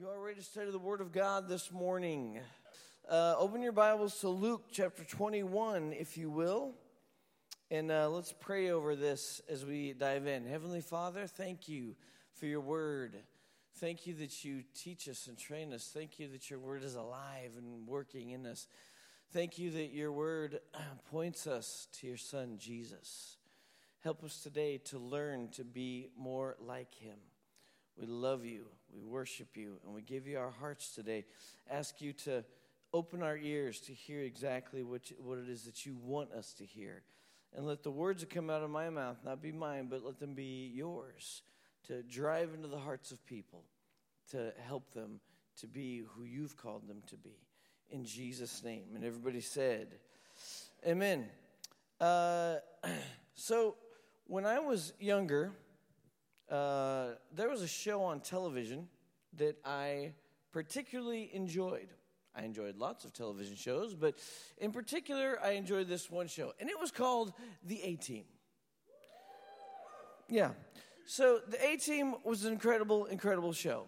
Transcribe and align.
You 0.00 0.08
are 0.10 0.20
ready 0.20 0.38
to 0.38 0.46
study 0.46 0.70
the 0.70 0.78
Word 0.78 1.00
of 1.00 1.10
God 1.10 1.48
this 1.48 1.72
morning. 1.72 2.38
Uh, 3.10 3.34
open 3.36 3.62
your 3.62 3.72
Bibles 3.72 4.20
to 4.20 4.28
Luke 4.28 4.66
chapter 4.70 5.02
21, 5.02 5.92
if 5.92 6.16
you 6.16 6.30
will. 6.30 6.74
And 7.68 7.90
uh, 7.90 8.08
let's 8.08 8.32
pray 8.32 8.70
over 8.70 8.94
this 8.94 9.42
as 9.48 9.64
we 9.64 9.94
dive 9.94 10.28
in. 10.28 10.46
Heavenly 10.46 10.82
Father, 10.82 11.26
thank 11.26 11.68
you 11.68 11.96
for 12.34 12.46
your 12.46 12.60
Word. 12.60 13.16
Thank 13.78 14.06
you 14.06 14.14
that 14.14 14.44
you 14.44 14.62
teach 14.72 15.08
us 15.08 15.26
and 15.26 15.36
train 15.36 15.72
us. 15.72 15.90
Thank 15.92 16.20
you 16.20 16.28
that 16.28 16.48
your 16.48 16.60
Word 16.60 16.84
is 16.84 16.94
alive 16.94 17.54
and 17.56 17.84
working 17.88 18.30
in 18.30 18.46
us. 18.46 18.68
Thank 19.32 19.58
you 19.58 19.72
that 19.72 19.90
your 19.90 20.12
Word 20.12 20.60
points 21.10 21.48
us 21.48 21.88
to 21.94 22.06
your 22.06 22.18
Son, 22.18 22.54
Jesus. 22.56 23.36
Help 24.04 24.22
us 24.22 24.38
today 24.44 24.78
to 24.84 24.98
learn 25.00 25.48
to 25.56 25.64
be 25.64 26.10
more 26.16 26.54
like 26.60 26.94
Him. 26.94 27.18
We 27.98 28.06
love 28.06 28.44
you, 28.44 28.66
we 28.94 29.02
worship 29.02 29.56
you, 29.56 29.76
and 29.84 29.94
we 29.94 30.02
give 30.02 30.26
you 30.26 30.38
our 30.38 30.50
hearts 30.50 30.94
today. 30.94 31.24
Ask 31.68 32.00
you 32.00 32.12
to 32.24 32.44
open 32.92 33.22
our 33.22 33.36
ears 33.36 33.80
to 33.80 33.92
hear 33.92 34.20
exactly 34.20 34.82
what, 34.82 35.10
you, 35.10 35.16
what 35.20 35.38
it 35.38 35.48
is 35.48 35.64
that 35.64 35.84
you 35.84 35.96
want 35.96 36.32
us 36.32 36.52
to 36.54 36.64
hear. 36.64 37.02
And 37.56 37.66
let 37.66 37.82
the 37.82 37.90
words 37.90 38.20
that 38.20 38.30
come 38.30 38.50
out 38.50 38.62
of 38.62 38.70
my 38.70 38.88
mouth 38.88 39.16
not 39.24 39.42
be 39.42 39.52
mine, 39.52 39.88
but 39.90 40.04
let 40.04 40.20
them 40.20 40.34
be 40.34 40.70
yours 40.74 41.42
to 41.88 42.02
drive 42.02 42.54
into 42.54 42.68
the 42.68 42.78
hearts 42.78 43.10
of 43.10 43.24
people, 43.26 43.64
to 44.30 44.52
help 44.66 44.92
them 44.92 45.20
to 45.60 45.66
be 45.66 46.02
who 46.14 46.24
you've 46.24 46.56
called 46.56 46.86
them 46.88 47.02
to 47.08 47.16
be. 47.16 47.36
In 47.90 48.04
Jesus' 48.04 48.62
name. 48.62 48.84
And 48.94 49.04
everybody 49.04 49.40
said, 49.40 49.88
Amen. 50.86 51.26
Uh, 52.00 52.56
so, 53.34 53.74
when 54.26 54.44
I 54.44 54.60
was 54.60 54.92
younger, 55.00 55.52
uh, 56.50 57.08
there 57.34 57.48
was 57.48 57.62
a 57.62 57.68
show 57.68 58.02
on 58.02 58.20
television 58.20 58.88
that 59.36 59.56
I 59.64 60.12
particularly 60.52 61.30
enjoyed. 61.32 61.88
I 62.34 62.42
enjoyed 62.42 62.76
lots 62.76 63.04
of 63.04 63.12
television 63.12 63.56
shows, 63.56 63.94
but 63.94 64.14
in 64.58 64.72
particular, 64.72 65.38
I 65.42 65.52
enjoyed 65.52 65.88
this 65.88 66.10
one 66.10 66.28
show, 66.28 66.52
and 66.60 66.70
it 66.70 66.78
was 66.78 66.90
called 66.90 67.32
The 67.64 67.82
A 67.82 67.96
Team. 67.96 68.24
Yeah. 70.28 70.50
So, 71.06 71.40
The 71.48 71.64
A 71.64 71.76
Team 71.76 72.14
was 72.24 72.44
an 72.44 72.52
incredible, 72.52 73.06
incredible 73.06 73.52
show. 73.52 73.86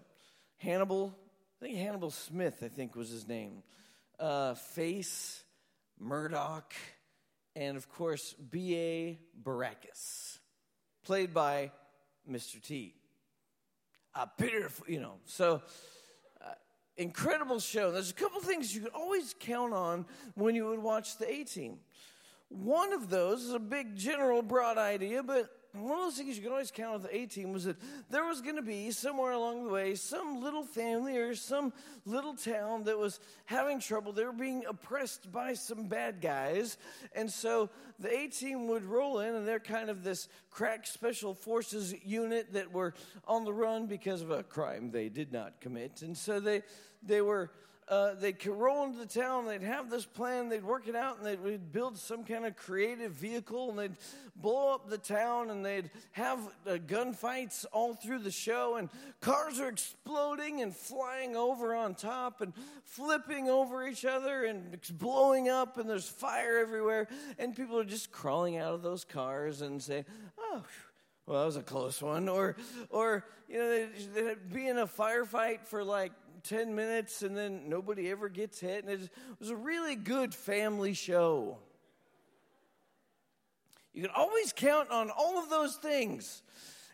Hannibal, 0.56 1.14
I 1.60 1.66
think 1.66 1.78
Hannibal 1.78 2.10
Smith, 2.10 2.62
I 2.62 2.68
think 2.68 2.96
was 2.96 3.08
his 3.08 3.28
name. 3.28 3.62
Uh, 4.18 4.54
Face, 4.54 5.44
Murdock, 5.98 6.74
and 7.54 7.76
of 7.76 7.88
course, 7.88 8.34
B.A. 8.34 9.18
Baracus, 9.42 10.38
played 11.04 11.32
by 11.32 11.72
Mr. 12.30 12.62
T. 12.62 12.94
A 14.14 14.26
pitiful, 14.26 14.86
you 14.88 15.00
know. 15.00 15.14
So, 15.24 15.62
uh, 16.40 16.50
incredible 16.96 17.60
show. 17.60 17.92
There's 17.92 18.10
a 18.10 18.14
couple 18.14 18.40
things 18.40 18.74
you 18.74 18.82
could 18.82 18.92
always 18.92 19.34
count 19.38 19.72
on 19.72 20.06
when 20.34 20.54
you 20.54 20.66
would 20.66 20.80
watch 20.80 21.16
the 21.18 21.30
A 21.30 21.44
Team. 21.44 21.78
One 22.48 22.92
of 22.92 23.10
those 23.10 23.42
is 23.42 23.52
a 23.52 23.60
big, 23.60 23.96
general, 23.96 24.42
broad 24.42 24.78
idea, 24.78 25.22
but 25.22 25.48
one 25.72 25.92
of 25.92 26.06
those 26.06 26.16
things 26.16 26.36
you 26.36 26.42
can 26.42 26.50
always 26.50 26.70
count 26.70 26.94
with 26.94 27.10
the 27.10 27.16
A 27.16 27.26
team 27.26 27.52
was 27.52 27.64
that 27.64 27.76
there 28.10 28.24
was 28.24 28.40
going 28.40 28.56
to 28.56 28.62
be 28.62 28.90
somewhere 28.90 29.32
along 29.32 29.64
the 29.64 29.70
way 29.70 29.94
some 29.94 30.42
little 30.42 30.64
family 30.64 31.16
or 31.16 31.34
some 31.34 31.72
little 32.04 32.34
town 32.34 32.84
that 32.84 32.98
was 32.98 33.20
having 33.44 33.78
trouble. 33.78 34.12
They 34.12 34.24
were 34.24 34.32
being 34.32 34.64
oppressed 34.68 35.30
by 35.30 35.54
some 35.54 35.86
bad 35.86 36.20
guys. 36.20 36.76
And 37.14 37.30
so 37.30 37.70
the 37.98 38.12
A 38.12 38.26
team 38.26 38.66
would 38.68 38.84
roll 38.84 39.20
in, 39.20 39.34
and 39.34 39.46
they're 39.46 39.60
kind 39.60 39.90
of 39.90 40.02
this 40.02 40.28
crack 40.50 40.86
special 40.86 41.34
forces 41.34 41.94
unit 42.04 42.52
that 42.52 42.72
were 42.72 42.94
on 43.28 43.44
the 43.44 43.52
run 43.52 43.86
because 43.86 44.22
of 44.22 44.30
a 44.30 44.42
crime 44.42 44.90
they 44.90 45.08
did 45.08 45.32
not 45.32 45.60
commit. 45.60 46.02
And 46.02 46.16
so 46.16 46.40
they, 46.40 46.62
they 47.02 47.20
were 47.20 47.50
uh, 47.90 48.14
they'd 48.14 48.46
roll 48.46 48.84
into 48.84 48.98
the 48.98 49.20
town, 49.20 49.46
they'd 49.46 49.62
have 49.62 49.90
this 49.90 50.06
plan, 50.06 50.48
they'd 50.48 50.64
work 50.64 50.86
it 50.86 50.94
out, 50.94 51.18
and 51.18 51.26
they'd 51.44 51.72
build 51.72 51.98
some 51.98 52.22
kind 52.24 52.46
of 52.46 52.56
creative 52.56 53.10
vehicle, 53.12 53.68
and 53.70 53.78
they'd 53.78 53.96
blow 54.36 54.72
up 54.72 54.88
the 54.88 54.96
town, 54.96 55.50
and 55.50 55.66
they'd 55.66 55.90
have 56.12 56.38
uh, 56.68 56.74
gunfights 56.86 57.66
all 57.72 57.94
through 57.94 58.20
the 58.20 58.30
show, 58.30 58.76
and 58.76 58.88
cars 59.20 59.58
are 59.58 59.68
exploding 59.68 60.62
and 60.62 60.74
flying 60.74 61.34
over 61.34 61.74
on 61.74 61.96
top, 61.96 62.40
and 62.40 62.52
flipping 62.84 63.48
over 63.48 63.84
each 63.84 64.04
other, 64.04 64.44
and 64.44 64.78
blowing 64.92 65.48
up, 65.48 65.76
and 65.76 65.90
there's 65.90 66.08
fire 66.08 66.58
everywhere, 66.58 67.08
and 67.40 67.56
people 67.56 67.76
are 67.76 67.84
just 67.84 68.12
crawling 68.12 68.56
out 68.56 68.72
of 68.72 68.82
those 68.82 69.04
cars 69.04 69.62
and 69.62 69.82
saying, 69.82 70.04
oh, 70.38 70.62
well, 71.26 71.40
that 71.40 71.46
was 71.46 71.56
a 71.56 71.62
close 71.62 72.02
one. 72.02 72.28
Or, 72.28 72.56
or 72.88 73.24
you 73.48 73.58
know, 73.58 73.68
they'd, 73.68 74.14
they'd 74.14 74.52
be 74.52 74.68
in 74.68 74.78
a 74.78 74.86
firefight 74.86 75.64
for 75.64 75.84
like 75.84 76.12
10 76.44 76.74
minutes 76.74 77.22
and 77.22 77.36
then 77.36 77.68
nobody 77.68 78.10
ever 78.10 78.28
gets 78.28 78.60
hit. 78.60 78.84
And 78.84 78.92
it 78.92 79.10
was 79.38 79.50
a 79.50 79.56
really 79.56 79.96
good 79.96 80.34
family 80.34 80.94
show. 80.94 81.58
You 83.92 84.02
could 84.02 84.12
always 84.14 84.52
count 84.52 84.90
on 84.90 85.10
all 85.10 85.38
of 85.38 85.50
those 85.50 85.76
things. 85.76 86.42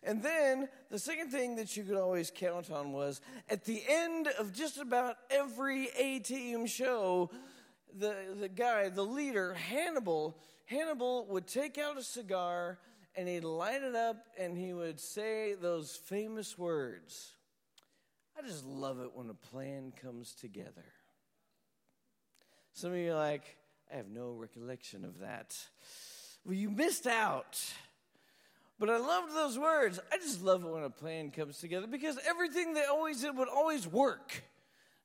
And 0.02 0.22
then 0.22 0.68
the 0.90 0.98
second 0.98 1.30
thing 1.30 1.56
that 1.56 1.76
you 1.76 1.82
could 1.82 1.96
always 1.96 2.30
count 2.34 2.70
on 2.70 2.92
was 2.92 3.20
at 3.48 3.64
the 3.64 3.82
end 3.88 4.28
of 4.38 4.52
just 4.52 4.78
about 4.78 5.16
every 5.30 5.88
A 5.98 6.20
team 6.20 6.66
show, 6.66 7.30
the, 7.98 8.14
the 8.38 8.48
guy, 8.48 8.88
the 8.88 9.04
leader, 9.04 9.54
Hannibal, 9.54 10.38
Hannibal 10.66 11.26
would 11.26 11.46
take 11.46 11.78
out 11.78 11.98
a 11.98 12.02
cigar 12.02 12.78
and 13.16 13.28
he'd 13.28 13.44
light 13.44 13.82
it 13.82 13.94
up 13.94 14.26
and 14.38 14.56
he 14.56 14.72
would 14.72 15.00
say 15.00 15.54
those 15.54 15.96
famous 15.96 16.58
words 16.58 17.35
I 18.38 18.46
just 18.46 18.64
love 18.64 19.00
it 19.00 19.10
when 19.14 19.30
a 19.30 19.34
plan 19.34 19.92
comes 20.02 20.34
together. 20.34 20.84
Some 22.72 22.92
of 22.92 22.98
you 22.98 23.12
are 23.12 23.16
like, 23.16 23.56
I 23.92 23.96
have 23.96 24.08
no 24.08 24.32
recollection 24.32 25.04
of 25.04 25.20
that. 25.20 25.56
Well, 26.44 26.54
you 26.54 26.70
missed 26.70 27.06
out. 27.06 27.58
But 28.78 28.90
I 28.90 28.98
loved 28.98 29.34
those 29.34 29.58
words. 29.58 29.98
I 30.12 30.18
just 30.18 30.42
love 30.42 30.64
it 30.64 30.68
when 30.68 30.82
a 30.82 30.90
plan 30.90 31.30
comes 31.30 31.58
together 31.58 31.86
because 31.86 32.18
everything 32.28 32.74
they 32.74 32.84
always 32.84 33.22
did 33.22 33.36
would 33.38 33.48
always 33.48 33.86
work. 33.86 34.44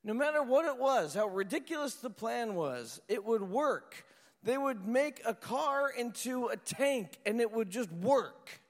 No 0.03 0.13
matter 0.13 0.43
what 0.43 0.65
it 0.65 0.77
was, 0.77 1.13
how 1.13 1.27
ridiculous 1.27 1.95
the 1.95 2.09
plan 2.09 2.55
was, 2.55 2.99
it 3.07 3.23
would 3.23 3.43
work. 3.43 4.03
They 4.43 4.57
would 4.57 4.85
make 4.85 5.21
a 5.25 5.33
car 5.33 5.89
into 5.89 6.47
a 6.47 6.57
tank 6.57 7.17
and 7.25 7.39
it 7.39 7.51
would 7.51 7.69
just 7.69 7.91
work. 7.91 8.60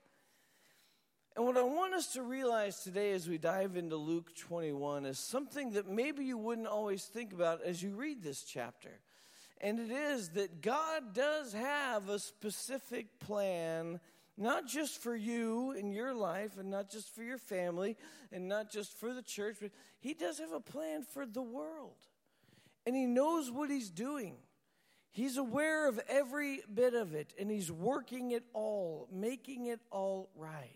And 1.35 1.45
what 1.45 1.55
I 1.55 1.63
want 1.63 1.93
us 1.93 2.13
to 2.13 2.23
realize 2.23 2.83
today 2.83 3.13
as 3.13 3.29
we 3.29 3.37
dive 3.37 3.77
into 3.77 3.95
Luke 3.95 4.35
21 4.35 5.05
is 5.05 5.17
something 5.17 5.71
that 5.71 5.89
maybe 5.89 6.25
you 6.25 6.37
wouldn't 6.37 6.67
always 6.67 7.05
think 7.05 7.31
about 7.31 7.61
as 7.63 7.81
you 7.81 7.91
read 7.91 8.21
this 8.21 8.43
chapter. 8.43 8.99
And 9.61 9.79
it 9.79 9.91
is 9.91 10.29
that 10.29 10.61
God 10.61 11.13
does 11.13 11.53
have 11.53 12.09
a 12.09 12.19
specific 12.19 13.19
plan, 13.19 14.01
not 14.37 14.67
just 14.67 15.01
for 15.01 15.15
you 15.15 15.71
in 15.71 15.93
your 15.93 16.13
life, 16.13 16.57
and 16.57 16.69
not 16.69 16.91
just 16.91 17.15
for 17.15 17.23
your 17.23 17.37
family, 17.37 17.95
and 18.33 18.49
not 18.49 18.69
just 18.69 18.97
for 18.97 19.13
the 19.13 19.21
church, 19.21 19.55
but 19.61 19.71
He 19.99 20.13
does 20.13 20.39
have 20.39 20.51
a 20.51 20.59
plan 20.59 21.03
for 21.13 21.25
the 21.25 21.41
world. 21.41 21.95
And 22.85 22.93
He 22.93 23.05
knows 23.05 23.49
what 23.49 23.69
He's 23.69 23.89
doing. 23.89 24.35
He's 25.11 25.37
aware 25.37 25.87
of 25.87 25.97
every 26.09 26.61
bit 26.73 26.93
of 26.93 27.13
it, 27.13 27.33
and 27.39 27.49
He's 27.49 27.71
working 27.71 28.31
it 28.31 28.43
all, 28.53 29.07
making 29.13 29.67
it 29.67 29.79
all 29.91 30.29
right. 30.35 30.67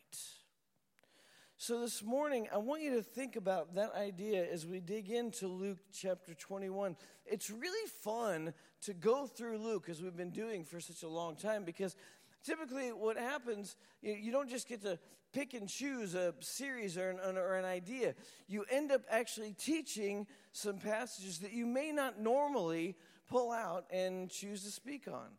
So, 1.57 1.79
this 1.79 2.03
morning, 2.03 2.49
I 2.53 2.57
want 2.57 2.81
you 2.81 2.95
to 2.95 3.01
think 3.01 3.37
about 3.37 3.75
that 3.75 3.95
idea 3.95 4.45
as 4.51 4.67
we 4.67 4.81
dig 4.81 5.09
into 5.09 5.47
Luke 5.47 5.77
chapter 5.93 6.33
21. 6.33 6.97
It's 7.25 7.49
really 7.49 7.89
fun 8.03 8.53
to 8.81 8.93
go 8.93 9.25
through 9.25 9.59
Luke 9.59 9.87
as 9.87 10.01
we've 10.01 10.17
been 10.17 10.31
doing 10.31 10.65
for 10.65 10.81
such 10.81 11.03
a 11.03 11.07
long 11.07 11.37
time 11.37 11.63
because 11.63 11.95
typically 12.43 12.89
what 12.89 13.15
happens, 13.15 13.77
you 14.01 14.33
don't 14.33 14.49
just 14.49 14.67
get 14.67 14.81
to 14.81 14.99
pick 15.31 15.53
and 15.53 15.69
choose 15.69 16.13
a 16.13 16.33
series 16.41 16.97
or 16.97 17.11
an, 17.11 17.37
or 17.37 17.55
an 17.55 17.63
idea. 17.63 18.15
You 18.49 18.65
end 18.69 18.91
up 18.91 19.03
actually 19.09 19.53
teaching 19.53 20.27
some 20.51 20.77
passages 20.77 21.39
that 21.39 21.53
you 21.53 21.65
may 21.65 21.93
not 21.93 22.19
normally 22.19 22.97
pull 23.29 23.53
out 23.53 23.85
and 23.91 24.29
choose 24.29 24.65
to 24.65 24.71
speak 24.71 25.07
on. 25.07 25.29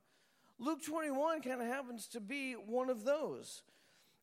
Luke 0.59 0.83
21 0.83 1.43
kind 1.43 1.61
of 1.61 1.69
happens 1.69 2.07
to 2.09 2.21
be 2.21 2.55
one 2.55 2.89
of 2.89 3.05
those. 3.05 3.63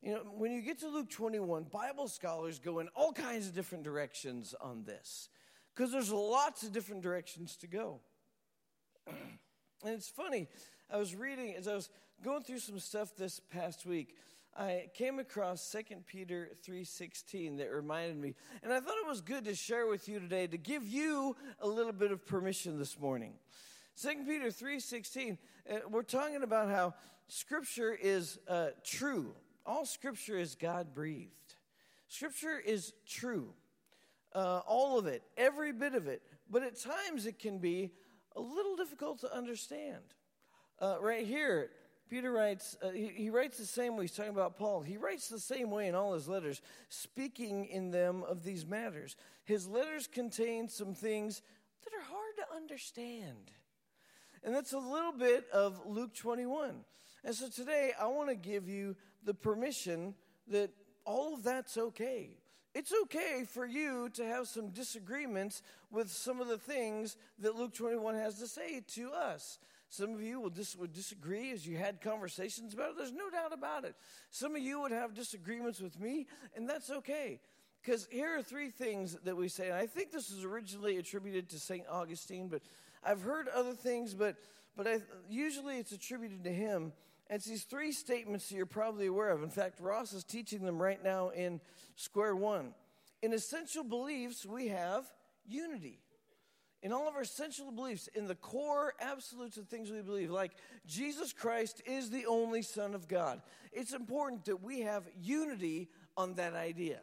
You 0.03 0.15
know, 0.15 0.19
when 0.35 0.51
you 0.51 0.59
get 0.59 0.81
to 0.81 0.89
Luke 0.89 1.09
21, 1.09 1.67
Bible 1.71 2.09
scholars 2.09 2.59
go 2.59 2.79
in 2.79 2.89
all 2.89 3.13
kinds 3.13 3.47
of 3.47 3.55
different 3.55 3.85
directions 3.85 4.53
on 4.59 4.83
this 4.83 5.29
because 5.73 5.93
there's 5.93 6.11
lots 6.11 6.63
of 6.63 6.73
different 6.73 7.01
directions 7.01 7.55
to 7.57 7.67
go. 7.67 8.01
and 9.07 9.15
it's 9.85 10.09
funny, 10.09 10.49
I 10.91 10.97
was 10.97 11.15
reading, 11.15 11.55
as 11.55 11.69
I 11.69 11.75
was 11.75 11.89
going 12.21 12.43
through 12.43 12.59
some 12.59 12.79
stuff 12.79 13.15
this 13.15 13.39
past 13.39 13.85
week, 13.85 14.17
I 14.57 14.89
came 14.93 15.19
across 15.19 15.71
2 15.71 16.03
Peter 16.05 16.49
3:16 16.67 17.59
that 17.59 17.71
reminded 17.71 18.17
me. 18.17 18.35
And 18.61 18.73
I 18.73 18.81
thought 18.81 18.97
it 19.01 19.07
was 19.07 19.21
good 19.21 19.45
to 19.45 19.55
share 19.55 19.87
with 19.87 20.09
you 20.09 20.19
today 20.19 20.47
to 20.47 20.57
give 20.57 20.85
you 20.85 21.33
a 21.61 21.67
little 21.67 21.93
bit 21.93 22.11
of 22.11 22.25
permission 22.25 22.77
this 22.77 22.99
morning. 22.99 23.35
2 24.01 24.25
Peter 24.25 24.51
3:16, 24.51 25.37
uh, 25.71 25.75
we're 25.89 26.03
talking 26.03 26.43
about 26.43 26.69
how 26.69 26.93
scripture 27.29 27.93
is 27.93 28.37
uh, 28.49 28.71
true 28.83 29.33
all 29.65 29.85
scripture 29.85 30.37
is 30.37 30.55
God 30.55 30.93
breathed. 30.93 31.55
Scripture 32.07 32.59
is 32.59 32.93
true. 33.07 33.53
uh, 34.35 34.61
all 34.65 34.97
of 34.97 35.05
it, 35.07 35.21
every 35.37 35.71
bit 35.71 35.93
of 35.93 36.07
it. 36.07 36.21
But 36.49 36.63
at 36.63 36.79
times 36.79 37.25
it 37.25 37.39
can 37.39 37.59
be 37.59 37.91
a 38.35 38.41
little 38.41 38.75
difficult 38.75 39.19
to 39.21 39.35
understand. 39.35 40.01
Uh, 40.79 40.97
right 40.99 41.25
here, 41.25 41.69
Peter 42.09 42.31
writes, 42.31 42.77
uh, 42.81 42.89
he, 42.89 43.07
he, 43.07 43.29
writes 43.29 43.57
the 43.57 43.65
same 43.65 43.95
way. 43.95 44.03
He's 44.03 44.15
talking 44.15 44.31
about 44.31 44.57
Paul. 44.57 44.81
He 44.81 44.97
writes 44.97 45.29
the 45.29 45.39
same 45.39 45.71
way 45.71 45.87
in 45.87 45.95
all 45.95 46.13
his 46.13 46.27
letters, 46.27 46.61
speaking 46.89 47.65
in 47.65 47.91
them 47.91 48.23
of 48.23 48.43
these 48.43 48.65
matters. 48.65 49.15
His 49.45 49.67
letters 49.67 50.07
contain 50.07 50.67
some 50.67 50.93
things 50.93 51.41
that 51.83 51.93
are 51.93 52.03
hard 52.03 52.35
to 52.37 52.55
understand. 52.55 53.51
And 54.43 54.53
that's 54.53 54.73
a 54.73 54.79
little 54.79 55.13
bit 55.13 55.45
of 55.53 55.79
Luke 55.85 56.13
21. 56.13 56.83
And 57.23 57.33
so 57.33 57.49
today, 57.49 57.91
I 57.99 58.07
want 58.07 58.29
to 58.29 58.35
give 58.35 58.67
you 58.67 58.95
the 59.23 59.33
permission 59.33 60.13
that 60.47 60.71
all 61.05 61.33
of 61.33 61.43
that's 61.43 61.77
okay. 61.77 62.31
It's 62.73 62.93
okay 63.03 63.45
for 63.47 63.65
you 63.65 64.09
to 64.15 64.25
have 64.25 64.47
some 64.47 64.69
disagreements 64.69 65.61
with 65.91 66.09
some 66.09 66.41
of 66.41 66.47
the 66.47 66.57
things 66.57 67.17
that 67.39 67.55
Luke 67.55 67.73
21 67.73 68.15
has 68.15 68.39
to 68.39 68.47
say 68.47 68.81
to 68.95 69.11
us. 69.11 69.59
Some 69.89 70.15
of 70.15 70.23
you 70.23 70.39
will 70.39 70.49
dis- 70.49 70.75
would 70.75 70.91
disagree 70.91 71.51
as 71.51 71.67
you 71.67 71.77
had 71.77 72.01
conversations 72.01 72.73
about 72.73 72.91
it. 72.91 72.97
There's 72.97 73.11
no 73.11 73.29
doubt 73.29 73.53
about 73.53 73.85
it. 73.85 73.95
Some 74.31 74.55
of 74.55 74.61
you 74.63 74.81
would 74.81 74.91
have 74.91 75.13
disagreements 75.13 75.79
with 75.79 75.99
me, 75.99 76.25
and 76.55 76.67
that's 76.67 76.89
okay. 76.89 77.39
Because 77.79 78.07
here 78.09 78.35
are 78.37 78.41
three 78.41 78.69
things 78.69 79.17
that 79.23 79.37
we 79.37 79.49
say. 79.49 79.67
And 79.67 79.75
I 79.75 79.85
think 79.85 80.11
this 80.11 80.31
is 80.31 80.43
originally 80.43 80.97
attributed 80.97 81.49
to 81.49 81.59
St. 81.59 81.85
Augustine, 81.87 82.47
but 82.47 82.63
I've 83.03 83.21
heard 83.21 83.47
other 83.49 83.73
things, 83.73 84.15
but, 84.15 84.37
but 84.75 84.87
I, 84.87 85.01
usually 85.29 85.77
it's 85.77 85.91
attributed 85.91 86.43
to 86.45 86.51
him. 86.51 86.93
And 87.29 87.37
it's 87.37 87.45
these 87.45 87.63
three 87.63 87.91
statements 87.91 88.49
that 88.49 88.55
you're 88.55 88.65
probably 88.65 89.07
aware 89.07 89.29
of. 89.29 89.43
In 89.43 89.49
fact, 89.49 89.79
Ross 89.79 90.13
is 90.13 90.23
teaching 90.23 90.63
them 90.65 90.81
right 90.81 91.03
now 91.03 91.29
in 91.29 91.61
Square 91.95 92.35
One. 92.35 92.73
In 93.21 93.33
essential 93.33 93.83
beliefs, 93.83 94.45
we 94.45 94.67
have 94.67 95.05
unity 95.45 95.99
in 96.83 96.91
all 96.91 97.07
of 97.07 97.15
our 97.15 97.21
essential 97.21 97.71
beliefs, 97.71 98.09
in 98.13 98.27
the 98.27 98.35
core 98.35 98.93
absolutes 98.99 99.55
of 99.55 99.69
things 99.69 99.89
we 99.89 100.01
believe, 100.01 100.29
like 100.29 100.51
Jesus 100.85 101.31
Christ 101.31 101.81
is 101.85 102.09
the 102.09 102.25
only 102.25 102.61
Son 102.61 102.93
of 102.93 103.07
God, 103.07 103.41
it's 103.71 103.93
important 103.93 104.45
that 104.45 104.61
we 104.61 104.81
have 104.81 105.03
unity 105.19 105.89
on 106.17 106.35
that 106.35 106.53
idea. 106.53 106.99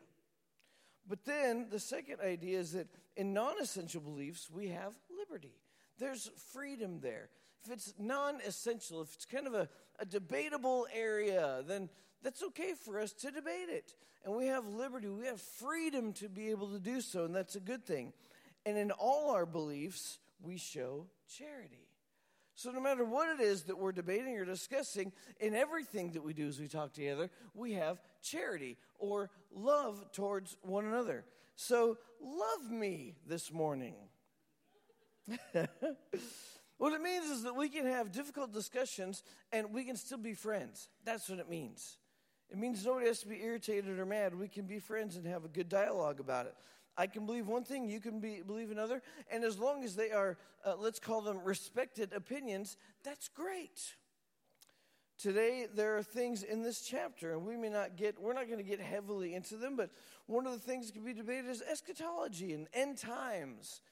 But 1.09 1.25
then 1.25 1.69
the 1.71 1.81
second 1.81 2.21
idea 2.21 2.61
is 2.61 2.73
that 2.73 2.89
in 3.17 3.33
non 3.33 3.55
essential 3.61 4.03
beliefs, 4.03 4.49
we 4.53 4.69
have 4.69 4.93
liberty. 5.19 5.55
There's 5.99 6.31
freedom 6.53 7.01
there. 7.01 7.31
If 7.65 7.73
it's 7.73 7.95
non 7.99 8.41
essential, 8.47 9.03
if 9.03 9.15
it's 9.15 9.27
kind 9.27 9.47
of 9.47 9.55
a, 9.55 9.69
a 9.99 10.05
debatable 10.05 10.87
area, 10.95 11.63
then 11.67 11.89
that's 12.23 12.43
okay 12.43 12.73
for 12.73 13.01
us 13.01 13.13
to 13.13 13.31
debate 13.31 13.69
it. 13.69 13.95
And 14.25 14.35
we 14.35 14.47
have 14.47 14.67
liberty, 14.67 15.09
we 15.09 15.27
have 15.27 15.41
freedom 15.41 16.13
to 16.15 16.29
be 16.29 16.51
able 16.51 16.69
to 16.69 16.79
do 16.79 17.01
so, 17.01 17.25
and 17.25 17.35
that's 17.35 17.57
a 17.57 17.61
good 17.61 17.87
thing. 17.87 18.13
And 18.67 18.77
in 18.77 18.91
all 18.91 19.31
our 19.31 19.47
beliefs, 19.47 20.19
we 20.43 20.59
show 20.59 21.07
charity. 21.35 21.87
So, 22.55 22.71
no 22.71 22.81
matter 22.81 23.07
what 23.07 23.29
it 23.31 23.43
is 23.43 23.63
that 23.65 23.79
we're 23.79 23.93
debating 23.93 24.37
or 24.37 24.45
discussing, 24.45 25.13
in 25.39 25.55
everything 25.55 26.13
that 26.13 26.23
we 26.23 26.35
do 26.35 26.47
as 26.47 26.61
we 26.61 26.69
talk 26.69 26.93
together, 26.93 27.31
we 27.55 27.73
have 27.75 27.99
charity 28.23 28.77
or 28.99 29.31
love 29.55 30.13
towards 30.13 30.59
one 30.61 30.85
another. 30.85 31.25
So, 31.57 31.97
love 32.21 32.71
me 32.71 33.15
this 33.27 33.51
morning. 33.51 33.95
what 36.81 36.95
it 36.95 37.03
means 37.03 37.27
is 37.27 37.43
that 37.43 37.55
we 37.55 37.69
can 37.69 37.85
have 37.85 38.11
difficult 38.11 38.55
discussions 38.55 39.23
and 39.53 39.71
we 39.71 39.85
can 39.85 39.97
still 39.97 40.17
be 40.17 40.33
friends. 40.33 40.89
That's 41.05 41.29
what 41.29 41.39
it 41.39 41.51
means. 41.51 41.99
It 42.49 42.57
means 42.57 42.87
nobody 42.87 43.07
has 43.07 43.21
to 43.21 43.29
be 43.29 43.39
irritated 43.43 43.99
or 43.99 44.07
mad. 44.07 44.35
We 44.35 44.49
can 44.49 44.65
be 44.65 44.79
friends 44.79 45.17
and 45.17 45.27
have 45.27 45.45
a 45.45 45.49
good 45.49 45.69
dialogue 45.69 46.21
about 46.21 46.47
it. 46.47 46.55
I 46.97 47.07
can 47.07 47.27
believe 47.27 47.49
one 47.49 47.65
thing, 47.65 47.87
you 47.87 48.01
can 48.01 48.19
be, 48.19 48.41
believe 48.41 48.71
another. 48.71 49.03
And 49.31 49.45
as 49.45 49.59
long 49.59 49.85
as 49.85 49.95
they 49.95 50.11
are, 50.11 50.39
uh, 50.65 50.75
let's 50.79 50.99
call 50.99 51.21
them 51.21 51.41
respected 51.45 52.15
opinions, 52.15 52.79
that's 53.05 53.29
great. 53.29 53.83
Today, 55.19 55.67
there 55.75 55.99
are 55.99 56.03
things 56.03 56.43
in 56.45 56.63
this 56.63 56.81
chapter, 56.81 57.35
and 57.35 57.45
we 57.45 57.59
may 57.59 57.69
not 57.69 57.97
get, 57.97 58.19
we're 58.19 58.33
not 58.33 58.47
going 58.47 58.57
to 58.57 58.65
get 58.65 58.81
heavily 58.81 59.35
into 59.35 59.57
them, 59.57 59.77
but 59.77 59.91
one 60.25 60.47
of 60.47 60.53
the 60.53 60.59
things 60.59 60.87
that 60.87 60.95
can 60.95 61.05
be 61.05 61.13
debated 61.13 61.51
is 61.51 61.61
eschatology 61.61 62.55
and 62.55 62.69
end 62.73 62.97
times. 62.97 63.83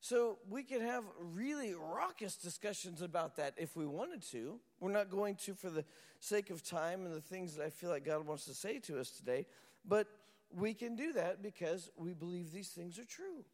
So 0.00 0.38
we 0.48 0.62
could 0.62 0.82
have 0.82 1.04
really 1.18 1.74
raucous 1.74 2.36
discussions 2.36 3.02
about 3.02 3.36
that 3.36 3.54
if 3.56 3.76
we 3.76 3.84
wanted 3.86 4.22
to. 4.30 4.60
We're 4.80 4.92
not 4.92 5.10
going 5.10 5.34
to 5.36 5.54
for 5.54 5.70
the 5.70 5.84
sake 6.20 6.50
of 6.50 6.62
time 6.62 7.04
and 7.04 7.14
the 7.14 7.20
things 7.20 7.56
that 7.56 7.64
I 7.64 7.70
feel 7.70 7.90
like 7.90 8.04
God 8.04 8.26
wants 8.26 8.44
to 8.46 8.54
say 8.54 8.78
to 8.80 9.00
us 9.00 9.10
today. 9.10 9.46
But 9.84 10.06
we 10.54 10.72
can 10.72 10.94
do 10.94 11.12
that 11.14 11.42
because 11.42 11.90
we 11.96 12.14
believe 12.14 12.52
these 12.52 12.68
things 12.68 12.98
are 12.98 13.04
true. 13.04 13.44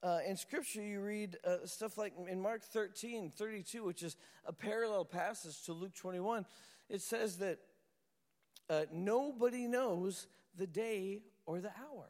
Uh, 0.00 0.18
in 0.26 0.36
Scripture, 0.36 0.80
you 0.80 1.00
read 1.00 1.36
uh, 1.44 1.56
stuff 1.64 1.98
like 1.98 2.12
in 2.28 2.40
Mark 2.40 2.62
13, 2.62 3.32
32, 3.36 3.84
which 3.84 4.04
is 4.04 4.16
a 4.44 4.52
parallel 4.52 5.04
passage 5.04 5.64
to 5.64 5.72
Luke 5.72 5.94
21. 5.94 6.46
It 6.88 7.02
says 7.02 7.38
that 7.38 7.58
uh, 8.70 8.82
nobody 8.92 9.66
knows 9.66 10.28
the 10.56 10.68
day 10.68 11.22
or 11.46 11.60
the 11.60 11.70
hour. 11.70 12.06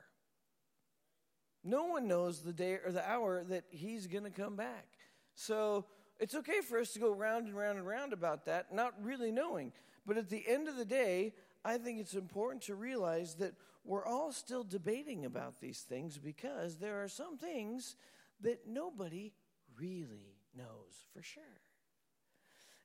No 1.68 1.84
one 1.84 2.08
knows 2.08 2.40
the 2.40 2.52
day 2.52 2.78
or 2.82 2.90
the 2.90 3.06
hour 3.06 3.44
that 3.44 3.64
he's 3.68 4.06
going 4.06 4.24
to 4.24 4.30
come 4.30 4.56
back. 4.56 4.86
So 5.34 5.84
it's 6.18 6.34
okay 6.34 6.62
for 6.66 6.78
us 6.78 6.94
to 6.94 6.98
go 6.98 7.12
round 7.12 7.46
and 7.46 7.54
round 7.54 7.76
and 7.76 7.86
round 7.86 8.14
about 8.14 8.46
that, 8.46 8.74
not 8.74 8.94
really 9.02 9.30
knowing. 9.30 9.72
But 10.06 10.16
at 10.16 10.30
the 10.30 10.42
end 10.48 10.68
of 10.68 10.76
the 10.76 10.86
day, 10.86 11.34
I 11.66 11.76
think 11.76 12.00
it's 12.00 12.14
important 12.14 12.62
to 12.64 12.74
realize 12.74 13.34
that 13.34 13.52
we're 13.84 14.06
all 14.06 14.32
still 14.32 14.64
debating 14.64 15.26
about 15.26 15.60
these 15.60 15.80
things 15.80 16.16
because 16.16 16.78
there 16.78 17.02
are 17.02 17.08
some 17.08 17.36
things 17.36 17.96
that 18.40 18.66
nobody 18.66 19.34
really 19.78 20.38
knows 20.56 21.06
for 21.14 21.22
sure. 21.22 21.42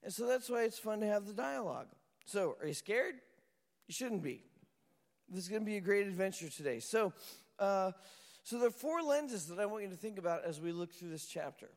And 0.03 0.12
so 0.12 0.27
that's 0.27 0.50
why 0.50 0.63
it's 0.63 0.77
fun 0.77 1.00
to 1.00 1.07
have 1.07 1.25
the 1.25 1.33
dialogue. 1.33 1.88
So, 2.25 2.57
are 2.59 2.68
you 2.68 2.74
scared? 2.74 3.15
You 3.88 3.94
shouldn't 3.94 4.24
be. 4.24 4.44
This 5.29 5.44
is 5.44 5.50
going 5.50 5.62
to 5.62 5.65
be 5.65 5.77
a 5.77 5.81
great 5.81 6.07
adventure 6.07 6.50
today. 6.50 6.79
So, 6.79 7.13
uh, 7.59 7.91
so 8.44 8.57
there 8.57 8.68
are 8.68 8.72
four 8.72 9.01
lenses 9.01 9.48
that 9.48 9.60
I 9.60 9.66
want 9.66 9.84
you 9.84 9.90
to 9.90 9.95
think 9.95 10.19
about 10.19 10.44
as 10.44 10.60
we 10.60 10.72
look 10.72 10.94
through 10.94 11.10
this 11.10 11.25
chapter. 11.25 11.69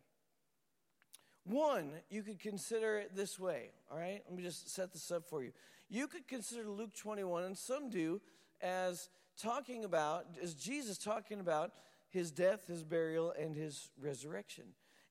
One, 1.44 1.92
you 2.10 2.22
could 2.22 2.40
consider 2.40 2.98
it 2.98 3.14
this 3.14 3.38
way, 3.38 3.70
all 3.90 3.98
right? 3.98 4.20
Let 4.28 4.36
me 4.36 4.42
just 4.42 4.74
set 4.74 4.92
this 4.92 5.12
up 5.12 5.24
for 5.24 5.44
you. 5.44 5.52
You 5.88 6.08
could 6.08 6.26
consider 6.26 6.68
Luke 6.68 6.92
21, 6.94 7.44
and 7.44 7.56
some 7.56 7.88
do, 7.88 8.20
as 8.60 9.08
talking 9.40 9.84
about, 9.84 10.26
as 10.42 10.54
Jesus 10.54 10.98
talking 10.98 11.38
about 11.38 11.70
his 12.08 12.32
death, 12.32 12.66
his 12.66 12.82
burial, 12.82 13.32
and 13.38 13.54
his 13.54 13.90
resurrection. 14.00 14.64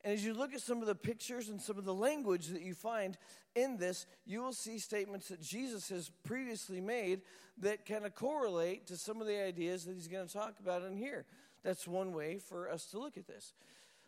And 0.03 0.13
as 0.13 0.25
you 0.25 0.34
look 0.34 0.53
at 0.53 0.62
some 0.62 0.82
of 0.82 0.88
the 0.88 0.96
pictures 0.96 1.50
and 1.50 1.62
some 1.62 1.77
of 1.77 1.86
the 1.86 1.94
language 1.94 2.48
that 2.48 2.62
you 2.62 2.74
find 2.74 3.18
in 3.56 3.77
this, 3.77 4.06
you 4.25 4.41
will 4.41 4.53
see 4.53 4.77
statements 4.77 5.29
that 5.29 5.41
Jesus 5.41 5.89
has 5.89 6.12
previously 6.24 6.82
made 6.82 7.22
that 7.60 7.86
kind 7.86 8.06
of 8.06 8.13
correlate 8.13 8.86
to 8.88 8.98
some 8.98 9.22
of 9.22 9.27
the 9.27 9.41
ideas 9.41 9.86
that 9.86 9.96
he's 9.96 10.08
going 10.08 10.27
to 10.27 10.34
talk 10.34 10.56
about 10.60 10.84
in 10.84 10.96
here. 10.96 11.25
That's 11.65 11.88
one 11.88 12.13
way 12.13 12.38
for 12.38 12.69
us 12.69 12.86
to 12.91 13.00
look 13.00 13.17
at 13.17 13.25
this. 13.25 13.53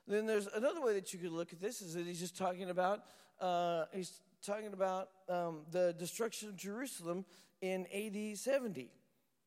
Then 0.07 0.27
there's 0.27 0.47
another 0.55 0.79
way 0.79 0.93
that 0.93 1.11
you 1.11 1.17
could 1.17 1.31
look 1.31 1.51
at 1.51 1.59
this 1.59 1.81
is 1.81 1.95
that 1.95 2.05
he's 2.05 2.19
just 2.19 2.37
talking 2.37 2.69
about 2.69 3.01
uh, 3.41 3.85
he's 3.93 4.21
talking 4.45 4.73
about 4.73 5.09
um, 5.27 5.61
the 5.71 5.93
destruction 5.97 6.49
of 6.49 6.55
Jerusalem 6.55 7.25
in 7.61 7.87
AD 7.93 8.37
70. 8.37 8.91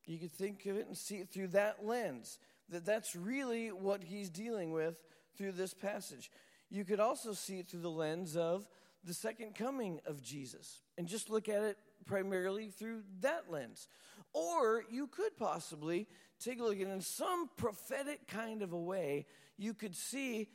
You 0.07 0.19
could 0.19 0.33
think 0.33 0.67
of 0.67 0.77
it 0.77 0.89
and 0.89 0.97
see 0.97 1.17
it 1.17 1.31
through 1.31 1.49
that 1.49 1.87
lens, 1.87 2.39
that 2.69 2.85
that's 2.85 3.15
really 3.15 3.69
what 3.69 4.03
he's 4.03 4.29
dealing 4.29 4.73
with 4.73 5.03
through 5.39 5.53
this 5.53 5.73
passage. 5.73 6.31
You 6.69 6.85
could 6.85 7.01
also 7.01 7.33
see 7.33 7.61
it 7.61 7.69
through 7.69 7.81
the 7.81 7.91
lens 7.91 8.37
of 8.37 8.67
the 9.05 9.15
second 9.15 9.55
coming 9.55 10.01
of 10.05 10.21
Jesus 10.21 10.81
and 10.99 11.07
just 11.07 11.31
look 11.31 11.49
at 11.49 11.63
it 11.63 11.79
primarily 12.07 12.71
through 12.71 13.03
that 13.21 13.45
lens. 13.51 13.87
Or 14.33 14.85
you 14.91 15.07
could 15.07 15.37
possibly 15.37 16.07
take 16.41 16.61
a 16.61 16.65
look 16.65 16.79
it 16.79 16.89
in 16.89 17.01
some 17.01 17.49
prophetic 17.57 18.27
kind 18.27 18.63
of 18.63 18.73
a 18.73 18.79
way. 18.79 19.27
You 19.57 19.75
could 19.75 19.95
see 19.95 20.49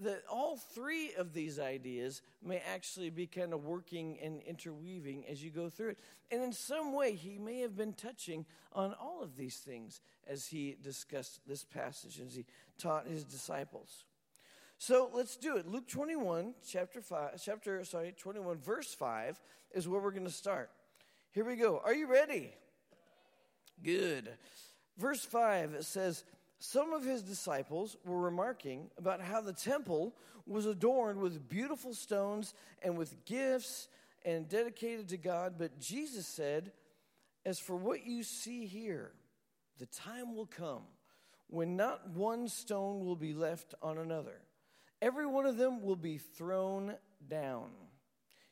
that 0.00 0.22
all 0.30 0.56
three 0.56 1.12
of 1.14 1.32
these 1.32 1.58
ideas 1.58 2.22
may 2.42 2.60
actually 2.72 3.10
be 3.10 3.26
kind 3.26 3.52
of 3.52 3.64
working 3.64 4.18
and 4.22 4.42
interweaving 4.42 5.24
as 5.28 5.42
you 5.42 5.50
go 5.50 5.68
through 5.68 5.90
it. 5.90 5.98
And 6.30 6.42
in 6.42 6.52
some 6.52 6.92
way, 6.92 7.14
he 7.14 7.38
may 7.38 7.60
have 7.60 7.76
been 7.76 7.92
touching 7.92 8.44
on 8.72 8.94
all 9.00 9.22
of 9.22 9.36
these 9.36 9.56
things 9.56 10.00
as 10.26 10.46
he 10.46 10.76
discussed 10.82 11.40
this 11.46 11.64
passage, 11.64 12.20
as 12.20 12.34
he 12.34 12.44
taught 12.78 13.06
his 13.06 13.24
disciples. 13.24 14.04
So 14.78 15.10
let's 15.12 15.36
do 15.36 15.56
it. 15.56 15.66
Luke 15.66 15.88
21, 15.88 16.54
chapter 16.66 17.00
5, 17.00 17.40
chapter, 17.42 17.84
sorry, 17.84 18.14
21, 18.16 18.58
verse 18.58 18.94
5 18.94 19.40
is 19.72 19.88
where 19.88 20.00
we're 20.00 20.12
going 20.12 20.24
to 20.24 20.30
start. 20.30 20.70
Here 21.32 21.44
we 21.44 21.56
go. 21.56 21.80
Are 21.84 21.94
you 21.94 22.06
ready? 22.06 22.52
Good. 23.82 24.28
Verse 24.98 25.24
5 25.24 25.74
it 25.74 25.84
says, 25.84 26.24
some 26.60 26.92
of 26.92 27.04
his 27.04 27.22
disciples 27.22 27.96
were 28.04 28.20
remarking 28.20 28.90
about 28.98 29.20
how 29.20 29.40
the 29.40 29.52
temple 29.52 30.14
was 30.46 30.66
adorned 30.66 31.20
with 31.20 31.48
beautiful 31.48 31.94
stones 31.94 32.52
and 32.82 32.96
with 32.96 33.24
gifts 33.24 33.88
and 34.24 34.48
dedicated 34.48 35.08
to 35.08 35.16
God. 35.16 35.54
But 35.56 35.78
Jesus 35.78 36.26
said, 36.26 36.72
As 37.46 37.60
for 37.60 37.76
what 37.76 38.04
you 38.04 38.24
see 38.24 38.66
here, 38.66 39.12
the 39.78 39.86
time 39.86 40.34
will 40.34 40.46
come 40.46 40.82
when 41.46 41.76
not 41.76 42.10
one 42.10 42.48
stone 42.48 43.04
will 43.04 43.16
be 43.16 43.34
left 43.34 43.74
on 43.80 43.98
another. 43.98 44.40
Every 45.00 45.26
one 45.26 45.46
of 45.46 45.56
them 45.56 45.80
will 45.80 45.96
be 45.96 46.18
thrown 46.18 46.96
down. 47.28 47.70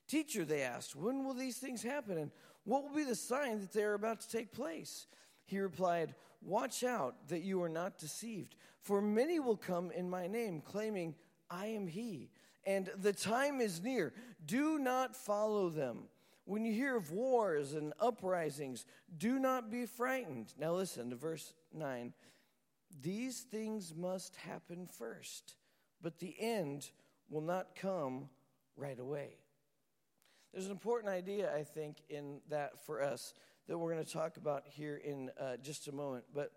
Teacher, 0.07 0.45
they 0.45 0.63
asked, 0.63 0.95
when 0.95 1.25
will 1.25 1.35
these 1.35 1.57
things 1.57 1.83
happen? 1.83 2.17
And 2.17 2.31
what 2.63 2.85
will 2.85 2.95
be 2.95 3.05
the 3.05 3.17
sign 3.17 3.61
that 3.61 3.73
they 3.73 3.83
are 3.83 3.95
about 3.95 4.21
to 4.21 4.29
take 4.29 4.53
place? 4.53 5.09
He 5.47 5.59
replied, 5.59 6.15
Watch 6.43 6.85
out 6.85 7.29
that 7.29 7.43
you 7.43 7.63
are 7.63 7.69
not 7.69 7.99
deceived, 7.99 8.55
for 8.83 9.01
many 9.01 9.41
will 9.41 9.57
come 9.57 9.91
in 9.91 10.11
my 10.11 10.27
name, 10.27 10.61
claiming, 10.61 11.15
I 11.51 11.67
am 11.67 11.87
he. 11.87 12.31
And 12.65 12.91
the 13.01 13.13
time 13.13 13.61
is 13.61 13.83
near. 13.83 14.13
Do 14.45 14.79
not 14.79 15.17
follow 15.17 15.69
them. 15.69 16.05
When 16.45 16.65
you 16.65 16.73
hear 16.73 16.97
of 16.97 17.11
wars 17.11 17.75
and 17.75 17.93
uprisings, 17.99 18.85
do 19.19 19.39
not 19.39 19.71
be 19.71 19.87
frightened. 19.87 20.53
Now 20.59 20.75
listen 20.75 21.11
to 21.11 21.17
verse 21.17 21.55
9. 21.73 22.13
These 23.03 23.41
things 23.41 23.95
must 23.97 24.37
happen 24.37 24.87
first, 24.87 25.57
but 26.01 26.19
the 26.19 26.37
end 26.39 26.91
will 27.29 27.41
not 27.41 27.75
come 27.75 28.29
right 28.77 28.99
away. 28.99 29.39
There's 30.53 30.67
an 30.67 30.73
important 30.73 31.13
idea, 31.13 31.55
I 31.55 31.65
think, 31.65 31.99
in 32.09 32.41
that 32.49 32.85
for 32.87 33.03
us 33.03 33.35
that 33.69 33.77
we're 33.77 33.93
going 33.93 34.05
to 34.05 34.13
talk 34.13 34.37
about 34.37 34.65
here 34.67 34.97
in 34.97 35.31
uh, 35.41 35.57
just 35.63 35.89
a 35.89 35.93
moment. 35.93 36.25
But 36.35 36.53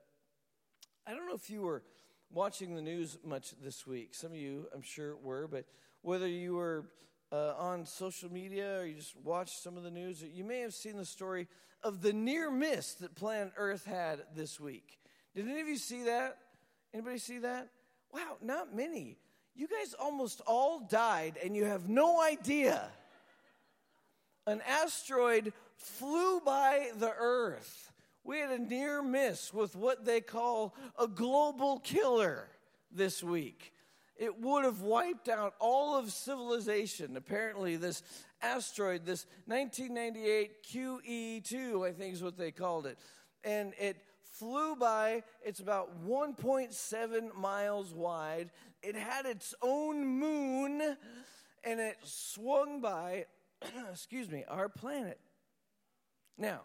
I 1.08 1.14
don't 1.14 1.28
know 1.28 1.36
if 1.36 1.50
you 1.50 1.62
were 1.62 1.84
watching 2.32 2.76
the 2.76 2.82
news 2.82 3.18
much 3.26 3.54
this 3.64 3.88
week. 3.88 4.14
Some 4.14 4.32
of 4.32 4.38
you, 4.38 4.68
I'm 4.74 4.82
sure, 4.82 5.16
were, 5.18 5.48
but 5.48 5.66
whether 6.02 6.28
you 6.28 6.56
were 6.56 6.86
uh, 7.32 7.54
on 7.58 7.86
social 7.86 8.32
media 8.32 8.80
or 8.80 8.86
you 8.86 8.96
just 8.96 9.16
watched 9.24 9.62
some 9.64 9.78
of 9.78 9.84
the 9.84 9.92
news, 9.92 10.24
you 10.24 10.44
may 10.44 10.60
have 10.60 10.74
seen 10.74 10.98
the 10.98 11.06
story 11.06 11.48
of 11.84 12.02
the 12.02 12.14
near 12.14 12.52
miss 12.52 12.94
that 12.96 13.16
planet 13.16 13.54
Earth 13.58 13.86
had 13.86 14.22
this 14.36 14.60
week. 14.60 15.00
Did 15.36 15.48
any 15.48 15.62
of 15.62 15.68
you 15.68 15.78
see 15.78 16.04
that? 16.04 16.38
Anybody 16.94 17.18
see 17.18 17.40
that? 17.40 17.70
Wow, 18.14 18.38
not 18.42 18.76
many. 18.76 19.18
You 19.56 19.68
guys 19.68 19.94
almost 19.94 20.42
all 20.48 20.80
died 20.80 21.38
and 21.44 21.56
you 21.56 21.66
have 21.66 21.90
no 21.90 22.22
idea. 22.22 22.90
An 24.48 24.62
asteroid 24.68 25.54
flew 25.80 26.40
by 26.42 26.92
the 26.98 27.14
Earth. 27.18 27.92
We 28.24 28.40
had 28.40 28.52
a 28.52 28.60
near 28.60 29.02
miss 29.02 29.54
with 29.54 29.76
what 29.76 30.06
they 30.06 30.22
call 30.22 30.76
a 31.00 31.08
global 31.08 31.80
killer 31.80 32.48
this 32.92 33.24
week. 33.24 33.74
It 34.18 34.40
would 34.42 34.66
have 34.66 34.82
wiped 34.82 35.30
out 35.30 35.56
all 35.60 35.98
of 35.98 36.12
civilization. 36.12 37.16
Apparently, 37.16 37.78
this 37.78 38.04
asteroid, 38.42 39.06
this 39.06 39.26
1998 39.46 40.64
QE2, 40.64 41.88
I 41.88 41.94
think 41.94 42.14
is 42.14 42.22
what 42.22 42.38
they 42.38 42.52
called 42.52 42.86
it, 42.86 42.98
and 43.44 43.74
it 43.80 43.98
flew 44.34 44.76
by. 44.76 45.24
It's 45.42 45.62
about 45.62 46.06
1.7 46.06 47.36
miles 47.36 47.94
wide. 47.94 48.52
It 48.84 48.96
had 48.96 49.26
its 49.26 49.56
own 49.62 50.06
moon, 50.06 50.82
and 51.64 51.80
it 51.80 51.98
swung 52.04 52.82
by, 52.82 53.26
excuse 53.92 54.30
me, 54.30 54.44
our 54.50 54.68
planet. 54.68 55.20
Now, 56.40 56.62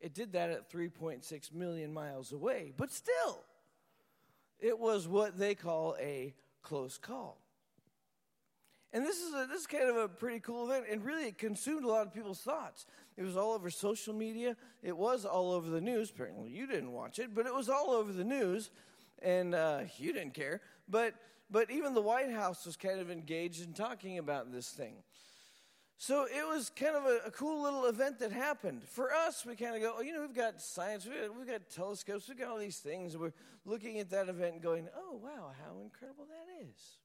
it 0.00 0.14
did 0.14 0.32
that 0.32 0.50
at 0.50 0.70
3.6 0.70 1.52
million 1.54 1.92
miles 1.92 2.32
away, 2.32 2.72
but 2.76 2.92
still, 2.92 3.42
it 4.60 4.78
was 4.78 5.08
what 5.08 5.38
they 5.38 5.54
call 5.54 5.96
a 5.98 6.34
close 6.62 6.98
call. 6.98 7.38
And 8.92 9.04
this 9.04 9.18
is, 9.20 9.34
a, 9.34 9.46
this 9.50 9.62
is 9.62 9.66
kind 9.66 9.88
of 9.88 9.96
a 9.96 10.08
pretty 10.08 10.38
cool 10.40 10.70
event, 10.70 10.84
and 10.88 11.04
really 11.04 11.24
it 11.24 11.38
consumed 11.38 11.84
a 11.84 11.88
lot 11.88 12.06
of 12.06 12.14
people's 12.14 12.40
thoughts. 12.40 12.86
It 13.16 13.24
was 13.24 13.36
all 13.36 13.52
over 13.52 13.70
social 13.70 14.14
media, 14.14 14.56
it 14.82 14.96
was 14.96 15.24
all 15.24 15.52
over 15.52 15.68
the 15.68 15.80
news. 15.80 16.10
Apparently, 16.10 16.50
you 16.50 16.66
didn't 16.66 16.92
watch 16.92 17.18
it, 17.18 17.34
but 17.34 17.46
it 17.46 17.54
was 17.54 17.68
all 17.68 17.90
over 17.90 18.12
the 18.12 18.24
news, 18.24 18.70
and 19.20 19.54
uh, 19.54 19.80
you 19.96 20.12
didn't 20.12 20.34
care. 20.34 20.60
But, 20.88 21.14
but 21.50 21.70
even 21.70 21.94
the 21.94 22.02
White 22.02 22.30
House 22.30 22.66
was 22.66 22.76
kind 22.76 23.00
of 23.00 23.10
engaged 23.10 23.64
in 23.64 23.72
talking 23.72 24.18
about 24.18 24.52
this 24.52 24.68
thing. 24.68 24.96
So 25.96 26.24
it 26.24 26.46
was 26.46 26.70
kind 26.70 26.96
of 26.96 27.04
a, 27.04 27.20
a, 27.26 27.30
cool 27.30 27.62
little 27.62 27.86
event 27.86 28.18
that 28.18 28.32
happened. 28.32 28.82
For 28.82 29.12
us, 29.12 29.46
we 29.46 29.54
kind 29.54 29.76
of 29.76 29.82
go, 29.82 29.94
oh, 29.98 30.02
you 30.02 30.12
know, 30.12 30.22
we've 30.22 30.34
got 30.34 30.60
science, 30.60 31.06
we've 31.06 31.20
got, 31.20 31.36
we've 31.38 31.46
got 31.46 31.70
telescopes, 31.70 32.28
we've 32.28 32.38
got 32.38 32.48
all 32.48 32.58
these 32.58 32.78
things. 32.78 33.16
we're 33.16 33.32
looking 33.64 34.00
at 34.00 34.10
that 34.10 34.28
event 34.28 34.54
and 34.54 34.62
going, 34.62 34.88
oh, 34.96 35.20
wow, 35.22 35.52
how 35.64 35.80
incredible 35.82 36.26
that 36.26 36.66
is. 36.68 36.98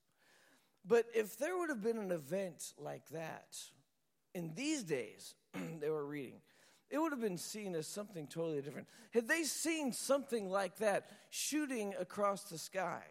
But 0.85 1.05
if 1.13 1.37
there 1.37 1.57
would 1.57 1.69
have 1.69 1.83
been 1.83 1.97
an 1.97 2.11
event 2.11 2.73
like 2.77 3.07
that 3.09 3.57
in 4.33 4.53
these 4.55 4.83
days, 4.83 5.35
they 5.79 5.89
were 5.89 6.05
reading, 6.05 6.41
it 6.89 6.97
would 6.97 7.11
have 7.11 7.21
been 7.21 7.37
seen 7.37 7.75
as 7.75 7.85
something 7.85 8.25
totally 8.25 8.61
different. 8.61 8.87
Had 9.11 9.27
they 9.27 9.43
seen 9.43 9.93
something 9.93 10.49
like 10.49 10.77
that 10.77 11.11
shooting 11.29 11.93
across 11.99 12.43
the 12.43 12.57
sky, 12.57 13.03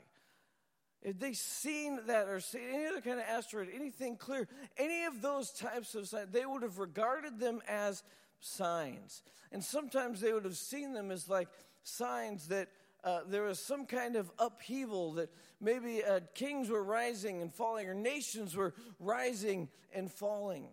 if 1.03 1.19
they 1.19 1.33
seen 1.33 2.01
that 2.07 2.29
or 2.29 2.41
seen 2.41 2.63
any 2.73 2.87
other 2.87 3.01
kind 3.01 3.21
of 3.21 3.27
asteroid, 3.27 3.69
anything 3.73 4.17
clear, 4.17 4.49
any 4.77 5.05
of 5.05 5.23
those 5.23 5.51
types 5.51 5.95
of 5.95 6.09
signs, 6.09 6.31
they 6.33 6.45
would 6.45 6.63
have 6.63 6.79
regarded 6.79 7.39
them 7.39 7.61
as 7.69 8.03
signs. 8.41 9.23
And 9.53 9.63
sometimes 9.63 10.21
they 10.21 10.33
would 10.33 10.45
have 10.45 10.57
seen 10.57 10.93
them 10.93 11.11
as 11.11 11.29
like 11.29 11.49
signs 11.83 12.49
that 12.49 12.69
uh, 13.05 13.21
there 13.29 13.43
was 13.43 13.61
some 13.61 13.87
kind 13.87 14.17
of 14.17 14.31
upheaval, 14.39 15.13
that 15.13 15.31
maybe 15.61 16.03
uh, 16.05 16.21
kings 16.35 16.69
were 16.69 16.83
rising 16.83 17.43
and 17.43 17.55
falling, 17.55 17.89
or 17.89 17.95
nations 17.95 18.57
were 18.57 18.75
rising 18.99 19.69
and 19.95 20.11
falling. 20.11 20.67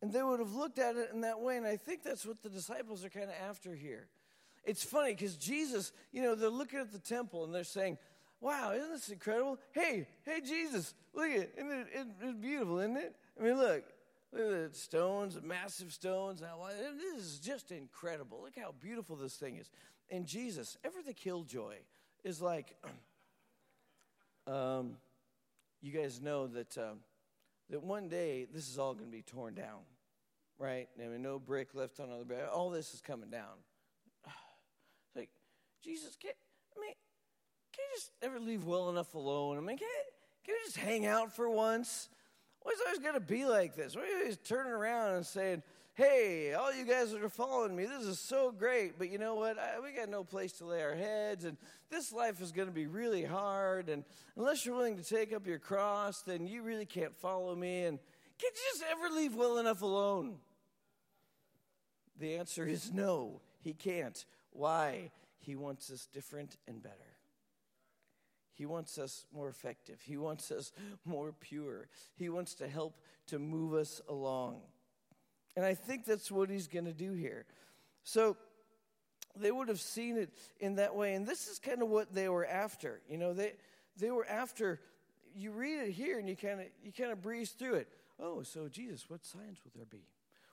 And 0.00 0.10
they 0.10 0.22
would 0.22 0.40
have 0.40 0.54
looked 0.54 0.78
at 0.78 0.96
it 0.96 1.10
in 1.12 1.20
that 1.20 1.40
way. 1.40 1.58
And 1.58 1.66
I 1.66 1.76
think 1.76 2.02
that's 2.02 2.24
what 2.24 2.42
the 2.42 2.48
disciples 2.48 3.04
are 3.04 3.10
kind 3.10 3.26
of 3.26 3.36
after 3.48 3.74
here. 3.74 4.08
It's 4.64 4.82
funny 4.82 5.12
because 5.12 5.36
Jesus, 5.36 5.92
you 6.12 6.22
know, 6.22 6.34
they're 6.34 6.48
looking 6.48 6.78
at 6.78 6.92
the 6.92 6.98
temple 6.98 7.44
and 7.44 7.54
they're 7.54 7.64
saying, 7.64 7.98
Wow, 8.40 8.72
isn't 8.72 8.90
this 8.90 9.08
incredible? 9.10 9.58
Hey, 9.72 10.06
hey, 10.24 10.40
Jesus, 10.40 10.94
look 11.12 11.30
at 11.30 11.40
it. 11.40 11.54
Isn't 11.58 11.70
it, 11.70 11.86
it 11.92 12.06
it's 12.22 12.38
beautiful, 12.38 12.78
isn't 12.78 12.96
it? 12.96 13.14
I 13.38 13.44
mean, 13.44 13.58
look, 13.58 13.84
look 14.32 14.42
at 14.42 14.72
the 14.72 14.78
stones, 14.78 15.38
massive 15.42 15.92
stones. 15.92 16.40
This 16.40 17.22
is 17.22 17.38
just 17.38 17.70
incredible. 17.70 18.40
Look 18.42 18.58
how 18.58 18.72
beautiful 18.80 19.16
this 19.16 19.36
thing 19.36 19.56
is. 19.56 19.68
And 20.10 20.26
Jesus, 20.26 20.78
ever 20.84 21.02
the 21.06 21.12
killjoy, 21.12 21.76
is 22.24 22.40
like, 22.40 22.76
um, 24.46 24.96
you 25.82 25.92
guys 25.92 26.20
know 26.20 26.46
that, 26.46 26.78
um, 26.78 27.00
that 27.68 27.82
one 27.82 28.08
day 28.08 28.46
this 28.52 28.70
is 28.70 28.78
all 28.78 28.94
going 28.94 29.06
to 29.10 29.16
be 29.16 29.22
torn 29.22 29.54
down, 29.54 29.80
right? 30.58 30.88
I 30.98 31.08
mean, 31.08 31.20
no 31.20 31.38
brick 31.38 31.74
left 31.74 32.00
on 32.00 32.10
other 32.10 32.24
brick. 32.24 32.40
All 32.50 32.70
this 32.70 32.94
is 32.94 33.02
coming 33.02 33.28
down. 33.28 33.58
It's 35.08 35.16
like, 35.16 35.30
Jesus, 35.82 36.16
can, 36.16 36.30
I 36.76 36.80
mean, 36.80 36.94
just 38.00 38.12
never 38.22 38.40
leave 38.40 38.64
well 38.64 38.88
enough 38.88 39.14
alone? 39.14 39.58
I 39.58 39.60
mean, 39.60 39.76
can, 39.76 39.88
can 40.44 40.54
we 40.54 40.64
just 40.64 40.78
hang 40.78 41.06
out 41.06 41.34
for 41.34 41.50
once? 41.50 42.08
Why 42.62 42.72
is 42.72 42.80
it 42.80 42.86
always 42.86 42.98
going 43.00 43.14
to 43.14 43.20
be 43.20 43.44
like 43.44 43.76
this? 43.76 43.94
Why 43.94 44.02
are 44.02 44.06
you 44.06 44.18
always 44.20 44.38
turning 44.38 44.72
around 44.72 45.16
and 45.16 45.26
saying, 45.26 45.62
hey, 45.94 46.54
all 46.54 46.74
you 46.74 46.84
guys 46.86 47.12
that 47.12 47.22
are 47.22 47.28
following 47.28 47.76
me, 47.76 47.84
this 47.84 48.04
is 48.04 48.18
so 48.18 48.52
great, 48.52 48.98
but 48.98 49.10
you 49.10 49.18
know 49.18 49.34
what? 49.34 49.58
I, 49.58 49.80
we 49.80 49.92
got 49.92 50.08
no 50.08 50.24
place 50.24 50.52
to 50.54 50.64
lay 50.64 50.82
our 50.82 50.94
heads, 50.94 51.44
and 51.44 51.58
this 51.90 52.10
life 52.12 52.40
is 52.40 52.52
going 52.52 52.68
to 52.68 52.74
be 52.74 52.86
really 52.86 53.24
hard, 53.24 53.88
and 53.90 54.04
unless 54.36 54.64
you're 54.64 54.74
willing 54.74 54.96
to 54.96 55.04
take 55.04 55.34
up 55.34 55.46
your 55.46 55.58
cross, 55.58 56.22
then 56.22 56.46
you 56.46 56.62
really 56.62 56.86
can't 56.86 57.14
follow 57.16 57.54
me, 57.54 57.84
and 57.84 57.98
can't 58.38 58.54
you 58.54 58.72
just 58.72 58.84
ever 58.90 59.14
leave 59.14 59.34
well 59.34 59.58
enough 59.58 59.82
alone? 59.82 60.36
The 62.18 62.36
answer 62.36 62.66
is 62.66 62.90
no, 62.92 63.42
he 63.60 63.74
can't. 63.74 64.24
Why? 64.52 65.10
He 65.38 65.56
wants 65.56 65.90
us 65.90 66.06
different 66.12 66.56
and 66.68 66.82
better. 66.82 67.09
He 68.60 68.66
wants 68.66 68.98
us 68.98 69.24
more 69.32 69.48
effective. 69.48 70.02
He 70.04 70.18
wants 70.18 70.50
us 70.50 70.70
more 71.06 71.32
pure. 71.32 71.88
He 72.16 72.28
wants 72.28 72.56
to 72.56 72.68
help 72.68 72.94
to 73.28 73.38
move 73.38 73.72
us 73.72 74.02
along. 74.06 74.60
And 75.56 75.64
I 75.64 75.72
think 75.72 76.04
that's 76.04 76.30
what 76.30 76.50
he's 76.50 76.68
going 76.68 76.84
to 76.84 76.92
do 76.92 77.14
here. 77.14 77.46
So 78.04 78.36
they 79.34 79.50
would 79.50 79.68
have 79.68 79.80
seen 79.80 80.18
it 80.18 80.28
in 80.58 80.74
that 80.74 80.94
way. 80.94 81.14
And 81.14 81.26
this 81.26 81.48
is 81.48 81.58
kind 81.58 81.80
of 81.80 81.88
what 81.88 82.12
they 82.12 82.28
were 82.28 82.44
after. 82.44 83.00
You 83.08 83.16
know, 83.16 83.32
they, 83.32 83.54
they 83.96 84.10
were 84.10 84.26
after, 84.26 84.78
you 85.34 85.52
read 85.52 85.78
it 85.78 85.92
here 85.92 86.18
and 86.18 86.28
you 86.28 86.36
kind 86.36 86.60
of 86.60 86.66
you 86.84 86.92
kind 86.92 87.12
of 87.12 87.22
breeze 87.22 87.52
through 87.52 87.76
it. 87.76 87.88
Oh, 88.22 88.42
so 88.42 88.68
Jesus, 88.68 89.08
what 89.08 89.24
signs 89.24 89.56
will 89.64 89.72
there 89.74 89.86
be? 89.86 90.04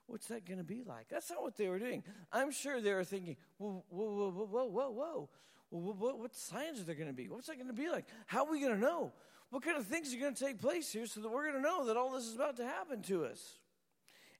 What's 0.06 0.28
that 0.28 0.46
going 0.46 0.60
to 0.60 0.64
be 0.64 0.82
like? 0.88 1.10
That's 1.10 1.30
not 1.30 1.44
what 1.44 1.58
they 1.58 1.68
were 1.68 1.78
doing. 1.78 2.06
I'm 2.32 2.52
sure 2.52 2.80
they 2.80 2.94
were 2.94 3.04
thinking, 3.04 3.36
whoa, 3.58 3.84
whoa, 3.90 4.32
whoa, 4.32 4.46
whoa, 4.46 4.66
whoa, 4.66 4.90
whoa 4.92 5.30
well, 5.72 5.94
what, 5.94 6.20
what 6.20 6.36
signs 6.36 6.80
are 6.80 6.84
there 6.84 6.96
going 6.96 7.10
to 7.10 7.14
be? 7.14 7.28
What's 7.28 7.48
that 7.48 7.56
going 7.56 7.68
to 7.68 7.74
be 7.74 7.90
like? 7.90 8.06
How 8.26 8.46
are 8.46 8.52
we 8.52 8.62
going 8.62 8.76
to 8.76 8.80
know? 8.80 9.12
What 9.50 9.64
kind 9.64 9.78
of 9.78 9.86
things 9.86 10.14
are 10.14 10.20
going 10.20 10.34
to 10.34 10.46
take 10.46 10.60
place 10.60 10.92
here 10.92 11.06
so 11.06 11.22
that 11.22 11.30
we're 11.30 11.50
going 11.50 11.62
to 11.62 11.68
know 11.68 11.86
that 11.86 11.98
all 11.98 12.12
this 12.12 12.26
is 12.26 12.36
about 12.36 12.58
to 12.58 12.66
happen 12.66 13.02
to 13.04 13.26
us? 13.26 13.58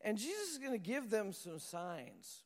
And 0.02 0.18
Jesus 0.18 0.54
is 0.54 0.58
going 0.58 0.74
to 0.74 0.78
give 0.78 1.10
them 1.10 1.34
some 1.34 1.60
signs. 1.60 2.44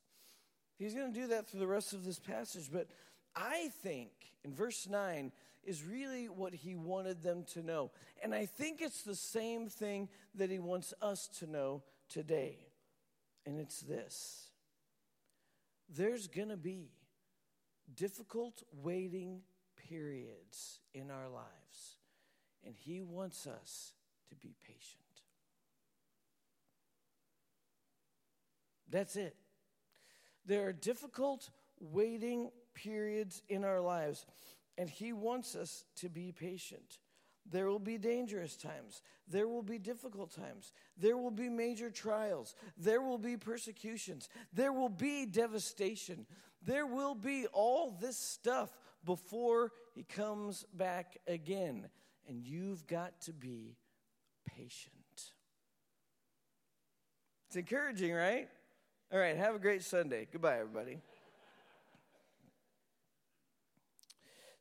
He's 0.78 0.94
going 0.94 1.12
to 1.12 1.20
do 1.20 1.26
that 1.28 1.48
through 1.48 1.60
the 1.60 1.66
rest 1.66 1.92
of 1.92 2.04
this 2.04 2.18
passage. 2.18 2.70
But 2.72 2.88
I 3.36 3.70
think 3.82 4.10
in 4.44 4.54
verse 4.54 4.88
9 4.88 5.32
is 5.64 5.84
really 5.84 6.28
what 6.28 6.54
he 6.54 6.74
wanted 6.74 7.22
them 7.22 7.44
to 7.52 7.62
know. 7.62 7.90
And 8.22 8.34
I 8.34 8.46
think 8.46 8.80
it's 8.80 9.02
the 9.02 9.14
same 9.14 9.68
thing 9.68 10.08
that 10.34 10.50
he 10.50 10.58
wants 10.58 10.92
us 11.00 11.28
to 11.38 11.46
know 11.46 11.82
today. 12.08 12.58
And 13.46 13.60
it's 13.60 13.80
this 13.80 14.48
there's 15.94 16.26
going 16.26 16.48
to 16.48 16.56
be 16.56 16.88
difficult 17.94 18.62
waiting 18.72 19.42
periods 19.88 20.80
in 20.94 21.10
our 21.10 21.28
lives, 21.28 21.98
and 22.64 22.74
He 22.76 23.02
wants 23.02 23.46
us 23.46 23.92
to 24.28 24.36
be 24.36 24.54
patient. 24.62 25.02
That's 28.88 29.16
it. 29.16 29.36
There 30.44 30.66
are 30.66 30.72
difficult 30.72 31.50
waiting 31.80 32.50
periods 32.74 33.42
in 33.48 33.64
our 33.64 33.80
lives, 33.80 34.26
and 34.76 34.88
He 34.88 35.12
wants 35.12 35.54
us 35.54 35.84
to 35.96 36.08
be 36.08 36.32
patient. 36.32 36.98
There 37.50 37.68
will 37.68 37.78
be 37.78 37.98
dangerous 37.98 38.56
times. 38.56 39.02
There 39.26 39.48
will 39.48 39.62
be 39.62 39.78
difficult 39.78 40.32
times. 40.32 40.72
There 40.96 41.16
will 41.16 41.30
be 41.30 41.48
major 41.48 41.90
trials. 41.90 42.54
There 42.76 43.02
will 43.02 43.18
be 43.18 43.36
persecutions. 43.36 44.28
There 44.52 44.72
will 44.72 44.88
be 44.88 45.26
devastation. 45.26 46.26
There 46.64 46.86
will 46.86 47.14
be 47.14 47.46
all 47.52 47.96
this 48.00 48.16
stuff 48.16 48.70
before 49.04 49.72
he 49.94 50.04
comes 50.04 50.64
back 50.74 51.18
again. 51.26 51.88
And 52.28 52.46
you've 52.46 52.86
got 52.86 53.20
to 53.22 53.32
be 53.32 53.76
patient. 54.56 54.94
It's 57.48 57.56
encouraging, 57.56 58.14
right? 58.14 58.48
All 59.12 59.18
right, 59.18 59.36
have 59.36 59.54
a 59.54 59.58
great 59.58 59.82
Sunday. 59.82 60.26
Goodbye, 60.30 60.58
everybody. 60.58 60.98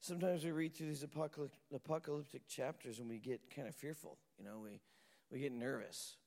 Sometimes 0.01 0.43
we 0.43 0.51
read 0.51 0.75
through 0.75 0.87
these 0.87 1.03
apocalyptic 1.03 2.47
chapters 2.47 2.99
and 2.99 3.07
we 3.07 3.19
get 3.19 3.39
kind 3.55 3.67
of 3.67 3.75
fearful. 3.75 4.17
You 4.39 4.45
know, 4.45 4.59
we, 4.63 4.81
we 5.31 5.39
get 5.39 5.51
nervous. 5.51 6.17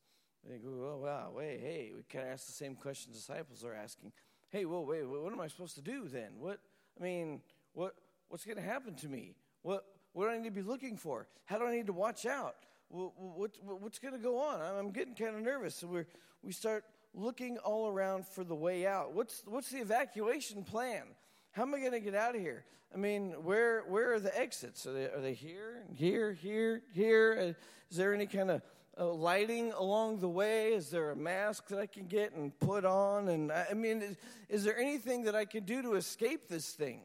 We 0.43 0.53
think, 0.53 0.63
oh, 0.65 1.01
wow, 1.03 1.31
wait, 1.35 1.59
hey, 1.59 1.91
we 1.93 2.03
kind 2.03 2.25
of 2.25 2.33
ask 2.33 2.45
the 2.45 2.53
same 2.53 2.75
questions 2.75 3.15
disciples 3.17 3.65
are 3.65 3.73
asking. 3.73 4.13
Hey, 4.55 4.63
whoa, 4.63 4.79
wait, 4.79 5.03
what 5.03 5.33
am 5.33 5.41
I 5.41 5.49
supposed 5.49 5.75
to 5.75 5.81
do 5.81 6.07
then? 6.07 6.29
What, 6.39 6.59
I 6.97 7.03
mean, 7.03 7.41
what, 7.73 7.93
what's 8.29 8.45
going 8.45 8.55
to 8.55 8.63
happen 8.63 8.95
to 8.95 9.09
me? 9.09 9.35
What, 9.63 9.83
what 10.13 10.27
do 10.27 10.31
I 10.31 10.37
need 10.37 10.45
to 10.45 10.49
be 10.51 10.61
looking 10.61 10.95
for? 10.95 11.27
How 11.43 11.57
do 11.57 11.65
I 11.65 11.75
need 11.75 11.87
to 11.87 11.91
watch 11.91 12.25
out? 12.25 12.55
What, 12.87 13.11
what, 13.17 13.51
what's 13.81 13.99
going 13.99 14.13
to 14.13 14.17
go 14.17 14.39
on? 14.39 14.61
I'm 14.61 14.91
getting 14.91 15.13
kind 15.13 15.35
of 15.35 15.41
nervous. 15.41 15.75
So 15.75 15.87
we 15.87 16.05
we 16.41 16.53
start 16.53 16.85
looking 17.13 17.57
all 17.57 17.89
around 17.89 18.27
for 18.27 18.45
the 18.45 18.55
way 18.55 18.87
out. 18.87 19.11
What's, 19.11 19.43
what's 19.45 19.71
the 19.71 19.79
evacuation 19.79 20.63
plan? 20.63 21.03
How 21.51 21.63
am 21.63 21.75
I 21.75 21.79
going 21.79 21.91
to 21.91 21.99
get 21.99 22.15
out 22.15 22.35
of 22.35 22.39
here? 22.39 22.63
I 22.93 22.97
mean, 22.97 23.31
where 23.43 23.81
where 23.81 24.13
are 24.13 24.21
the 24.21 24.39
exits? 24.39 24.87
Are 24.87 24.93
they 24.93 25.05
are 25.07 25.19
they 25.19 25.33
here, 25.33 25.83
here, 25.93 26.31
here, 26.31 26.81
here? 26.93 27.55
Uh, 27.57 27.95
there 27.97 28.13
any 28.13 28.25
kind 28.25 28.49
of 28.49 28.61
uh, 28.97 29.11
lighting 29.11 29.71
along 29.73 30.19
the 30.19 30.29
way? 30.29 30.73
Is 30.73 30.89
there 30.89 31.11
a 31.11 31.15
mask 31.15 31.67
that 31.67 31.79
I 31.79 31.85
can 31.85 32.07
get 32.07 32.33
and 32.33 32.57
put 32.59 32.85
on? 32.85 33.27
And 33.29 33.51
I 33.51 33.73
mean, 33.73 34.01
is, 34.01 34.17
is 34.49 34.63
there 34.63 34.77
anything 34.77 35.23
that 35.23 35.35
I 35.35 35.45
can 35.45 35.63
do 35.63 35.81
to 35.81 35.93
escape 35.95 36.47
this 36.47 36.71
thing? 36.71 37.01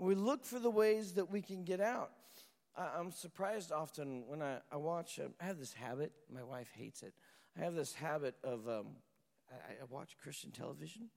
we 0.00 0.14
look 0.14 0.44
for 0.44 0.58
the 0.58 0.70
ways 0.70 1.12
that 1.12 1.30
we 1.30 1.42
can 1.42 1.64
get 1.64 1.80
out. 1.80 2.10
I, 2.76 2.98
am 2.98 3.12
surprised 3.12 3.70
often 3.70 4.24
when 4.26 4.40
I, 4.40 4.58
I 4.72 4.76
watch. 4.76 5.18
Uh, 5.18 5.28
I 5.40 5.44
have 5.44 5.58
this 5.58 5.74
habit. 5.74 6.12
My 6.32 6.42
wife 6.42 6.68
hates 6.74 7.02
it. 7.02 7.12
I 7.58 7.64
have 7.64 7.74
this 7.74 7.92
habit 7.92 8.34
of 8.42 8.66
um, 8.68 8.86
I, 9.50 9.72
I 9.72 9.84
watch 9.90 10.16
Christian 10.22 10.50
television. 10.50 11.10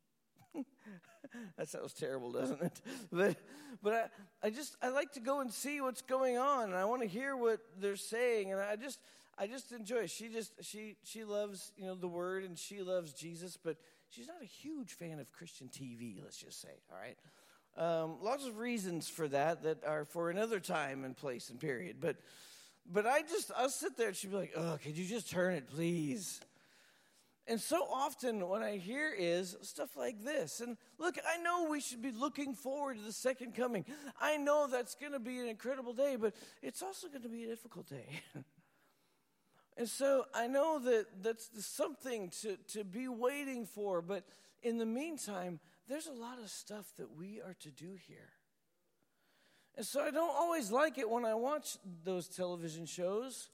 that 1.58 1.70
sounds 1.70 1.94
terrible, 1.94 2.32
doesn't 2.32 2.62
it? 2.62 2.82
But, 3.12 3.38
but 3.82 4.12
I, 4.44 4.48
I 4.48 4.50
just 4.50 4.76
I 4.82 4.90
like 4.90 5.14
to 5.14 5.20
go 5.20 5.40
and 5.40 5.52
see 5.52 5.82
what's 5.82 6.02
going 6.02 6.38
on, 6.38 6.66
and 6.66 6.76
I 6.76 6.86
want 6.86 7.02
to 7.02 7.08
hear 7.08 7.36
what 7.38 7.60
they're 7.80 7.96
saying, 7.96 8.52
and 8.52 8.60
I 8.60 8.76
just 8.76 9.00
I 9.38 9.48
just 9.48 9.72
enjoy. 9.72 10.08
She 10.08 10.30
just 10.30 10.54
she 10.62 10.96
she 11.04 11.24
loves 11.24 11.72
you 11.78 11.86
know 11.86 11.96
the 11.96 12.08
word, 12.08 12.44
and 12.44 12.58
she 12.58 12.82
loves 12.82 13.14
Jesus, 13.14 13.58
but 13.58 13.78
she's 14.10 14.28
not 14.28 14.42
a 14.42 14.46
huge 14.46 14.94
fan 14.94 15.20
of 15.20 15.32
Christian 15.32 15.70
TV. 15.70 16.22
Let's 16.22 16.38
just 16.38 16.62
say, 16.62 16.70
all 16.92 16.98
right. 17.00 17.18
Um, 17.76 18.18
lots 18.22 18.46
of 18.46 18.58
reasons 18.58 19.10
for 19.10 19.28
that 19.30 19.64
that 19.64 19.84
are 19.86 20.06
for 20.06 20.30
another 20.30 20.60
time 20.60 21.04
and 21.04 21.18
place 21.18 21.50
and 21.50 21.60
period. 21.60 21.98
But 22.00 22.18
but 22.86 23.08
I 23.08 23.22
just 23.22 23.52
I'll 23.58 23.70
sit 23.70 23.98
there 23.98 24.10
and 24.10 24.16
she'd 24.16 24.32
be 24.32 24.38
like, 24.38 24.54
"Oh, 24.56 24.78
could 24.84 24.98
you 24.98 25.06
just 25.06 25.30
turn 25.30 25.56
it, 25.56 25.68
please?" 25.68 26.40
And 27.46 27.60
so 27.60 27.86
often, 27.92 28.48
what 28.48 28.62
I 28.62 28.78
hear 28.78 29.14
is 29.18 29.58
stuff 29.64 29.98
like 29.98 30.24
this. 30.24 30.62
And 30.62 30.78
look, 30.98 31.18
I 31.28 31.38
know 31.42 31.68
we 31.70 31.82
should 31.82 32.02
be 32.02 32.12
looking 32.12 32.54
forward 32.54 32.98
to 32.98 33.04
the 33.04 33.12
second 33.12 33.54
coming. 33.54 33.84
I 34.22 34.38
know 34.38 34.68
that's 34.68 34.96
going 34.96 35.12
to 35.12 35.20
be 35.20 35.40
an 35.40 35.48
incredible 35.48 35.92
day, 35.92 36.16
but 36.16 36.34
it's 36.62 36.82
also 36.82 37.10
going 37.10 37.24
to 37.24 37.30
be 37.30 37.44
a 37.44 37.48
difficult 37.48 37.90
day. 37.90 38.22
and 39.78 39.88
so 39.88 40.26
I 40.34 40.48
know 40.48 40.80
that 40.80 41.06
that's 41.22 41.50
something 41.66 42.30
to, 42.42 42.58
to 42.74 42.84
be 42.84 43.08
waiting 43.08 43.66
for, 43.66 44.02
but 44.02 44.24
in 44.62 44.78
the 44.78 44.86
meantime, 44.86 45.60
there's 45.88 46.08
a 46.08 46.14
lot 46.14 46.40
of 46.40 46.50
stuff 46.50 46.86
that 46.98 47.16
we 47.18 47.42
are 47.42 47.56
to 47.62 47.70
do 47.70 47.98
here. 48.08 48.30
And 49.76 49.86
so 49.86 50.02
I 50.02 50.12
don't 50.12 50.36
always 50.36 50.72
like 50.72 50.98
it 50.98 51.10
when 51.10 51.26
I 51.26 51.34
watch 51.34 51.78
those 52.04 52.28
television 52.28 52.86
shows 52.86 53.50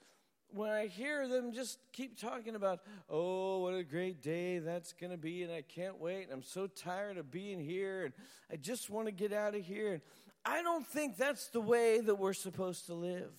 when 0.51 0.71
I 0.71 0.87
hear 0.87 1.27
them 1.27 1.53
just 1.53 1.77
keep 1.91 2.19
talking 2.19 2.55
about, 2.55 2.81
oh, 3.09 3.59
what 3.59 3.73
a 3.75 3.83
great 3.83 4.21
day 4.21 4.59
that's 4.59 4.93
going 4.93 5.11
to 5.11 5.17
be, 5.17 5.43
and 5.43 5.51
I 5.51 5.61
can't 5.61 5.99
wait, 5.99 6.23
and 6.23 6.31
I'm 6.31 6.43
so 6.43 6.67
tired 6.67 7.17
of 7.17 7.29
being 7.29 7.59
here, 7.59 8.05
and 8.05 8.13
I 8.51 8.55
just 8.55 8.89
want 8.89 9.07
to 9.07 9.11
get 9.11 9.31
out 9.31 9.55
of 9.55 9.63
here. 9.63 9.93
And 9.93 10.01
I 10.45 10.61
don't 10.63 10.85
think 10.85 11.17
that's 11.17 11.47
the 11.47 11.61
way 11.61 11.99
that 12.01 12.15
we're 12.15 12.33
supposed 12.33 12.87
to 12.87 12.93
live. 12.93 13.31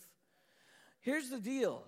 Here's 1.00 1.30
the 1.30 1.40
deal 1.40 1.84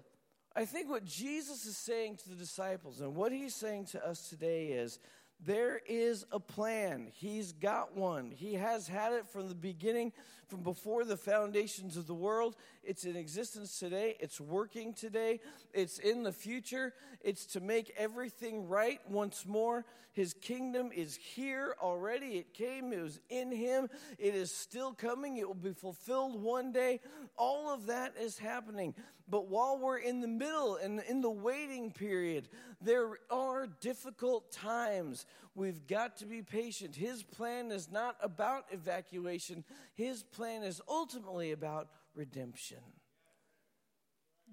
I 0.54 0.66
think 0.66 0.90
what 0.90 1.04
Jesus 1.04 1.64
is 1.64 1.76
saying 1.76 2.16
to 2.16 2.28
the 2.28 2.34
disciples 2.34 3.00
and 3.00 3.14
what 3.14 3.32
he's 3.32 3.54
saying 3.54 3.86
to 3.86 4.06
us 4.06 4.28
today 4.28 4.66
is 4.66 4.98
there 5.44 5.80
is 5.88 6.24
a 6.30 6.38
plan. 6.38 7.08
He's 7.14 7.52
got 7.52 7.96
one. 7.96 8.30
He 8.30 8.54
has 8.54 8.86
had 8.86 9.12
it 9.12 9.26
from 9.26 9.48
the 9.48 9.54
beginning, 9.54 10.12
from 10.48 10.62
before 10.62 11.04
the 11.04 11.16
foundations 11.16 11.96
of 11.96 12.06
the 12.06 12.14
world. 12.14 12.54
It's 12.84 13.04
in 13.04 13.16
existence 13.16 13.78
today. 13.78 14.16
It's 14.20 14.40
working 14.40 14.92
today. 14.92 15.40
It's 15.72 15.98
in 15.98 16.22
the 16.22 16.32
future. 16.32 16.92
It's 17.22 17.46
to 17.46 17.60
make 17.60 17.92
everything 17.96 18.68
right 18.68 19.00
once 19.08 19.44
more. 19.46 19.84
His 20.12 20.34
kingdom 20.34 20.90
is 20.94 21.16
here 21.16 21.74
already. 21.80 22.36
It 22.36 22.52
came, 22.52 22.92
it 22.92 23.02
was 23.02 23.18
in 23.30 23.50
Him. 23.50 23.88
It 24.18 24.34
is 24.34 24.54
still 24.54 24.92
coming. 24.92 25.38
It 25.38 25.48
will 25.48 25.54
be 25.54 25.72
fulfilled 25.72 26.40
one 26.40 26.70
day. 26.70 27.00
All 27.38 27.72
of 27.72 27.86
that 27.86 28.14
is 28.20 28.38
happening. 28.38 28.94
But 29.32 29.48
while 29.48 29.78
we're 29.78 29.96
in 29.96 30.20
the 30.20 30.28
middle 30.28 30.76
and 30.76 31.00
in 31.08 31.22
the 31.22 31.30
waiting 31.30 31.90
period, 31.90 32.50
there 32.82 33.12
are 33.30 33.66
difficult 33.80 34.52
times. 34.52 35.24
We've 35.54 35.86
got 35.86 36.18
to 36.18 36.26
be 36.26 36.42
patient. 36.42 36.94
His 36.94 37.22
plan 37.22 37.72
is 37.72 37.90
not 37.90 38.16
about 38.20 38.66
evacuation, 38.72 39.64
His 39.94 40.22
plan 40.22 40.62
is 40.62 40.82
ultimately 40.86 41.52
about 41.52 41.88
redemption. 42.14 42.82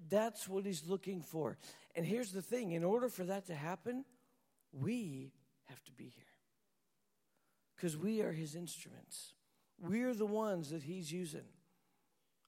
That's 0.08 0.48
what 0.48 0.64
He's 0.64 0.86
looking 0.88 1.20
for. 1.20 1.58
And 1.94 2.06
here's 2.06 2.32
the 2.32 2.40
thing 2.40 2.72
in 2.72 2.82
order 2.82 3.10
for 3.10 3.24
that 3.24 3.48
to 3.48 3.54
happen, 3.54 4.06
we 4.72 5.30
have 5.66 5.84
to 5.84 5.92
be 5.92 6.04
here. 6.04 6.24
Because 7.76 7.98
we 7.98 8.22
are 8.22 8.32
His 8.32 8.54
instruments, 8.54 9.34
we're 9.78 10.14
the 10.14 10.24
ones 10.24 10.70
that 10.70 10.84
He's 10.84 11.12
using. 11.12 11.44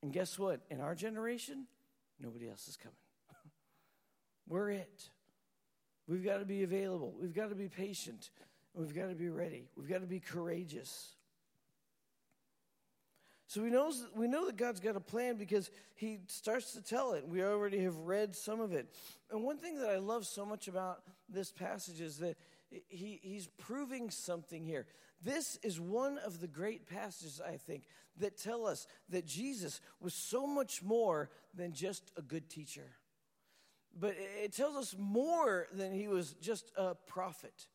And 0.03 0.15
guess 0.15 0.39
what? 0.39 0.63
In 0.71 0.81
our 0.81 0.95
generation, 0.95 1.67
Nobody 2.21 2.49
else 2.49 2.69
is 2.69 2.77
coming. 2.77 2.97
We're 4.49 4.71
it. 4.71 5.09
We've 6.09 6.25
got 6.25 6.39
to 6.39 6.45
be 6.45 6.63
available. 6.63 7.15
We've 7.21 7.35
got 7.35 7.49
to 7.51 7.55
be 7.55 7.69
patient. 7.69 8.31
We've 8.75 8.95
got 8.95 9.09
to 9.09 9.15
be 9.15 9.29
ready. 9.29 9.69
We've 9.77 9.89
got 9.89 10.01
to 10.01 10.07
be 10.07 10.21
courageous. 10.21 11.17
So 13.47 13.63
we 13.63 13.69
know, 13.69 13.93
we 14.15 14.29
know 14.29 14.47
that 14.47 14.57
God's 14.57 14.81
got 14.81 14.97
a 14.97 15.01
plan 15.01 15.37
because 15.37 15.71
he 15.95 16.21
starts 16.29 16.73
to 16.73 16.81
tell 16.81 17.13
it. 17.13 17.29
We 17.29 17.43
already 17.43 17.81
have 17.81 17.97
read 17.97 18.35
some 18.35 18.61
of 18.61 18.73
it. 18.73 18.87
And 19.31 19.43
one 19.43 19.59
thing 19.59 19.79
that 19.81 19.91
I 19.91 19.99
love 19.99 20.25
so 20.25 20.47
much 20.47 20.69
about 20.69 21.03
this 21.29 21.53
passage 21.53 22.01
is 22.01 22.17
that 22.19 22.39
he, 22.89 23.21
he's 23.23 23.49
proving 23.59 24.09
something 24.09 24.65
here. 24.65 24.87
This 25.25 25.59
is 25.63 25.81
one 25.81 26.19
of 26.19 26.41
the 26.41 26.49
great 26.49 26.87
passages, 26.87 27.41
I 27.47 27.57
think, 27.57 27.85
that 28.19 28.37
tell 28.37 28.67
us 28.67 28.87
that 29.11 29.27
Jesus 29.27 29.81
was 30.01 30.15
so 30.15 30.47
much 30.47 30.83
more 30.83 31.31
than 31.55 31.73
just 31.73 32.11
a 32.17 32.23
good 32.23 32.51
teacher. 32.51 32.91
But 33.99 34.15
it 34.43 34.53
tells 34.53 34.77
us 34.77 34.97
more 34.99 35.67
than 35.73 35.93
he 35.93 36.09
was 36.09 36.35
just 36.41 36.73
a 36.77 36.95
prophet. 36.95 37.67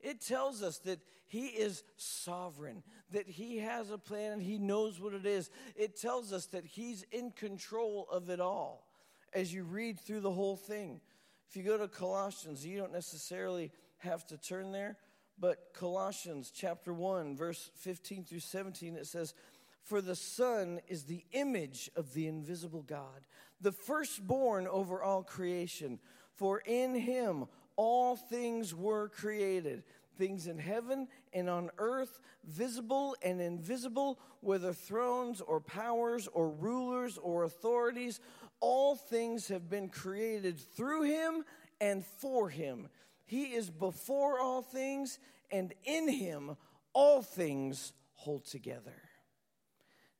It 0.00 0.20
tells 0.20 0.62
us 0.62 0.78
that 0.78 1.00
he 1.26 1.46
is 1.46 1.82
sovereign, 1.96 2.82
that 3.10 3.28
he 3.28 3.58
has 3.58 3.90
a 3.90 3.98
plan 3.98 4.32
and 4.32 4.42
he 4.42 4.58
knows 4.58 5.00
what 5.00 5.12
it 5.12 5.26
is. 5.26 5.50
It 5.74 6.00
tells 6.00 6.32
us 6.32 6.46
that 6.46 6.64
he's 6.64 7.04
in 7.10 7.30
control 7.32 8.06
of 8.10 8.30
it 8.30 8.40
all 8.40 8.86
as 9.32 9.52
you 9.52 9.64
read 9.64 9.98
through 9.98 10.20
the 10.20 10.30
whole 10.30 10.56
thing. 10.56 11.00
If 11.48 11.56
you 11.56 11.62
go 11.62 11.78
to 11.78 11.88
Colossians, 11.88 12.64
you 12.64 12.78
don't 12.78 12.92
necessarily 12.92 13.70
have 13.98 14.26
to 14.28 14.36
turn 14.36 14.72
there, 14.72 14.96
but 15.38 15.72
Colossians 15.74 16.52
chapter 16.54 16.92
1, 16.92 17.36
verse 17.36 17.70
15 17.76 18.24
through 18.24 18.40
17, 18.40 18.96
it 18.96 19.06
says, 19.06 19.34
For 19.82 20.00
the 20.00 20.16
Son 20.16 20.80
is 20.88 21.04
the 21.04 21.24
image 21.32 21.90
of 21.96 22.14
the 22.14 22.26
invisible 22.26 22.82
God, 22.82 23.26
the 23.60 23.72
firstborn 23.72 24.66
over 24.66 25.02
all 25.02 25.22
creation. 25.22 25.98
For 26.34 26.58
in 26.66 26.94
him 26.94 27.46
all 27.76 28.16
things 28.16 28.74
were 28.74 29.08
created 29.08 29.84
things 30.16 30.46
in 30.46 30.58
heaven 30.58 31.08
and 31.32 31.48
on 31.48 31.70
earth, 31.78 32.20
visible 32.44 33.16
and 33.22 33.40
invisible, 33.40 34.18
whether 34.40 34.72
thrones 34.72 35.40
or 35.40 35.60
powers 35.60 36.28
or 36.32 36.50
rulers 36.50 37.18
or 37.18 37.44
authorities, 37.44 38.20
all 38.60 38.96
things 38.96 39.48
have 39.48 39.68
been 39.68 39.88
created 39.88 40.58
through 40.58 41.02
him 41.02 41.44
and 41.80 42.04
for 42.04 42.48
him. 42.48 42.88
He 43.26 43.54
is 43.54 43.68
before 43.68 44.40
all 44.40 44.62
things, 44.62 45.18
and 45.50 45.74
in 45.84 46.08
him 46.08 46.56
all 46.92 47.22
things 47.22 47.92
hold 48.14 48.46
together. 48.46 48.94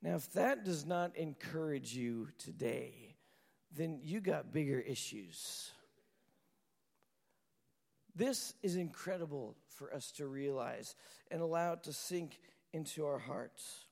Now, 0.02 0.16
if 0.16 0.32
that 0.34 0.64
does 0.64 0.84
not 0.84 1.16
encourage 1.16 1.94
you 1.94 2.28
today, 2.38 3.16
then 3.74 4.00
you 4.02 4.20
got 4.20 4.52
bigger 4.52 4.80
issues. 4.80 5.70
This 8.14 8.54
is 8.62 8.76
incredible 8.76 9.56
for 9.68 9.92
us 9.92 10.10
to 10.12 10.26
realize 10.26 10.94
and 11.30 11.40
allow 11.42 11.74
it 11.74 11.82
to 11.84 11.92
sink 11.92 12.40
into 12.72 13.04
our 13.04 13.18
hearts. 13.18 13.84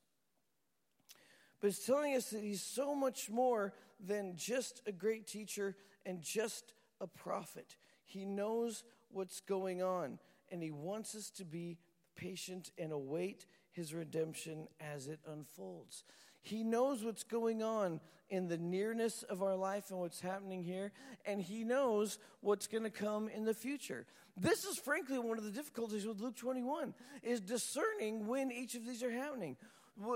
But 1.60 1.68
it's 1.68 1.86
telling 1.86 2.14
us 2.14 2.30
that 2.30 2.42
he's 2.42 2.62
so 2.62 2.94
much 2.94 3.30
more 3.30 3.72
than 3.98 4.36
just 4.36 4.82
a 4.86 4.92
great 4.92 5.26
teacher 5.26 5.76
and 6.04 6.20
just 6.20 6.72
a 7.00 7.06
prophet. 7.06 7.76
He 8.04 8.24
knows 8.24 8.84
what's 9.14 9.40
going 9.40 9.82
on, 9.82 10.18
and 10.50 10.62
he 10.62 10.70
wants 10.70 11.14
us 11.14 11.30
to 11.30 11.44
be 11.44 11.78
patient 12.16 12.70
and 12.78 12.92
await 12.92 13.46
his 13.72 13.92
redemption 13.92 14.68
as 14.80 15.08
it 15.08 15.20
unfolds. 15.30 16.04
He 16.42 16.62
knows 16.62 17.02
what's 17.02 17.24
going 17.24 17.62
on 17.62 18.00
in 18.28 18.48
the 18.48 18.58
nearness 18.58 19.22
of 19.24 19.42
our 19.42 19.56
life 19.56 19.90
and 19.90 19.98
what's 19.98 20.20
happening 20.20 20.62
here, 20.62 20.92
and 21.24 21.40
He 21.40 21.64
knows 21.64 22.18
what's 22.40 22.66
going 22.66 22.84
to 22.84 22.90
come 22.90 23.28
in 23.28 23.44
the 23.44 23.54
future. 23.54 24.06
This 24.36 24.64
is 24.64 24.76
frankly 24.78 25.18
one 25.18 25.38
of 25.38 25.44
the 25.44 25.50
difficulties 25.50 26.06
with 26.06 26.20
Luke 26.20 26.36
21 26.36 26.92
is 27.22 27.40
discerning 27.40 28.26
when 28.26 28.50
each 28.50 28.74
of 28.74 28.84
these 28.84 29.02
are 29.02 29.10
happening. 29.10 29.56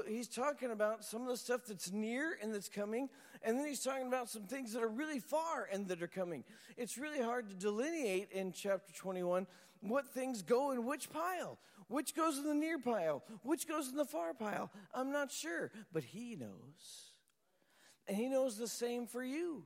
He's 0.08 0.28
talking 0.28 0.70
about 0.72 1.04
some 1.04 1.22
of 1.22 1.28
the 1.28 1.36
stuff 1.36 1.62
that's 1.68 1.92
near 1.92 2.36
and 2.42 2.52
that's 2.52 2.68
coming, 2.68 3.08
and 3.42 3.58
then 3.58 3.66
he's 3.66 3.82
talking 3.82 4.08
about 4.08 4.28
some 4.28 4.42
things 4.42 4.72
that 4.72 4.82
are 4.82 4.88
really 4.88 5.20
far 5.20 5.68
and 5.72 5.86
that 5.88 6.02
are 6.02 6.08
coming. 6.08 6.44
It's 6.76 6.98
really 6.98 7.22
hard 7.22 7.48
to 7.48 7.54
delineate 7.54 8.30
in 8.32 8.52
chapter 8.52 8.92
21 8.92 9.46
what 9.80 10.12
things 10.12 10.42
go 10.42 10.72
in 10.72 10.84
which 10.84 11.10
pile. 11.10 11.58
Which 11.86 12.14
goes 12.14 12.38
in 12.38 12.44
the 12.44 12.54
near 12.54 12.78
pile? 12.78 13.22
Which 13.42 13.66
goes 13.66 13.88
in 13.88 13.96
the 13.96 14.04
far 14.04 14.34
pile? 14.34 14.70
I'm 14.92 15.12
not 15.12 15.30
sure, 15.30 15.70
but 15.92 16.02
He 16.04 16.36
knows. 16.36 17.12
And 18.06 18.16
He 18.16 18.28
knows 18.28 18.58
the 18.58 18.68
same 18.68 19.06
for 19.06 19.22
you. 19.22 19.64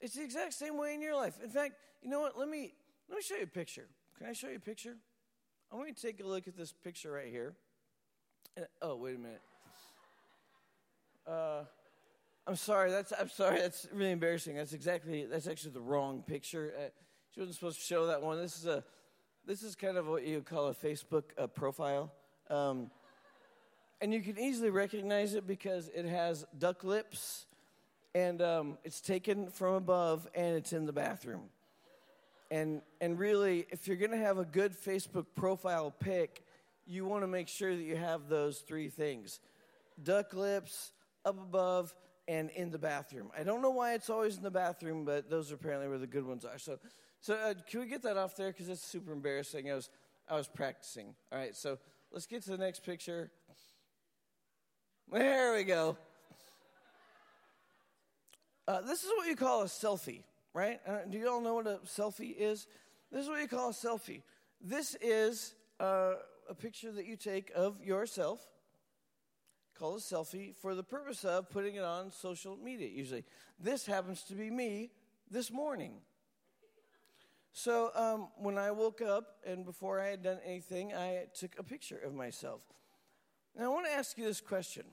It's 0.00 0.14
the 0.14 0.22
exact 0.22 0.54
same 0.54 0.78
way 0.78 0.94
in 0.94 1.02
your 1.02 1.16
life. 1.16 1.34
In 1.42 1.50
fact, 1.50 1.74
you 2.02 2.08
know 2.08 2.20
what? 2.20 2.38
Let 2.38 2.48
me 2.48 2.74
let 3.08 3.16
me 3.16 3.22
show 3.22 3.36
you 3.36 3.42
a 3.42 3.46
picture. 3.46 3.88
Can 4.18 4.28
I 4.28 4.32
show 4.32 4.48
you 4.48 4.56
a 4.56 4.60
picture? 4.60 4.96
I 5.70 5.76
want 5.76 5.88
you 5.88 5.94
to 5.94 6.00
take 6.00 6.20
a 6.20 6.26
look 6.26 6.48
at 6.48 6.56
this 6.56 6.72
picture 6.72 7.12
right 7.12 7.28
here. 7.28 7.56
Uh, 8.56 8.62
oh, 8.82 8.96
wait 8.96 9.16
a 9.16 9.18
minute. 9.18 9.42
Uh, 11.26 11.64
I'm 12.46 12.56
sorry. 12.56 12.90
That's 12.90 13.12
I'm 13.18 13.28
sorry. 13.28 13.60
That's 13.60 13.86
really 13.92 14.12
embarrassing. 14.12 14.56
That's 14.56 14.72
exactly 14.72 15.26
that's 15.26 15.46
actually 15.46 15.72
the 15.72 15.80
wrong 15.80 16.22
picture. 16.26 16.72
Uh, 16.76 16.88
she 17.34 17.40
wasn't 17.40 17.56
supposed 17.56 17.78
to 17.78 17.84
show 17.84 18.06
that 18.06 18.22
one. 18.22 18.38
This 18.38 18.58
is 18.58 18.66
a 18.66 18.84
this 19.46 19.62
is 19.62 19.74
kind 19.74 19.96
of 19.96 20.06
what 20.06 20.26
you 20.26 20.40
call 20.40 20.68
a 20.68 20.74
Facebook 20.74 21.24
uh, 21.36 21.46
profile. 21.46 22.12
Um, 22.48 22.90
and 24.00 24.12
you 24.12 24.20
can 24.20 24.38
easily 24.38 24.70
recognize 24.70 25.34
it 25.34 25.46
because 25.46 25.88
it 25.94 26.04
has 26.04 26.46
duck 26.58 26.84
lips 26.84 27.46
and 28.14 28.40
um, 28.40 28.78
it's 28.84 29.00
taken 29.00 29.48
from 29.48 29.74
above 29.74 30.28
and 30.34 30.56
it's 30.56 30.72
in 30.72 30.86
the 30.86 30.92
bathroom. 30.92 31.42
And, 32.50 32.82
and 33.00 33.18
really, 33.18 33.66
if 33.70 33.88
you're 33.88 33.96
to 34.12 34.16
have 34.16 34.38
a 34.38 34.44
good 34.44 34.72
Facebook 34.72 35.26
profile 35.34 35.90
pic, 35.90 36.45
you 36.86 37.04
want 37.04 37.22
to 37.22 37.28
make 37.28 37.48
sure 37.48 37.74
that 37.74 37.82
you 37.82 37.96
have 37.96 38.28
those 38.28 38.58
three 38.58 38.88
things 38.88 39.40
duck 40.02 40.34
lips, 40.34 40.92
up 41.24 41.38
above, 41.38 41.94
and 42.28 42.50
in 42.50 42.70
the 42.70 42.78
bathroom. 42.78 43.30
I 43.38 43.44
don't 43.44 43.62
know 43.62 43.70
why 43.70 43.94
it's 43.94 44.10
always 44.10 44.36
in 44.36 44.42
the 44.42 44.50
bathroom, 44.50 45.04
but 45.04 45.30
those 45.30 45.50
are 45.52 45.54
apparently 45.54 45.88
where 45.88 45.98
the 45.98 46.06
good 46.06 46.26
ones 46.26 46.44
are. 46.44 46.58
So 46.58 46.78
so 47.20 47.34
uh, 47.34 47.54
can 47.68 47.80
we 47.80 47.86
get 47.86 48.02
that 48.02 48.16
off 48.16 48.36
there 48.36 48.52
because 48.52 48.68
it's 48.68 48.84
super 48.84 49.12
embarrassing. 49.12 49.70
I 49.70 49.74
was 49.74 49.90
I 50.28 50.36
was 50.36 50.48
practicing. 50.48 51.14
All 51.32 51.38
right, 51.38 51.54
so 51.54 51.78
let's 52.12 52.26
get 52.26 52.42
to 52.44 52.50
the 52.50 52.58
next 52.58 52.84
picture. 52.84 53.30
There 55.10 55.54
we 55.54 55.64
go. 55.64 55.96
Uh, 58.68 58.80
this 58.80 59.04
is 59.04 59.10
what 59.16 59.28
you 59.28 59.36
call 59.36 59.62
a 59.62 59.66
selfie, 59.66 60.22
right? 60.52 60.80
Uh, 60.86 60.98
do 61.08 61.18
you 61.18 61.28
all 61.28 61.40
know 61.40 61.54
what 61.54 61.68
a 61.68 61.78
selfie 61.86 62.34
is? 62.36 62.66
This 63.12 63.22
is 63.22 63.28
what 63.28 63.40
you 63.40 63.46
call 63.46 63.70
a 63.70 63.72
selfie. 63.72 64.22
This 64.60 64.96
is 65.00 65.54
uh, 65.78 66.14
a 66.48 66.54
picture 66.54 66.92
that 66.92 67.06
you 67.06 67.16
take 67.16 67.50
of 67.54 67.82
yourself, 67.82 68.40
call 69.78 69.96
a 69.96 69.98
selfie, 69.98 70.54
for 70.56 70.74
the 70.74 70.82
purpose 70.82 71.24
of 71.24 71.50
putting 71.50 71.76
it 71.76 71.84
on 71.84 72.10
social 72.10 72.56
media, 72.56 72.88
usually. 72.88 73.24
This 73.58 73.86
happens 73.86 74.22
to 74.24 74.34
be 74.34 74.50
me 74.50 74.90
this 75.30 75.50
morning. 75.50 75.94
So 77.52 77.90
um, 77.94 78.28
when 78.36 78.58
I 78.58 78.70
woke 78.70 79.00
up 79.00 79.38
and 79.46 79.64
before 79.64 79.98
I 79.98 80.08
had 80.08 80.22
done 80.22 80.38
anything, 80.44 80.92
I 80.92 81.24
took 81.34 81.58
a 81.58 81.62
picture 81.62 81.98
of 81.98 82.14
myself. 82.14 82.60
Now 83.56 83.64
I 83.64 83.68
want 83.68 83.86
to 83.86 83.92
ask 83.92 84.18
you 84.18 84.24
this 84.24 84.42
question 84.42 84.84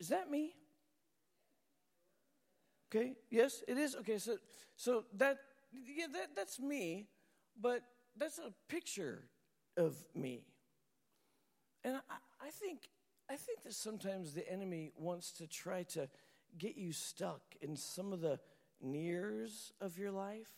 Is 0.00 0.08
that 0.08 0.30
me? 0.30 0.54
Okay, 2.88 3.12
yes, 3.30 3.62
it 3.68 3.76
is. 3.76 3.94
Okay, 3.96 4.18
so 4.18 4.38
so 4.76 5.04
that 5.18 5.38
yeah, 5.72 6.06
that 6.12 6.30
that's 6.34 6.58
me, 6.60 7.08
but 7.60 7.82
that's 8.16 8.38
a 8.38 8.52
picture 8.68 9.24
of 9.76 9.96
me. 10.14 10.44
And 11.84 11.96
I, 11.96 12.46
I 12.46 12.50
think 12.50 12.88
I 13.28 13.36
think 13.36 13.62
that 13.62 13.74
sometimes 13.74 14.34
the 14.34 14.50
enemy 14.50 14.92
wants 14.96 15.32
to 15.32 15.46
try 15.46 15.82
to 15.94 16.08
get 16.58 16.76
you 16.76 16.92
stuck 16.92 17.40
in 17.60 17.76
some 17.76 18.12
of 18.12 18.20
the 18.20 18.38
nears 18.82 19.72
of 19.80 19.98
your 19.98 20.10
life 20.10 20.50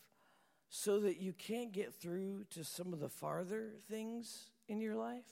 so 0.68 1.00
that 1.00 1.20
you 1.20 1.33
can't 1.33 1.72
get 1.72 1.94
through 1.94 2.44
to 2.50 2.64
some 2.64 2.92
of 2.92 2.98
the 2.98 3.09
farther 3.09 3.70
things 3.88 4.50
in 4.68 4.81
your 4.81 4.96
life. 4.96 5.24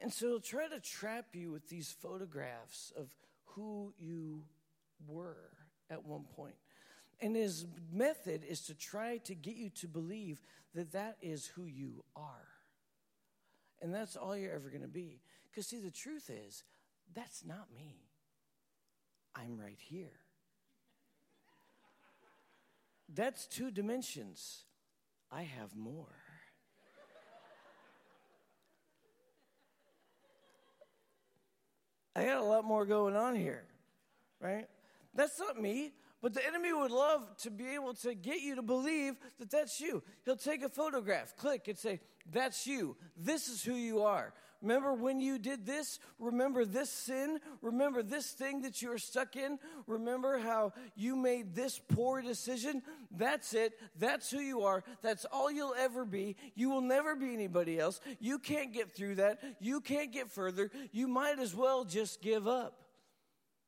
And 0.00 0.12
so 0.12 0.28
he'll 0.28 0.40
try 0.40 0.68
to 0.68 0.78
trap 0.78 1.26
you 1.32 1.50
with 1.50 1.68
these 1.68 1.90
photographs 1.90 2.92
of 2.96 3.08
who 3.44 3.92
you 3.98 4.42
were 5.08 5.50
at 5.90 6.04
one 6.04 6.24
point. 6.36 6.54
And 7.20 7.34
his 7.34 7.66
method 7.92 8.44
is 8.48 8.60
to 8.62 8.74
try 8.74 9.18
to 9.18 9.34
get 9.34 9.56
you 9.56 9.70
to 9.70 9.88
believe 9.88 10.42
that 10.74 10.92
that 10.92 11.16
is 11.22 11.46
who 11.46 11.64
you 11.64 12.04
are. 12.14 12.55
And 13.82 13.94
that's 13.94 14.16
all 14.16 14.36
you're 14.36 14.54
ever 14.54 14.68
going 14.68 14.82
to 14.82 14.88
be. 14.88 15.20
Because, 15.50 15.66
see, 15.66 15.80
the 15.80 15.90
truth 15.90 16.30
is, 16.30 16.64
that's 17.14 17.44
not 17.44 17.68
me. 17.74 18.02
I'm 19.34 19.58
right 19.58 19.78
here. 19.78 20.20
That's 23.12 23.46
two 23.46 23.70
dimensions. 23.70 24.64
I 25.30 25.42
have 25.42 25.76
more. 25.76 26.14
I 32.14 32.24
got 32.24 32.38
a 32.38 32.44
lot 32.44 32.64
more 32.64 32.86
going 32.86 33.14
on 33.14 33.34
here, 33.34 33.64
right? 34.40 34.66
That's 35.14 35.38
not 35.38 35.60
me, 35.60 35.92
but 36.26 36.34
the 36.34 36.44
enemy 36.44 36.72
would 36.72 36.90
love 36.90 37.22
to 37.36 37.52
be 37.52 37.68
able 37.76 37.94
to 37.94 38.12
get 38.12 38.40
you 38.40 38.56
to 38.56 38.62
believe 38.62 39.14
that 39.38 39.48
that's 39.48 39.80
you. 39.80 40.02
He'll 40.24 40.34
take 40.34 40.64
a 40.64 40.68
photograph, 40.68 41.36
click, 41.36 41.68
and 41.68 41.78
say, 41.78 42.00
That's 42.32 42.66
you. 42.66 42.96
This 43.16 43.46
is 43.46 43.62
who 43.62 43.74
you 43.74 44.02
are. 44.02 44.34
Remember 44.60 44.92
when 44.92 45.20
you 45.20 45.38
did 45.38 45.64
this? 45.64 46.00
Remember 46.18 46.64
this 46.64 46.90
sin? 46.90 47.38
Remember 47.62 48.02
this 48.02 48.32
thing 48.32 48.62
that 48.62 48.82
you 48.82 48.88
were 48.88 48.98
stuck 48.98 49.36
in? 49.36 49.60
Remember 49.86 50.38
how 50.38 50.72
you 50.96 51.14
made 51.14 51.54
this 51.54 51.80
poor 51.94 52.20
decision? 52.22 52.82
That's 53.12 53.54
it. 53.54 53.78
That's 53.96 54.28
who 54.28 54.40
you 54.40 54.62
are. 54.62 54.82
That's 55.02 55.26
all 55.26 55.48
you'll 55.48 55.76
ever 55.78 56.04
be. 56.04 56.34
You 56.56 56.70
will 56.70 56.80
never 56.80 57.14
be 57.14 57.34
anybody 57.34 57.78
else. 57.78 58.00
You 58.18 58.40
can't 58.40 58.72
get 58.72 58.90
through 58.90 59.14
that. 59.16 59.38
You 59.60 59.80
can't 59.80 60.12
get 60.12 60.32
further. 60.32 60.72
You 60.90 61.06
might 61.06 61.38
as 61.38 61.54
well 61.54 61.84
just 61.84 62.20
give 62.20 62.48
up. 62.48 62.85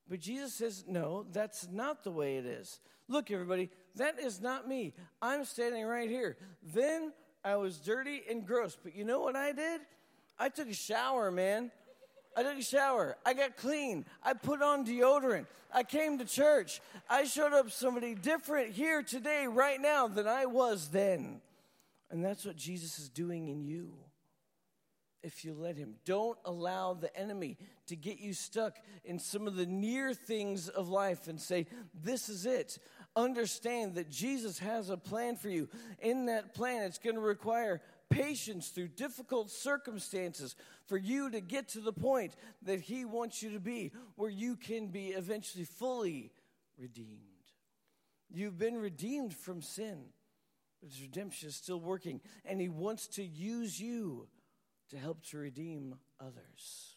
But 0.08 0.20
Jesus 0.20 0.54
says, 0.54 0.84
no, 0.86 1.26
that's 1.32 1.68
not 1.70 2.02
the 2.02 2.10
way 2.10 2.36
it 2.36 2.46
is. 2.46 2.80
Look, 3.08 3.30
everybody, 3.30 3.70
that 3.96 4.18
is 4.18 4.40
not 4.40 4.68
me. 4.68 4.94
I'm 5.20 5.44
standing 5.44 5.84
right 5.84 6.08
here. 6.08 6.36
Then 6.62 7.12
I 7.44 7.56
was 7.56 7.78
dirty 7.78 8.22
and 8.28 8.46
gross. 8.46 8.76
But 8.82 8.94
you 8.94 9.04
know 9.04 9.20
what 9.20 9.36
I 9.36 9.52
did? 9.52 9.80
I 10.38 10.48
took 10.48 10.68
a 10.68 10.74
shower, 10.74 11.30
man. 11.30 11.70
I 12.36 12.42
took 12.42 12.58
a 12.58 12.62
shower. 12.62 13.16
I 13.26 13.34
got 13.34 13.56
clean. 13.56 14.04
I 14.22 14.34
put 14.34 14.62
on 14.62 14.86
deodorant. 14.86 15.46
I 15.74 15.82
came 15.82 16.18
to 16.18 16.24
church. 16.24 16.80
I 17.10 17.24
showed 17.24 17.52
up 17.52 17.70
somebody 17.70 18.14
different 18.14 18.72
here 18.72 19.02
today, 19.02 19.46
right 19.46 19.80
now, 19.80 20.06
than 20.08 20.26
I 20.26 20.46
was 20.46 20.88
then. 20.88 21.40
And 22.10 22.24
that's 22.24 22.44
what 22.44 22.56
Jesus 22.56 22.98
is 22.98 23.08
doing 23.08 23.48
in 23.48 23.62
you. 23.62 23.92
If 25.22 25.44
you 25.44 25.52
let 25.52 25.76
him, 25.76 25.94
don't 26.04 26.38
allow 26.44 26.94
the 26.94 27.14
enemy 27.16 27.58
to 27.88 27.96
get 27.96 28.20
you 28.20 28.32
stuck 28.32 28.76
in 29.04 29.18
some 29.18 29.48
of 29.48 29.56
the 29.56 29.66
near 29.66 30.14
things 30.14 30.68
of 30.68 30.88
life 30.88 31.26
and 31.26 31.40
say, 31.40 31.66
This 31.92 32.28
is 32.28 32.46
it. 32.46 32.78
understand 33.16 33.96
that 33.96 34.10
Jesus 34.10 34.60
has 34.60 34.90
a 34.90 34.96
plan 34.96 35.34
for 35.34 35.48
you. 35.48 35.68
In 35.98 36.26
that 36.26 36.54
plan, 36.54 36.84
it's 36.84 36.98
going 36.98 37.16
to 37.16 37.20
require 37.20 37.80
patience 38.10 38.68
through 38.68 38.88
difficult 38.88 39.50
circumstances 39.50 40.54
for 40.86 40.96
you 40.96 41.30
to 41.30 41.40
get 41.40 41.68
to 41.70 41.80
the 41.80 41.92
point 41.92 42.34
that 42.62 42.80
He 42.80 43.04
wants 43.04 43.42
you 43.42 43.50
to 43.50 43.60
be, 43.60 43.90
where 44.14 44.30
you 44.30 44.54
can 44.54 44.86
be 44.86 45.08
eventually 45.08 45.64
fully 45.64 46.30
redeemed. 46.78 47.22
You've 48.30 48.58
been 48.58 48.76
redeemed 48.76 49.34
from 49.34 49.62
sin, 49.62 49.98
but 50.80 50.90
His 50.90 51.02
redemption 51.02 51.48
is 51.48 51.56
still 51.56 51.80
working, 51.80 52.20
and 52.44 52.60
He 52.60 52.68
wants 52.68 53.08
to 53.08 53.24
use 53.24 53.80
you 53.80 54.28
to 54.90 54.98
help 54.98 55.22
to 55.26 55.38
redeem 55.38 55.96
others. 56.20 56.96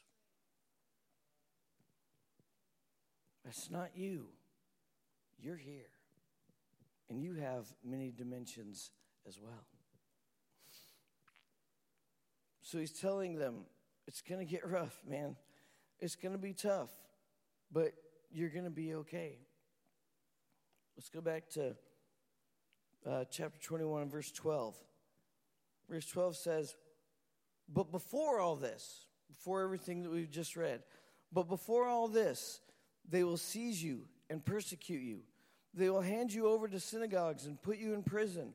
That's 3.44 3.70
not 3.70 3.90
you. 3.96 4.28
You're 5.40 5.58
here. 5.58 5.90
And 7.10 7.22
you 7.22 7.34
have 7.36 7.66
many 7.84 8.12
dimensions 8.12 8.92
as 9.28 9.40
well. 9.42 9.66
So 12.62 12.78
he's 12.78 12.92
telling 12.92 13.36
them, 13.36 13.66
it's 14.08 14.22
going 14.22 14.40
to 14.40 14.50
get 14.50 14.66
rough, 14.66 14.98
man. 15.06 15.36
It's 16.00 16.16
going 16.16 16.32
to 16.32 16.38
be 16.38 16.54
tough, 16.54 16.90
but 17.72 17.92
you're 18.32 18.50
going 18.50 18.64
to 18.64 18.70
be 18.70 18.94
okay. 18.96 19.40
Let's 20.96 21.10
go 21.10 21.20
back 21.20 21.50
to 21.52 21.76
uh, 23.06 23.26
chapter 23.30 23.60
21 23.62 24.10
verse 24.10 24.32
12. 24.32 24.76
Verse 25.90 26.06
12 26.06 26.38
says, 26.38 26.76
But 27.74 27.92
before 27.92 28.40
all 28.40 28.56
this, 28.56 29.06
before 29.30 29.64
everything 29.64 30.04
that 30.04 30.12
we've 30.12 30.30
just 30.30 30.56
read, 30.56 30.84
but 31.32 31.48
before 31.48 31.88
all 31.88 32.08
this, 32.08 32.60
they 33.10 33.24
will 33.24 33.38
seize 33.38 33.82
you 33.82 34.02
and 34.30 34.44
persecute 34.44 35.02
you. 35.02 35.20
They 35.74 35.90
will 35.90 36.02
hand 36.02 36.34
you 36.34 36.48
over 36.48 36.68
to 36.68 36.80
synagogues 36.80 37.46
and 37.46 37.62
put 37.62 37.78
you 37.78 37.94
in 37.94 38.04
prison. 38.04 38.54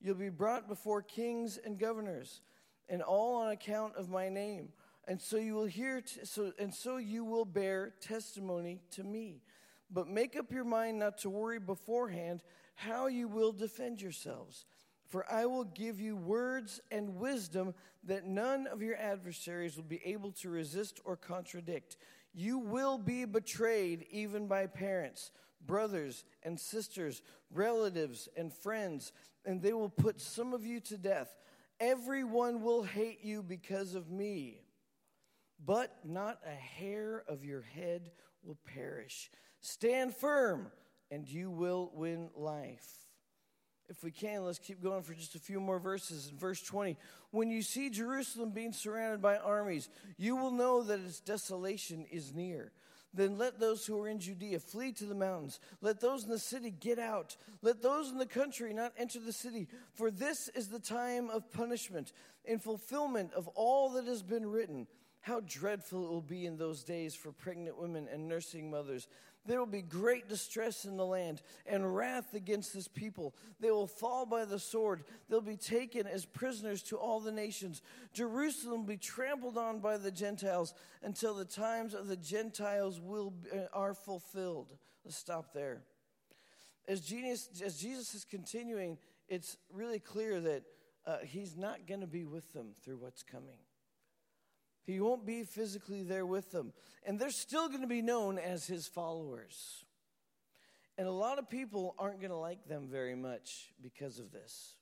You'll 0.00 0.16
be 0.16 0.28
brought 0.28 0.68
before 0.68 1.02
kings 1.02 1.58
and 1.64 1.78
governors, 1.78 2.40
and 2.88 3.02
all 3.02 3.36
on 3.36 3.50
account 3.50 3.94
of 3.96 4.08
my 4.08 4.28
name. 4.28 4.70
And 5.06 5.20
so 5.20 5.36
you 5.36 5.54
will 5.54 5.66
hear 5.66 6.00
t- 6.00 6.20
so 6.24 6.52
and 6.58 6.72
so 6.74 6.96
you 6.98 7.24
will 7.24 7.44
bear 7.44 7.94
testimony 8.00 8.80
to 8.92 9.04
me. 9.04 9.42
But 9.90 10.08
make 10.08 10.36
up 10.36 10.52
your 10.52 10.64
mind 10.64 10.98
not 10.98 11.18
to 11.18 11.30
worry 11.30 11.58
beforehand 11.58 12.42
how 12.74 13.06
you 13.06 13.26
will 13.26 13.52
defend 13.52 14.02
yourselves. 14.02 14.66
For 15.08 15.24
I 15.30 15.46
will 15.46 15.64
give 15.64 16.00
you 16.00 16.16
words 16.16 16.80
and 16.90 17.16
wisdom 17.16 17.74
that 18.04 18.26
none 18.26 18.66
of 18.66 18.82
your 18.82 18.96
adversaries 18.96 19.76
will 19.76 19.84
be 19.84 20.02
able 20.04 20.32
to 20.32 20.50
resist 20.50 21.00
or 21.04 21.16
contradict. 21.16 21.96
You 22.34 22.58
will 22.58 22.98
be 22.98 23.24
betrayed 23.24 24.06
even 24.10 24.46
by 24.46 24.66
parents, 24.66 25.30
brothers 25.66 26.24
and 26.42 26.60
sisters, 26.60 27.22
relatives 27.50 28.28
and 28.36 28.52
friends, 28.52 29.12
and 29.46 29.62
they 29.62 29.72
will 29.72 29.88
put 29.88 30.20
some 30.20 30.52
of 30.52 30.66
you 30.66 30.78
to 30.80 30.98
death. 30.98 31.34
Everyone 31.80 32.62
will 32.62 32.82
hate 32.82 33.24
you 33.24 33.42
because 33.42 33.94
of 33.94 34.10
me, 34.10 34.60
but 35.64 35.96
not 36.04 36.38
a 36.46 36.54
hair 36.54 37.24
of 37.28 37.44
your 37.44 37.62
head 37.62 38.10
will 38.42 38.58
perish. 38.74 39.30
Stand 39.62 40.14
firm, 40.14 40.70
and 41.10 41.26
you 41.26 41.50
will 41.50 41.90
win 41.94 42.28
life. 42.36 43.07
If 43.88 44.04
we 44.04 44.10
can, 44.10 44.44
let's 44.44 44.58
keep 44.58 44.82
going 44.82 45.02
for 45.02 45.14
just 45.14 45.34
a 45.34 45.38
few 45.38 45.60
more 45.60 45.78
verses. 45.78 46.28
In 46.30 46.36
verse 46.36 46.60
20, 46.62 46.96
when 47.30 47.50
you 47.50 47.62
see 47.62 47.88
Jerusalem 47.88 48.50
being 48.50 48.72
surrounded 48.72 49.22
by 49.22 49.38
armies, 49.38 49.88
you 50.18 50.36
will 50.36 50.50
know 50.50 50.82
that 50.82 51.00
its 51.00 51.20
desolation 51.20 52.04
is 52.10 52.34
near. 52.34 52.72
Then 53.14 53.38
let 53.38 53.58
those 53.58 53.86
who 53.86 53.98
are 54.02 54.08
in 54.08 54.20
Judea 54.20 54.60
flee 54.60 54.92
to 54.92 55.06
the 55.06 55.14
mountains. 55.14 55.60
Let 55.80 56.00
those 56.00 56.24
in 56.24 56.30
the 56.30 56.38
city 56.38 56.70
get 56.70 56.98
out. 56.98 57.36
Let 57.62 57.80
those 57.80 58.10
in 58.10 58.18
the 58.18 58.26
country 58.26 58.74
not 58.74 58.92
enter 58.98 59.18
the 59.18 59.32
city. 59.32 59.68
For 59.94 60.10
this 60.10 60.48
is 60.54 60.68
the 60.68 60.78
time 60.78 61.30
of 61.30 61.50
punishment, 61.50 62.12
in 62.44 62.58
fulfillment 62.58 63.32
of 63.32 63.48
all 63.48 63.90
that 63.92 64.04
has 64.04 64.22
been 64.22 64.46
written. 64.46 64.86
How 65.28 65.40
dreadful 65.40 66.04
it 66.04 66.10
will 66.10 66.22
be 66.22 66.46
in 66.46 66.56
those 66.56 66.82
days 66.82 67.14
for 67.14 67.30
pregnant 67.32 67.78
women 67.78 68.08
and 68.10 68.26
nursing 68.26 68.70
mothers 68.70 69.06
there 69.48 69.58
will 69.58 69.66
be 69.66 69.82
great 69.82 70.28
distress 70.28 70.84
in 70.84 70.96
the 70.96 71.06
land 71.06 71.40
and 71.66 71.96
wrath 71.96 72.34
against 72.34 72.74
this 72.74 72.86
people. 72.86 73.34
They 73.60 73.70
will 73.70 73.86
fall 73.86 74.26
by 74.26 74.44
the 74.44 74.58
sword. 74.58 75.04
They'll 75.28 75.40
be 75.40 75.56
taken 75.56 76.06
as 76.06 76.26
prisoners 76.26 76.82
to 76.84 76.96
all 76.96 77.18
the 77.18 77.32
nations. 77.32 77.80
Jerusalem 78.12 78.80
will 78.80 78.88
be 78.88 78.98
trampled 78.98 79.56
on 79.56 79.80
by 79.80 79.96
the 79.96 80.10
Gentiles 80.10 80.74
until 81.02 81.34
the 81.34 81.46
times 81.46 81.94
of 81.94 82.08
the 82.08 82.16
Gentiles 82.16 83.00
will 83.00 83.32
uh, 83.52 83.60
are 83.72 83.94
fulfilled. 83.94 84.74
Let's 85.04 85.16
stop 85.16 85.54
there. 85.54 85.80
As 86.86 87.00
Jesus, 87.00 87.62
as 87.64 87.78
Jesus 87.78 88.14
is 88.14 88.24
continuing, 88.24 88.98
it's 89.28 89.56
really 89.72 89.98
clear 89.98 90.40
that 90.40 90.62
uh, 91.06 91.18
he's 91.24 91.56
not 91.56 91.86
going 91.86 92.00
to 92.00 92.06
be 92.06 92.24
with 92.24 92.52
them 92.52 92.72
through 92.84 92.98
what's 92.98 93.22
coming. 93.22 93.56
He 94.88 95.00
won't 95.00 95.26
be 95.26 95.44
physically 95.44 96.02
there 96.02 96.24
with 96.24 96.50
them. 96.50 96.72
And 97.04 97.20
they're 97.20 97.28
still 97.28 97.68
going 97.68 97.82
to 97.82 97.86
be 97.86 98.00
known 98.00 98.38
as 98.38 98.66
his 98.66 98.86
followers. 98.86 99.84
And 100.96 101.06
a 101.06 101.12
lot 101.12 101.38
of 101.38 101.50
people 101.50 101.94
aren't 101.98 102.20
going 102.20 102.30
to 102.30 102.38
like 102.38 102.66
them 102.66 102.88
very 102.90 103.14
much 103.14 103.74
because 103.82 104.18
of 104.18 104.32
this. 104.32 104.76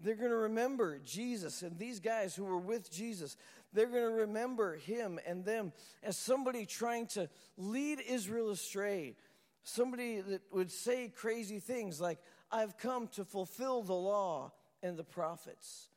They're 0.00 0.16
going 0.16 0.30
to 0.30 0.36
remember 0.36 0.98
Jesus 0.98 1.62
and 1.62 1.78
these 1.78 2.00
guys 2.00 2.34
who 2.34 2.44
were 2.44 2.58
with 2.58 2.90
Jesus. 2.90 3.36
They're 3.72 3.86
going 3.86 4.02
to 4.02 4.22
remember 4.22 4.74
him 4.74 5.20
and 5.24 5.44
them 5.44 5.74
as 6.02 6.16
somebody 6.16 6.66
trying 6.66 7.06
to 7.08 7.28
lead 7.56 8.00
Israel 8.00 8.50
astray. 8.50 9.14
Somebody 9.62 10.22
that 10.22 10.42
would 10.50 10.72
say 10.72 11.06
crazy 11.06 11.60
things 11.60 12.00
like, 12.00 12.18
I've 12.50 12.76
come 12.78 13.06
to 13.14 13.24
fulfill 13.24 13.84
the 13.84 13.94
law 13.94 14.50
and 14.82 14.96
the 14.96 15.04
prophets 15.04 15.89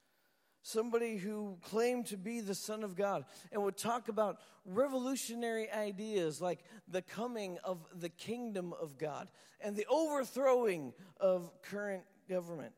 somebody 0.63 1.17
who 1.17 1.57
claimed 1.61 2.07
to 2.07 2.17
be 2.17 2.39
the 2.39 2.55
Son 2.55 2.83
of 2.83 2.95
God 2.95 3.25
and 3.51 3.61
would 3.61 3.77
talk 3.77 4.07
about 4.07 4.39
revolutionary 4.65 5.69
ideas 5.69 6.41
like 6.41 6.59
the 6.87 7.01
coming 7.01 7.57
of 7.63 7.85
the 7.93 8.09
kingdom 8.09 8.73
of 8.81 8.97
God 8.97 9.27
and 9.61 9.75
the 9.75 9.85
overthrowing 9.89 10.93
of 11.19 11.51
current 11.61 12.03
government. 12.29 12.73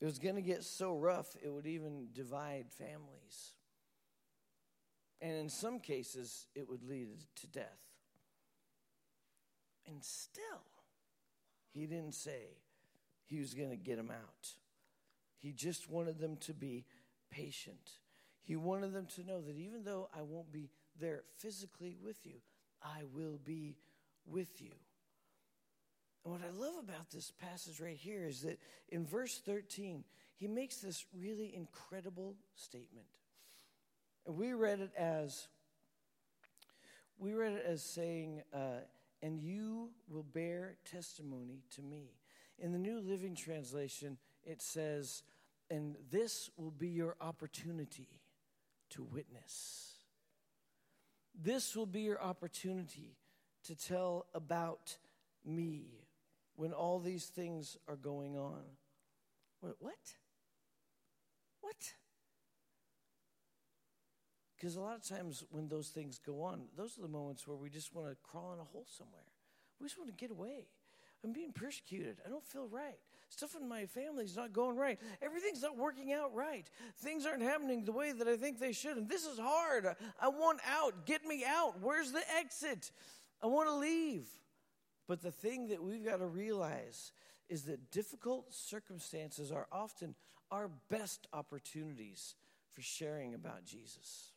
It 0.00 0.06
was 0.06 0.18
going 0.18 0.34
to 0.34 0.42
get 0.42 0.64
so 0.64 0.96
rough, 0.96 1.36
it 1.44 1.52
would 1.52 1.66
even 1.66 2.08
divide 2.12 2.66
families. 2.70 3.52
And 5.20 5.36
in 5.36 5.48
some 5.48 5.78
cases, 5.78 6.46
it 6.56 6.68
would 6.68 6.82
lead 6.82 7.08
to 7.36 7.46
death. 7.46 7.78
And 9.86 10.02
still, 10.02 10.42
he 11.72 11.86
didn't 11.86 12.14
say 12.14 12.56
he 13.26 13.38
was 13.38 13.54
going 13.54 13.70
to 13.70 13.76
get 13.76 13.98
him 13.98 14.10
out. 14.10 14.48
He 15.42 15.52
just 15.52 15.90
wanted 15.90 16.18
them 16.18 16.36
to 16.38 16.54
be 16.54 16.84
patient. 17.30 17.90
He 18.42 18.54
wanted 18.56 18.92
them 18.92 19.06
to 19.16 19.26
know 19.26 19.40
that 19.40 19.56
even 19.56 19.82
though 19.84 20.08
I 20.16 20.22
won't 20.22 20.52
be 20.52 20.70
there 21.00 21.24
physically 21.38 21.96
with 22.02 22.24
you, 22.24 22.40
I 22.82 23.02
will 23.12 23.40
be 23.44 23.76
with 24.24 24.60
you. 24.60 24.72
And 26.24 26.32
what 26.32 26.42
I 26.42 26.50
love 26.50 26.74
about 26.78 27.10
this 27.10 27.32
passage 27.32 27.80
right 27.80 27.96
here 27.96 28.24
is 28.24 28.42
that 28.42 28.60
in 28.88 29.04
verse 29.04 29.40
13, 29.44 30.04
he 30.36 30.46
makes 30.46 30.76
this 30.76 31.04
really 31.18 31.52
incredible 31.54 32.36
statement. 32.54 33.06
And 34.26 34.36
we 34.36 34.52
read 34.52 34.80
it 34.80 34.92
as 34.96 35.48
we 37.18 37.34
read 37.34 37.52
it 37.52 37.64
as 37.66 37.84
saying, 37.84 38.42
uh, 38.52 38.80
and 39.22 39.40
you 39.40 39.90
will 40.08 40.24
bear 40.24 40.76
testimony 40.90 41.62
to 41.76 41.82
me. 41.82 42.10
In 42.58 42.72
the 42.72 42.78
New 42.78 43.00
Living 43.00 43.36
Translation, 43.36 44.18
it 44.44 44.62
says, 44.62 45.22
and 45.70 45.96
this 46.10 46.50
will 46.56 46.70
be 46.70 46.88
your 46.88 47.16
opportunity 47.20 48.08
to 48.90 49.02
witness. 49.02 49.94
This 51.40 51.74
will 51.74 51.86
be 51.86 52.02
your 52.02 52.20
opportunity 52.20 53.16
to 53.64 53.74
tell 53.74 54.26
about 54.34 54.96
me 55.44 56.06
when 56.56 56.72
all 56.72 56.98
these 56.98 57.26
things 57.26 57.76
are 57.88 57.96
going 57.96 58.36
on. 58.36 58.62
What? 59.60 59.76
What? 59.78 59.94
What? 61.60 61.94
Because 64.56 64.76
a 64.76 64.80
lot 64.80 64.96
of 64.96 65.08
times 65.08 65.44
when 65.50 65.68
those 65.68 65.88
things 65.88 66.20
go 66.24 66.42
on, 66.42 66.66
those 66.76 66.98
are 66.98 67.02
the 67.02 67.08
moments 67.08 67.48
where 67.48 67.56
we 67.56 67.70
just 67.70 67.94
want 67.94 68.08
to 68.08 68.16
crawl 68.22 68.52
in 68.52 68.60
a 68.60 68.64
hole 68.64 68.86
somewhere. 68.96 69.24
We 69.80 69.86
just 69.86 69.98
want 69.98 70.10
to 70.10 70.16
get 70.16 70.30
away. 70.30 70.66
I'm 71.24 71.32
being 71.32 71.52
persecuted. 71.52 72.18
I 72.24 72.28
don't 72.28 72.44
feel 72.44 72.68
right. 72.68 72.98
Stuff 73.32 73.56
in 73.58 73.66
my 73.66 73.86
family's 73.86 74.36
not 74.36 74.52
going 74.52 74.76
right. 74.76 75.00
Everything's 75.22 75.62
not 75.62 75.78
working 75.78 76.12
out 76.12 76.34
right. 76.34 76.68
Things 76.98 77.24
aren't 77.24 77.42
happening 77.42 77.82
the 77.82 77.90
way 77.90 78.12
that 78.12 78.28
I 78.28 78.36
think 78.36 78.60
they 78.60 78.72
should. 78.72 78.98
And 78.98 79.08
this 79.08 79.24
is 79.24 79.38
hard. 79.38 79.86
I 80.20 80.28
want 80.28 80.60
out. 80.70 81.06
Get 81.06 81.24
me 81.24 81.42
out. 81.42 81.80
Where's 81.80 82.12
the 82.12 82.20
exit? 82.38 82.90
I 83.42 83.46
want 83.46 83.70
to 83.70 83.74
leave. 83.74 84.26
But 85.08 85.22
the 85.22 85.30
thing 85.30 85.68
that 85.68 85.82
we've 85.82 86.04
got 86.04 86.18
to 86.18 86.26
realize 86.26 87.12
is 87.48 87.62
that 87.62 87.90
difficult 87.90 88.52
circumstances 88.52 89.50
are 89.50 89.66
often 89.72 90.14
our 90.50 90.68
best 90.90 91.26
opportunities 91.32 92.34
for 92.74 92.82
sharing 92.82 93.32
about 93.32 93.64
Jesus. 93.64 94.31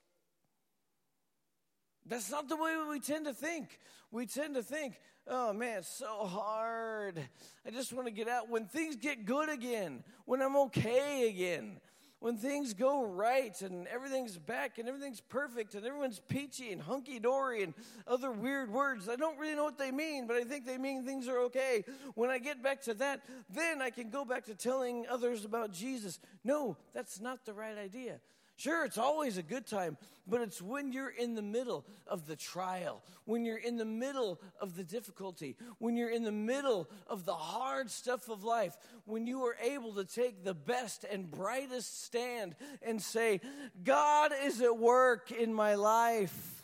That's 2.05 2.29
not 2.29 2.47
the 2.47 2.55
way 2.55 2.75
we 2.89 2.99
tend 2.99 3.25
to 3.25 3.33
think. 3.33 3.79
We 4.11 4.25
tend 4.25 4.55
to 4.55 4.63
think, 4.63 4.99
oh 5.27 5.53
man, 5.53 5.79
it's 5.79 5.89
so 5.89 6.25
hard. 6.25 7.19
I 7.65 7.71
just 7.71 7.93
want 7.93 8.07
to 8.07 8.13
get 8.13 8.27
out. 8.27 8.49
When 8.49 8.65
things 8.65 8.95
get 8.95 9.25
good 9.25 9.49
again, 9.49 10.03
when 10.25 10.41
I'm 10.41 10.55
okay 10.55 11.27
again, 11.29 11.81
when 12.19 12.37
things 12.37 12.73
go 12.73 13.05
right 13.05 13.59
and 13.61 13.87
everything's 13.87 14.37
back 14.37 14.77
and 14.77 14.87
everything's 14.87 15.21
perfect 15.21 15.75
and 15.75 15.85
everyone's 15.85 16.19
peachy 16.27 16.71
and 16.71 16.81
hunky 16.81 17.19
dory 17.19 17.61
and 17.61 17.73
other 18.07 18.31
weird 18.31 18.71
words. 18.71 19.09
I 19.09 19.15
don't 19.15 19.37
really 19.37 19.55
know 19.55 19.63
what 19.63 19.77
they 19.77 19.91
mean, 19.91 20.25
but 20.25 20.35
I 20.35 20.43
think 20.43 20.65
they 20.65 20.77
mean 20.77 21.05
things 21.05 21.27
are 21.27 21.39
okay. 21.41 21.83
When 22.15 22.29
I 22.29 22.39
get 22.39 22.63
back 22.63 22.81
to 22.83 22.93
that, 22.95 23.21
then 23.49 23.81
I 23.81 23.89
can 23.89 24.09
go 24.09 24.25
back 24.25 24.45
to 24.45 24.55
telling 24.55 25.05
others 25.07 25.45
about 25.45 25.71
Jesus. 25.71 26.19
No, 26.43 26.77
that's 26.93 27.19
not 27.19 27.45
the 27.45 27.53
right 27.53 27.77
idea. 27.77 28.19
Sure, 28.57 28.85
it's 28.85 28.97
always 28.97 29.37
a 29.37 29.43
good 29.43 29.67
time, 29.67 29.97
but 30.25 30.39
it's 30.39 30.61
when 30.61 30.93
you're 30.93 31.09
in 31.09 31.35
the 31.35 31.41
middle 31.41 31.85
of 32.07 32.25
the 32.25 32.37
trial, 32.37 33.03
when 33.25 33.43
you're 33.43 33.57
in 33.57 33.75
the 33.75 33.83
middle 33.83 34.39
of 34.61 34.77
the 34.77 34.83
difficulty, 34.83 35.57
when 35.79 35.97
you're 35.97 36.09
in 36.09 36.23
the 36.23 36.31
middle 36.31 36.89
of 37.07 37.25
the 37.25 37.33
hard 37.33 37.91
stuff 37.91 38.29
of 38.29 38.45
life, 38.45 38.77
when 39.03 39.27
you 39.27 39.43
are 39.43 39.57
able 39.61 39.93
to 39.95 40.05
take 40.05 40.45
the 40.45 40.53
best 40.53 41.03
and 41.03 41.29
brightest 41.29 42.05
stand 42.05 42.55
and 42.81 43.01
say, 43.01 43.41
God 43.83 44.31
is 44.43 44.61
at 44.61 44.77
work 44.77 45.33
in 45.33 45.53
my 45.53 45.75
life, 45.75 46.63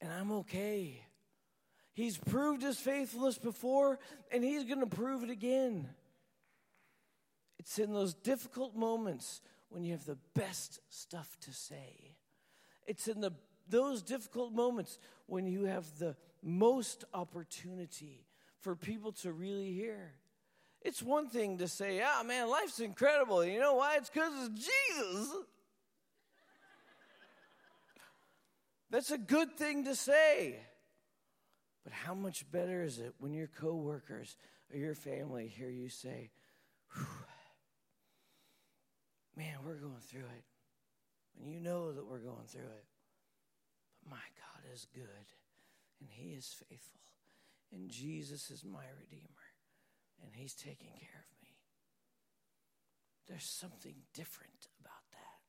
and 0.00 0.12
I'm 0.12 0.32
okay. 0.32 1.00
He's 1.92 2.18
proved 2.18 2.62
his 2.62 2.78
faithfulness 2.78 3.38
before, 3.38 4.00
and 4.32 4.42
he's 4.42 4.64
going 4.64 4.80
to 4.80 4.86
prove 4.86 5.22
it 5.22 5.30
again. 5.30 5.88
It's 7.60 7.78
in 7.78 7.92
those 7.92 8.14
difficult 8.14 8.74
moments 8.74 9.42
when 9.70 9.82
you 9.82 9.92
have 9.92 10.04
the 10.04 10.18
best 10.34 10.80
stuff 10.90 11.36
to 11.40 11.52
say. 11.52 12.16
It's 12.86 13.08
in 13.08 13.20
the, 13.20 13.32
those 13.68 14.02
difficult 14.02 14.52
moments 14.52 14.98
when 15.26 15.46
you 15.46 15.64
have 15.64 15.86
the 15.98 16.16
most 16.42 17.04
opportunity 17.14 18.26
for 18.60 18.76
people 18.76 19.12
to 19.12 19.32
really 19.32 19.72
hear. 19.72 20.12
It's 20.82 21.02
one 21.02 21.28
thing 21.28 21.58
to 21.58 21.68
say, 21.68 22.02
ah, 22.04 22.22
man, 22.22 22.48
life's 22.48 22.80
incredible. 22.80 23.44
You 23.44 23.60
know 23.60 23.74
why? 23.74 23.96
It's 23.96 24.10
because 24.10 24.32
it's 24.48 24.66
Jesus. 24.66 25.34
That's 28.90 29.10
a 29.10 29.18
good 29.18 29.56
thing 29.56 29.84
to 29.84 29.94
say. 29.94 30.58
But 31.84 31.92
how 31.92 32.14
much 32.14 32.50
better 32.50 32.82
is 32.82 32.98
it 32.98 33.14
when 33.18 33.32
your 33.32 33.46
coworkers 33.46 34.36
or 34.72 34.78
your 34.78 34.94
family 34.94 35.48
hear 35.48 35.70
you 35.70 35.88
say, 35.88 36.30
man, 39.40 39.56
we're 39.64 39.80
going 39.80 40.04
through 40.04 40.28
it. 40.36 40.44
And 41.40 41.50
you 41.50 41.60
know 41.60 41.92
that 41.92 42.04
we're 42.04 42.18
going 42.18 42.46
through 42.46 42.60
it. 42.60 42.84
But 44.02 44.10
my 44.10 44.16
God 44.36 44.62
is 44.74 44.86
good, 44.94 45.26
and 46.00 46.10
He 46.10 46.32
is 46.32 46.54
faithful. 46.68 47.00
And 47.72 47.88
Jesus 47.88 48.50
is 48.50 48.64
my 48.64 48.84
Redeemer, 49.00 49.48
and 50.22 50.34
He's 50.34 50.52
taking 50.54 50.92
care 50.98 51.24
of 51.24 51.42
me. 51.42 51.56
There's 53.28 53.44
something 53.44 53.94
different 54.12 54.68
about 54.80 55.08
that. 55.12 55.40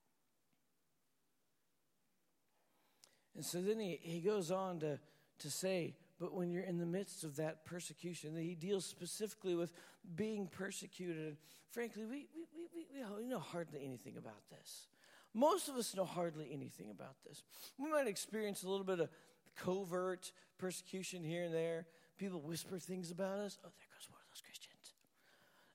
And 3.36 3.46
so 3.46 3.60
then 3.62 3.80
he, 3.80 4.00
he 4.02 4.20
goes 4.20 4.52
on 4.52 4.80
to, 4.82 5.00
to 5.40 5.50
say, 5.50 5.96
but 6.22 6.36
when 6.36 6.52
you're 6.52 6.64
in 6.64 6.78
the 6.78 6.86
midst 6.86 7.24
of 7.24 7.38
that 7.38 7.66
persecution, 7.66 8.36
he 8.38 8.54
deals 8.54 8.86
specifically 8.86 9.56
with 9.56 9.74
being 10.16 10.46
persecuted. 10.46 11.18
And 11.18 11.38
frankly, 11.72 12.06
we, 12.06 12.28
we, 12.36 12.68
we, 12.94 13.24
we, 13.24 13.28
know 13.28 13.40
hardly 13.40 13.84
anything 13.84 14.18
about 14.18 14.48
this. 14.52 14.86
Most 15.34 15.68
of 15.68 15.76
us 15.76 15.96
know 15.96 16.06
hardly 16.06 16.48
anything 16.54 16.92
about 16.92 17.16
this. 17.28 17.42
We 17.80 17.90
might 17.90 18.06
experience 18.06 18.62
a 18.62 18.70
little 18.70 18.86
bit 18.86 19.00
of 19.00 19.10
covert 19.58 20.32
persecution 20.60 21.24
here 21.24 21.46
and 21.46 21.54
there. 21.54 21.88
People 22.20 22.40
whisper 22.40 22.78
things 22.78 23.10
about 23.10 23.40
us. 23.40 23.58
Oh, 23.66 23.72
there 23.80 23.90
goes 23.98 24.08
one 24.12 24.22
of 24.22 24.30
those 24.30 24.42
Christians. 24.46 24.94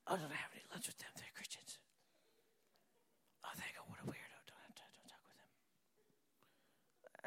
Oh, 0.07 0.15
I 0.15 0.17
don't 0.17 0.31
have 0.31 0.53
any 0.55 0.63
lunch 0.71 0.87
with 0.87 0.99
them. 0.99 1.11
They're 1.17 1.35
Christians. 1.35 1.79
Oh, 3.45 3.49
there 3.57 3.67
you 3.67 3.75
go. 3.75 3.85
What 3.89 3.99
a 3.99 4.07
weirdo. 4.07 4.37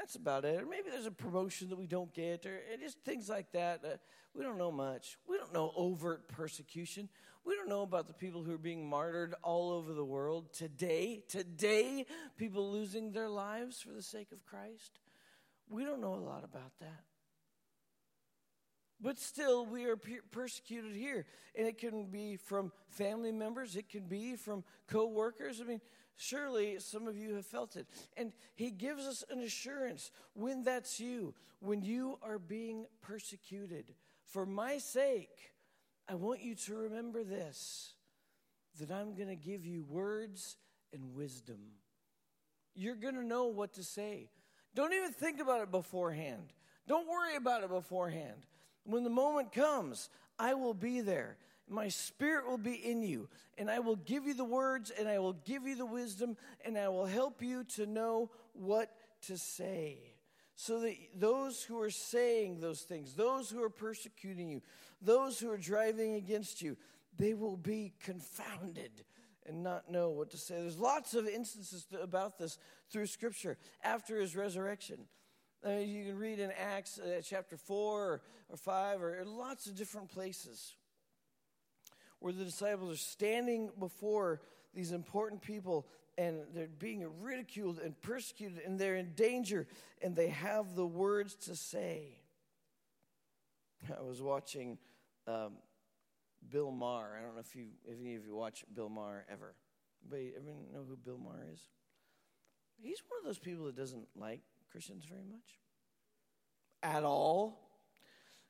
That's 0.10 0.16
about 0.16 0.44
it. 0.44 0.60
Or 0.60 0.66
maybe 0.66 0.90
there's 0.90 1.06
a 1.06 1.12
promotion 1.12 1.70
that 1.70 1.76
we 1.78 1.86
don't 1.86 2.12
get, 2.12 2.44
or 2.48 2.60
just 2.80 2.98
things 3.02 3.30
like 3.30 3.52
that. 3.52 3.86
Uh, 3.86 3.98
we 4.34 4.42
don't 4.44 4.58
know 4.58 4.72
much. 4.72 5.20
We 5.28 5.38
don't 5.38 5.54
know 5.54 5.72
overt 5.76 6.28
persecution. 6.28 7.10
We 7.46 7.54
don't 7.54 7.70
know 7.70 7.84
about 7.84 8.08
the 8.08 8.16
people 8.16 8.42
who 8.42 8.52
are 8.52 8.58
being 8.58 8.90
martyred 8.90 9.36
all 9.44 9.70
over 9.70 9.94
the 9.94 10.04
world 10.04 10.52
today. 10.52 11.22
Today, 11.30 12.08
people 12.38 12.72
losing 12.72 13.12
their 13.12 13.30
lives 13.30 13.82
for 13.82 13.92
the 13.92 14.02
sake 14.02 14.32
of 14.32 14.44
Christ. 14.44 14.98
We 15.70 15.86
don't 15.86 16.02
know 16.02 16.16
a 16.16 16.26
lot 16.26 16.44
about 16.44 16.72
that. 16.80 17.04
But 19.02 19.18
still, 19.18 19.66
we 19.66 19.86
are 19.86 19.98
persecuted 20.32 20.96
here. 20.96 21.26
And 21.56 21.68
it 21.68 21.78
can 21.78 22.06
be 22.06 22.36
from 22.36 22.72
family 22.90 23.32
members, 23.32 23.76
it 23.76 23.90
can 23.90 24.08
be 24.08 24.36
from 24.36 24.64
co 24.88 25.08
workers. 25.08 25.62
I 25.62 25.64
mean, 25.64 25.82
Surely 26.22 26.78
some 26.80 27.08
of 27.08 27.16
you 27.16 27.36
have 27.36 27.46
felt 27.46 27.78
it. 27.78 27.88
And 28.18 28.34
he 28.54 28.72
gives 28.72 29.08
us 29.08 29.24
an 29.30 29.40
assurance 29.40 30.12
when 30.34 30.64
that's 30.64 31.00
you, 31.00 31.34
when 31.62 31.82
you 31.82 32.20
are 32.22 32.38
being 32.38 32.88
persecuted. 33.02 33.96
For 34.26 34.46
my 34.46 34.80
sake, 34.80 35.54
I 36.10 36.16
want 36.16 36.42
you 36.42 36.56
to 36.56 36.76
remember 36.76 37.24
this 37.24 37.94
that 38.82 38.92
I'm 38.92 39.16
going 39.16 39.30
to 39.30 39.38
give 39.38 39.66
you 39.66 39.84
words 39.84 40.58
and 40.92 41.14
wisdom. 41.16 41.60
You're 42.76 42.96
going 42.96 43.16
to 43.16 43.26
know 43.26 43.46
what 43.46 43.76
to 43.76 43.84
say. 43.84 44.30
Don't 44.76 44.92
even 44.92 45.14
think 45.14 45.40
about 45.40 45.62
it 45.62 45.72
beforehand. 45.72 46.52
Don't 46.86 47.08
worry 47.08 47.38
about 47.38 47.64
it 47.64 47.70
beforehand. 47.70 48.46
When 48.90 49.04
the 49.04 49.10
moment 49.10 49.52
comes, 49.52 50.10
I 50.38 50.54
will 50.54 50.74
be 50.74 51.02
there 51.02 51.38
my 51.70 51.88
spirit 51.88 52.48
will 52.48 52.58
be 52.58 52.74
in 52.74 53.04
you, 53.04 53.30
and 53.58 53.70
I 53.70 53.80
will 53.80 53.96
give 53.96 54.26
you 54.26 54.34
the 54.34 54.46
words, 54.46 54.92
and 54.98 55.08
I 55.08 55.20
will 55.20 55.34
give 55.34 55.68
you 55.68 55.76
the 55.76 55.86
wisdom, 55.86 56.36
and 56.66 56.78
I 56.78 56.90
will 56.90 57.06
help 57.06 57.42
you 57.42 57.64
to 57.76 57.86
know 57.86 58.32
what 58.54 58.92
to 59.28 59.38
say. 59.38 60.00
So 60.56 60.82
that 60.82 60.96
those 61.16 61.64
who 61.64 61.80
are 61.80 61.92
saying 61.92 62.60
those 62.60 62.82
things, 62.82 63.14
those 63.14 63.50
who 63.50 63.64
are 63.64 63.70
persecuting 63.70 64.50
you, 64.50 64.62
those 65.02 65.40
who 65.40 65.50
are 65.52 65.58
driving 65.58 66.16
against 66.16 66.62
you, 66.62 66.76
they 67.18 67.34
will 67.34 67.56
be 67.56 67.94
confounded 68.04 68.92
and 69.46 69.64
not 69.64 69.90
know 69.90 70.10
what 70.10 70.32
to 70.32 70.38
say. 70.38 70.56
There's 70.56 70.78
lots 70.78 71.14
of 71.14 71.28
instances 71.28 71.88
about 72.02 72.38
this 72.38 72.58
through 72.92 73.08
Scripture 73.08 73.58
after 73.84 74.20
his 74.20 74.36
resurrection. 74.36 75.08
Uh, 75.66 75.72
you 75.72 76.06
can 76.06 76.18
read 76.18 76.40
in 76.40 76.52
Acts 76.52 77.00
uh, 77.00 77.22
chapter 77.22 77.58
4 77.58 77.76
or, 77.76 78.22
or 78.50 78.58
5 78.58 79.02
or, 79.02 79.20
or 79.20 79.26
lots 79.26 79.68
of 79.68 79.76
different 79.76 80.10
places 80.10 80.76
where 82.20 82.32
the 82.32 82.46
disciples 82.46 82.94
are 82.94 82.98
standing 82.98 83.70
before 83.78 84.42
these 84.74 84.92
important 84.92 85.42
people 85.42 85.86
and 86.18 86.42
they're 86.54 86.68
being 86.68 87.06
ridiculed 87.22 87.80
and 87.80 88.00
persecuted 88.02 88.60
and 88.66 88.80
they're 88.80 88.96
in 88.96 89.14
danger 89.16 89.68
and 90.02 90.16
they 90.16 90.30
have 90.30 90.76
the 90.76 90.86
words 90.86 91.36
to 91.36 91.56
say. 91.56 92.20
I 93.98 94.02
was 94.02 94.22
watching 94.22 94.78
um, 95.28 95.54
Bill 96.50 96.72
Maher. 96.72 97.18
I 97.18 97.24
don't 97.24 97.36
know 97.36 97.42
if 97.42 97.56
you, 97.56 97.68
if 97.86 98.00
any 98.00 98.16
of 98.16 98.26
you 98.26 98.36
watch 98.36 98.64
Bill 98.74 98.90
Maher 98.90 99.26
ever. 99.30 99.56
Anybody 100.04 100.34
everyone 100.38 100.64
know 100.74 100.86
who 100.88 100.96
Bill 100.96 101.18
Maher 101.18 101.46
is? 101.52 101.60
He's 102.82 103.02
one 103.10 103.20
of 103.20 103.26
those 103.26 103.40
people 103.40 103.66
that 103.66 103.76
doesn't 103.76 104.08
like 104.16 104.42
Christians 104.72 105.06
very 105.06 105.26
much 105.30 105.60
at 106.84 107.04
all. 107.04 107.70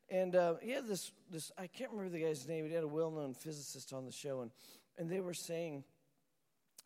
And 0.10 0.36
uh, 0.36 0.56
he 0.62 0.72
had 0.72 0.88
this, 0.88 1.12
this, 1.32 1.52
I 1.58 1.68
can't 1.68 1.92
remember 1.92 2.12
the 2.12 2.24
guy's 2.24 2.48
name, 2.48 2.64
but 2.64 2.70
he 2.70 2.76
had 2.76 2.84
a 2.84 2.88
well 2.88 3.12
known 3.12 3.34
physicist 3.34 3.94
on 3.94 4.06
the 4.06 4.12
show, 4.12 4.42
and, 4.42 4.52
and 4.98 5.10
they 5.10 5.20
were 5.20 5.36
saying, 5.36 5.84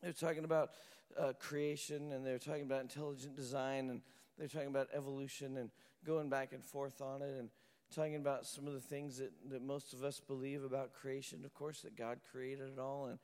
they 0.01 0.09
were 0.09 0.13
talking 0.13 0.43
about 0.43 0.71
uh, 1.17 1.31
creation, 1.39 2.11
and 2.11 2.25
they 2.25 2.31
were 2.31 2.39
talking 2.39 2.63
about 2.63 2.81
intelligent 2.81 3.35
design, 3.35 3.89
and 3.89 4.01
they 4.37 4.43
were 4.43 4.49
talking 4.49 4.67
about 4.67 4.87
evolution, 4.93 5.57
and 5.57 5.69
going 6.05 6.29
back 6.29 6.51
and 6.51 6.65
forth 6.65 7.01
on 7.01 7.21
it, 7.21 7.35
and 7.39 7.49
talking 7.93 8.15
about 8.15 8.45
some 8.45 8.67
of 8.67 8.73
the 8.73 8.81
things 8.81 9.17
that, 9.17 9.31
that 9.49 9.61
most 9.61 9.93
of 9.93 10.03
us 10.03 10.19
believe 10.19 10.63
about 10.63 10.93
creation, 10.93 11.45
of 11.45 11.53
course, 11.53 11.81
that 11.81 11.95
God 11.95 12.19
created 12.31 12.71
it 12.75 12.79
all. 12.79 13.07
And, 13.07 13.19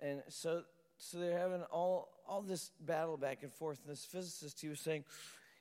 and 0.00 0.22
so, 0.28 0.62
so 0.96 1.18
they're 1.18 1.38
having 1.38 1.62
all, 1.64 2.08
all 2.26 2.40
this 2.40 2.70
battle 2.80 3.16
back 3.16 3.42
and 3.42 3.52
forth. 3.52 3.80
And 3.84 3.92
this 3.92 4.04
physicist, 4.04 4.60
he 4.60 4.68
was 4.68 4.80
saying, 4.80 5.04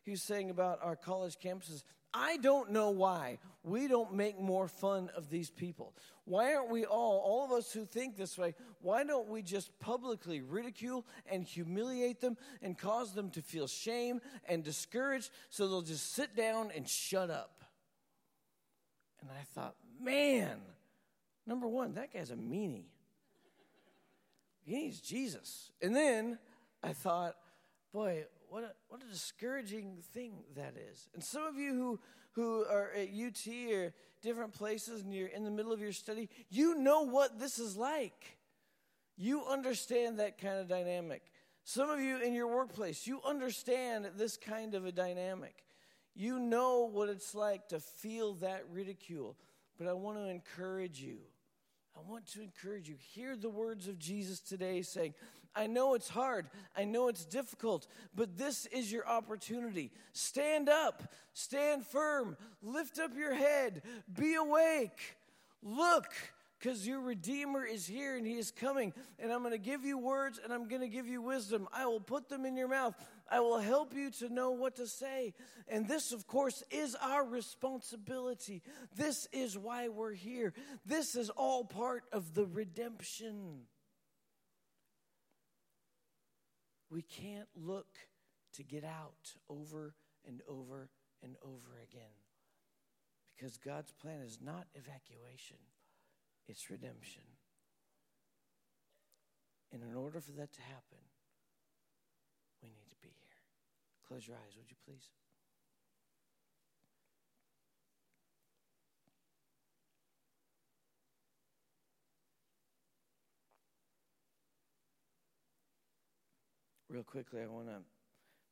he 0.04 0.12
was 0.12 0.22
saying 0.22 0.50
about 0.50 0.80
our 0.82 0.96
college 0.96 1.38
campuses, 1.44 1.84
I 2.14 2.38
don't 2.38 2.72
know 2.72 2.92
why 2.92 3.40
we 3.64 3.88
don't 3.88 4.14
make 4.14 4.40
more 4.40 4.68
fun 4.68 5.10
of 5.16 5.30
these 5.30 5.50
people. 5.50 5.96
Why 6.26 6.54
aren't 6.54 6.70
we 6.70 6.86
all, 6.86 7.20
all 7.26 7.46
of 7.46 7.52
us 7.52 7.72
who 7.72 7.86
think 7.86 8.16
this 8.16 8.38
way, 8.38 8.54
why 8.82 9.04
don't 9.04 9.30
we 9.30 9.42
just 9.42 9.78
publicly 9.80 10.42
ridicule 10.42 11.06
and 11.26 11.44
humiliate 11.44 12.22
them 12.22 12.38
and 12.62 12.78
cause 12.78 13.14
them 13.14 13.32
to 13.32 13.42
feel 13.42 13.68
shame 13.68 14.22
and 14.48 14.64
discouraged 14.64 15.32
so 15.50 15.68
they'll 15.68 15.82
just 15.82 16.14
sit 16.14 16.36
down 16.36 16.72
and 16.76 16.88
shut 16.88 17.32
up? 17.32 17.64
And 19.22 19.32
I 19.32 19.44
thought, 19.56 19.76
man, 20.00 20.58
number 21.48 21.68
one, 21.68 21.96
that 21.96 22.14
guy's 22.14 22.30
a 22.30 22.36
meanie. 22.36 22.86
He 24.66 24.76
needs 24.76 25.02
Jesus. 25.02 25.72
And 25.82 25.96
then 25.96 26.38
I 26.84 26.94
thought, 26.94 27.36
boy, 27.92 28.26
what 28.54 28.64
a, 28.64 28.72
what 28.88 29.02
a 29.02 29.12
discouraging 29.12 29.98
thing 30.14 30.44
that 30.56 30.76
is. 30.92 31.10
And 31.16 31.24
some 31.24 31.42
of 31.42 31.56
you 31.56 31.74
who, 31.74 32.00
who 32.34 32.64
are 32.66 32.92
at 32.96 33.08
UT 33.10 33.48
or 33.74 33.96
different 34.22 34.54
places 34.54 35.02
and 35.02 35.12
you're 35.12 35.28
in 35.30 35.44
the 35.44 35.50
middle 35.50 35.74
of 35.74 35.82
your 35.82 35.92
study, 35.92 36.30
you 36.52 36.76
know 36.76 37.02
what 37.02 37.40
this 37.40 37.58
is 37.58 37.76
like. 37.76 38.38
You 39.18 39.44
understand 39.46 40.20
that 40.20 40.40
kind 40.40 40.60
of 40.60 40.68
dynamic. 40.68 41.24
Some 41.64 41.90
of 41.90 42.00
you 42.00 42.22
in 42.22 42.36
your 42.36 42.46
workplace, 42.46 43.08
you 43.08 43.22
understand 43.26 44.12
this 44.18 44.38
kind 44.38 44.76
of 44.76 44.86
a 44.86 44.92
dynamic. 44.92 45.66
You 46.14 46.38
know 46.38 46.82
what 46.84 47.10
it's 47.10 47.34
like 47.34 47.70
to 47.70 47.80
feel 47.80 48.36
that 48.36 48.66
ridicule. 48.72 49.36
But 49.80 49.88
I 49.88 49.94
want 49.94 50.20
to 50.20 50.30
encourage 50.30 51.02
you. 51.02 51.18
I 51.96 52.00
want 52.10 52.26
to 52.34 52.42
encourage 52.42 52.90
you. 52.90 52.96
Hear 53.14 53.36
the 53.36 53.50
words 53.50 53.88
of 53.88 54.00
Jesus 54.00 54.40
today 54.40 54.82
saying, 54.82 55.14
I 55.56 55.68
know 55.68 55.94
it's 55.94 56.10
hard. 56.10 56.48
I 56.76 56.84
know 56.84 57.08
it's 57.10 57.26
difficult, 57.26 57.88
but 58.16 58.38
this 58.38 58.66
is 58.68 58.92
your 58.92 59.08
opportunity. 59.08 59.92
Stand 60.14 60.68
up, 60.68 61.04
stand 61.34 61.86
firm, 61.86 62.36
lift 62.64 63.00
up 63.00 63.16
your 63.16 63.36
head, 63.36 63.84
be 64.12 64.34
awake, 64.34 65.16
look 65.62 66.12
because 66.64 66.88
your 66.88 67.02
Redeemer 67.02 67.66
is 67.66 67.86
here 67.86 68.16
and 68.16 68.26
He 68.26 68.38
is 68.38 68.50
coming. 68.50 68.94
And 69.20 69.32
I'm 69.32 69.40
going 69.40 69.52
to 69.52 69.58
give 69.58 69.84
you 69.84 69.98
words 69.98 70.40
and 70.42 70.54
I'm 70.54 70.70
going 70.70 70.82
to 70.82 70.88
give 70.88 71.08
you 71.08 71.22
wisdom. 71.22 71.68
I 71.74 71.86
will 71.86 72.00
put 72.00 72.30
them 72.30 72.46
in 72.46 72.56
your 72.56 72.70
mouth. 72.70 72.96
I 73.34 73.40
will 73.40 73.60
help 73.60 73.96
you 73.96 74.12
to 74.20 74.30
know 74.30 74.52
what 74.52 74.76
to 74.76 74.88
say. 74.88 75.34
And 75.68 75.88
this, 75.88 76.12
of 76.12 76.28
course, 76.28 76.64
is 76.70 76.96
our 77.02 77.26
responsibility. 77.26 78.62
This 78.96 79.28
is 79.32 79.58
why 79.58 79.88
we're 79.88 80.14
here. 80.14 80.54
This 80.86 81.16
is 81.16 81.30
all 81.30 81.64
part 81.64 82.04
of 82.12 82.34
the 82.36 82.46
redemption. 82.46 83.62
We 86.90 87.02
can't 87.02 87.50
look 87.56 87.88
to 88.56 88.64
get 88.64 88.84
out 88.84 89.34
over 89.50 89.96
and 90.28 90.42
over 90.48 90.90
and 91.24 91.36
over 91.44 91.80
again 91.90 92.04
because 93.36 93.58
God's 93.58 93.92
plan 93.94 94.22
is 94.22 94.38
not 94.42 94.68
evacuation 94.76 95.58
it's 96.48 96.70
redemption. 96.70 97.24
And 99.72 99.82
in 99.82 99.96
order 99.96 100.20
for 100.20 100.32
that 100.34 100.54
to 100.54 100.62
happen, 100.62 101.02
we 102.62 102.70
need 102.70 102.90
to 102.90 102.96
be 103.02 103.10
here. 103.10 103.42
Close 104.14 104.28
your 104.28 104.38
eyes, 104.38 104.56
would 104.56 104.70
you 104.70 104.76
please? 104.86 105.10
Real 116.92 117.02
quickly, 117.02 117.42
I 117.42 117.48
want 117.48 117.70
to 117.70 117.78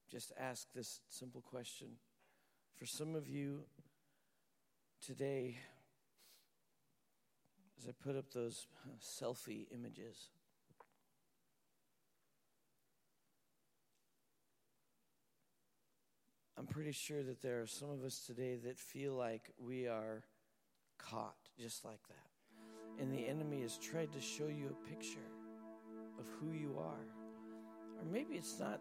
just 0.09 0.31
ask 0.39 0.65
this 0.73 1.01
simple 1.09 1.41
question. 1.41 1.89
For 2.75 2.87
some 2.87 3.13
of 3.13 3.29
you 3.29 3.65
today, 4.99 5.59
as 7.77 7.87
I 7.87 7.91
put 8.03 8.15
up 8.15 8.33
those 8.33 8.65
selfie 8.99 9.67
images. 9.71 10.31
Pretty 16.71 16.93
sure 16.93 17.21
that 17.21 17.41
there 17.41 17.61
are 17.61 17.67
some 17.67 17.89
of 17.89 18.01
us 18.05 18.23
today 18.25 18.55
that 18.63 18.79
feel 18.79 19.13
like 19.13 19.51
we 19.59 19.87
are 19.87 20.23
caught 20.97 21.35
just 21.59 21.83
like 21.83 21.99
that. 22.07 23.01
And 23.03 23.13
the 23.13 23.27
enemy 23.27 23.61
has 23.61 23.77
tried 23.77 24.13
to 24.13 24.21
show 24.21 24.47
you 24.47 24.69
a 24.69 24.89
picture 24.89 25.19
of 26.17 26.25
who 26.39 26.53
you 26.53 26.77
are. 26.79 27.05
Or 27.99 28.05
maybe 28.09 28.35
it's 28.35 28.57
not 28.57 28.79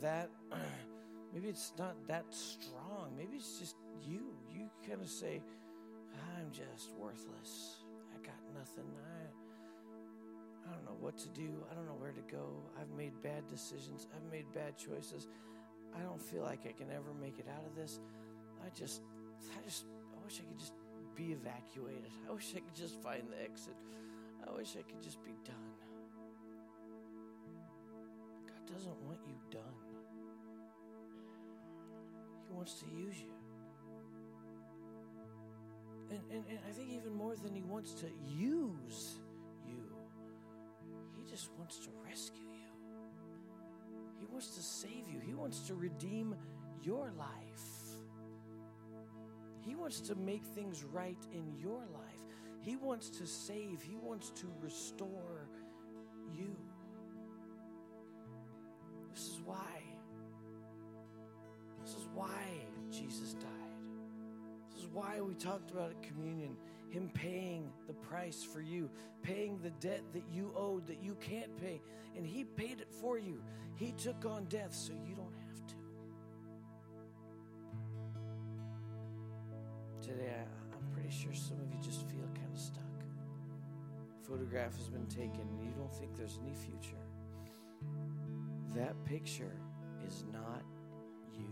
that, 0.00 0.28
maybe 1.32 1.48
it's 1.48 1.72
not 1.78 1.94
that 2.08 2.24
strong. 2.30 3.12
Maybe 3.16 3.36
it's 3.36 3.60
just 3.60 3.76
you. 4.02 4.34
You 4.52 4.68
kind 4.88 5.00
of 5.00 5.08
say, 5.08 5.40
I'm 6.36 6.50
just 6.50 6.90
worthless. 6.98 7.76
I 8.12 8.26
got 8.26 8.40
nothing. 8.58 8.90
I, 9.06 10.68
I 10.68 10.74
don't 10.74 10.84
know 10.84 10.96
what 10.98 11.16
to 11.18 11.28
do. 11.28 11.48
I 11.70 11.74
don't 11.74 11.86
know 11.86 11.96
where 11.96 12.12
to 12.12 12.32
go. 12.32 12.64
I've 12.80 12.90
made 12.98 13.12
bad 13.22 13.46
decisions. 13.48 14.08
I've 14.12 14.32
made 14.32 14.46
bad 14.52 14.76
choices. 14.76 15.28
I 15.98 16.02
don't 16.02 16.20
feel 16.20 16.42
like 16.42 16.60
I 16.68 16.72
can 16.72 16.90
ever 16.90 17.14
make 17.20 17.38
it 17.38 17.46
out 17.48 17.64
of 17.66 17.74
this. 17.74 18.00
I 18.64 18.68
just, 18.76 19.00
I 19.56 19.62
just, 19.64 19.84
I 20.12 20.24
wish 20.24 20.40
I 20.40 20.48
could 20.48 20.58
just 20.58 20.74
be 21.14 21.32
evacuated. 21.32 22.10
I 22.28 22.32
wish 22.32 22.52
I 22.54 22.60
could 22.60 22.74
just 22.74 23.00
find 23.02 23.22
the 23.30 23.42
exit. 23.42 23.74
I 24.46 24.54
wish 24.54 24.76
I 24.78 24.82
could 24.82 25.02
just 25.02 25.22
be 25.24 25.32
done. 25.44 25.54
God 28.46 28.74
doesn't 28.74 28.96
want 29.06 29.18
you 29.26 29.34
done. 29.50 29.76
He 32.46 32.54
wants 32.54 32.74
to 32.74 32.86
use 32.86 33.16
you. 33.20 33.32
And, 36.10 36.20
and, 36.30 36.44
and 36.48 36.58
I 36.68 36.72
think 36.72 36.90
even 36.92 37.14
more 37.14 37.34
than 37.34 37.54
he 37.54 37.62
wants 37.62 37.92
to 37.94 38.06
use 38.38 39.16
you, 39.66 39.82
he 41.16 41.28
just 41.28 41.50
wants 41.58 41.78
to 41.78 41.88
rescue 42.06 42.42
you. 42.42 42.55
He 44.36 44.38
wants 44.38 44.54
to 44.56 44.62
save 44.62 45.08
you. 45.10 45.18
He 45.18 45.32
wants 45.32 45.60
to 45.60 45.74
redeem 45.74 46.36
your 46.82 47.10
life. 47.16 47.96
He 49.62 49.74
wants 49.74 50.00
to 50.00 50.14
make 50.14 50.44
things 50.44 50.84
right 50.84 51.16
in 51.32 51.54
your 51.58 51.78
life. 51.78 52.20
He 52.60 52.76
wants 52.76 53.08
to 53.08 53.26
save. 53.26 53.80
He 53.80 53.96
wants 53.96 54.28
to 54.32 54.52
restore 54.60 55.48
you. 56.34 56.54
This 59.14 59.22
is 59.22 59.40
why. 59.42 59.80
This 61.82 61.94
is 61.94 62.06
why 62.12 62.28
Jesus 62.90 63.32
died 63.32 63.48
This 64.70 64.82
is 64.82 64.88
why 64.92 65.18
we 65.22 65.32
talked 65.32 65.70
about 65.70 66.02
communion 66.02 66.58
him 66.90 67.10
paying 67.14 67.70
the 67.86 67.94
price 67.94 68.42
for 68.44 68.60
you, 68.60 68.90
paying 69.22 69.58
the 69.62 69.70
debt 69.70 70.02
that 70.14 70.24
you 70.32 70.52
owed 70.56 70.86
that 70.86 71.02
you 71.02 71.16
can't 71.20 71.56
pay. 71.60 71.80
And 72.16 72.26
he 72.26 72.44
paid 72.44 72.80
it 72.80 72.92
for 73.00 73.18
you. 73.18 73.42
He 73.74 73.92
took 73.92 74.24
on 74.24 74.46
death 74.46 74.74
so 74.74 74.92
you 75.06 75.14
don't 75.14 75.34
have 75.48 75.66
to. 75.66 75.74
Today, 80.08 80.32
I, 80.38 80.76
I'm 80.76 80.92
pretty 80.92 81.10
sure 81.10 81.34
some 81.34 81.58
of 81.60 81.70
you 81.72 81.78
just 81.82 82.02
feel 82.08 82.26
kind 82.34 82.52
of 82.52 82.58
stuck. 82.60 82.82
Photograph 84.26 84.76
has 84.76 84.88
been 84.88 85.06
taken 85.06 85.40
and 85.40 85.62
you 85.62 85.72
don't 85.76 85.94
think 85.94 86.16
there's 86.16 86.38
any 86.42 86.54
future. 86.54 86.96
That 88.74 88.94
picture 89.04 89.56
is 90.06 90.24
not 90.32 90.62
you. 91.34 91.46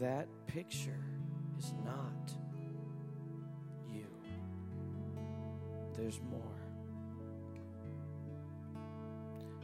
that 0.00 0.28
picture 0.46 1.04
is 1.58 1.72
not 1.84 2.32
There's 5.96 6.20
more. 6.30 6.42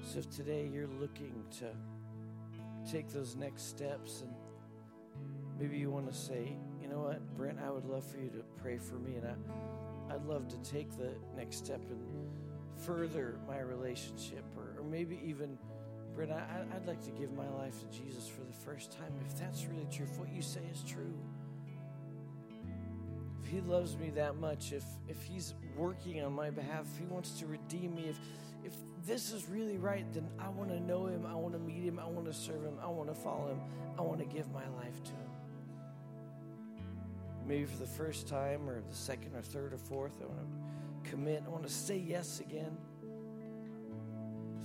So 0.02 0.18
if 0.18 0.30
today 0.30 0.68
you're 0.72 0.88
looking 1.00 1.44
to 1.58 1.66
take 2.90 3.08
those 3.10 3.36
next 3.36 3.68
steps 3.68 4.22
and 4.22 4.32
maybe 5.58 5.78
you 5.78 5.90
want 5.90 6.10
to 6.10 6.16
say, 6.16 6.56
you 6.80 6.88
know 6.88 7.00
what, 7.00 7.36
Brent, 7.36 7.58
I 7.64 7.70
would 7.70 7.84
love 7.84 8.04
for 8.04 8.18
you 8.18 8.30
to 8.30 8.42
pray 8.60 8.78
for 8.78 8.94
me 8.94 9.16
and 9.16 9.26
I, 9.26 10.14
I'd 10.14 10.24
love 10.24 10.48
to 10.48 10.70
take 10.70 10.90
the 10.96 11.12
next 11.36 11.58
step 11.58 11.80
and 11.88 12.00
further 12.84 13.38
my 13.46 13.60
relationship 13.60 14.44
or, 14.56 14.80
or 14.80 14.84
maybe 14.84 15.20
even 15.24 15.58
Brent, 16.14 16.32
I, 16.32 16.64
would 16.74 16.86
like 16.86 17.02
to 17.04 17.10
give 17.10 17.32
my 17.32 17.48
life 17.48 17.74
to 17.80 17.98
Jesus 17.98 18.28
for 18.28 18.42
the 18.42 18.52
first 18.52 18.92
time. 18.92 19.12
If 19.26 19.38
that's 19.38 19.64
really 19.66 19.86
true, 19.90 20.06
if 20.10 20.18
what 20.18 20.30
you 20.30 20.42
say 20.42 20.60
is 20.70 20.82
true, 20.86 21.14
He 23.52 23.60
loves 23.60 23.98
me 23.98 24.08
that 24.14 24.36
much, 24.36 24.72
if 24.72 24.84
if 25.08 25.22
He's 25.22 25.52
working 25.76 26.22
on 26.22 26.32
my 26.32 26.48
behalf, 26.48 26.86
if 26.90 26.98
He 26.98 27.04
wants 27.04 27.38
to 27.40 27.46
redeem 27.46 27.94
me, 27.94 28.06
if 28.08 28.18
if 28.64 28.72
this 29.06 29.30
is 29.30 29.46
really 29.46 29.76
right, 29.76 30.10
then 30.14 30.26
I 30.38 30.48
want 30.48 30.70
to 30.70 30.80
know 30.80 31.04
Him. 31.04 31.26
I 31.26 31.34
want 31.34 31.52
to 31.52 31.60
meet 31.60 31.84
Him. 31.84 31.98
I 31.98 32.06
want 32.06 32.24
to 32.26 32.32
serve 32.32 32.62
Him. 32.62 32.78
I 32.82 32.86
want 32.86 33.10
to 33.10 33.14
follow 33.14 33.48
Him. 33.48 33.60
I 33.98 34.00
want 34.00 34.20
to 34.20 34.24
give 34.24 34.50
my 34.52 34.66
life 34.82 35.04
to 35.04 35.10
Him. 35.10 35.30
Maybe 37.46 37.66
for 37.66 37.76
the 37.76 37.86
first 37.86 38.26
time, 38.26 38.66
or 38.66 38.80
the 38.80 38.94
second, 38.94 39.36
or 39.36 39.42
third, 39.42 39.74
or 39.74 39.78
fourth, 39.78 40.22
I 40.22 40.26
want 40.26 40.40
to 41.04 41.10
commit. 41.10 41.42
I 41.44 41.50
want 41.50 41.64
to 41.64 41.72
say 41.72 41.98
yes 41.98 42.40
again. 42.40 42.74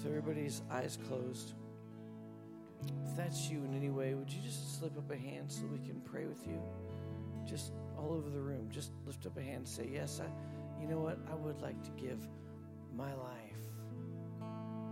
So 0.01 0.07
everybody's 0.07 0.61
eyes 0.71 0.97
closed. 1.09 1.55
If 3.05 3.17
that's 3.17 3.49
you 3.49 3.65
in 3.65 3.75
any 3.75 3.89
way, 3.89 4.13
would 4.13 4.31
you 4.31 4.39
just 4.41 4.79
slip 4.79 4.97
up 4.97 5.11
a 5.11 5.17
hand 5.17 5.51
so 5.51 5.65
we 5.65 5.79
can 5.79 5.99
pray 6.05 6.25
with 6.25 6.47
you? 6.47 6.61
Just 7.45 7.73
all 7.97 8.13
over 8.13 8.29
the 8.29 8.39
room. 8.39 8.69
Just 8.71 8.91
lift 9.05 9.25
up 9.25 9.37
a 9.37 9.41
hand 9.41 9.57
and 9.57 9.67
say, 9.67 9.89
Yes, 9.91 10.21
I 10.23 10.27
you 10.81 10.87
know 10.87 10.99
what? 10.99 11.17
I 11.31 11.35
would 11.35 11.61
like 11.61 11.81
to 11.83 11.91
give 11.91 12.19
my 12.95 13.13
life 13.13 13.61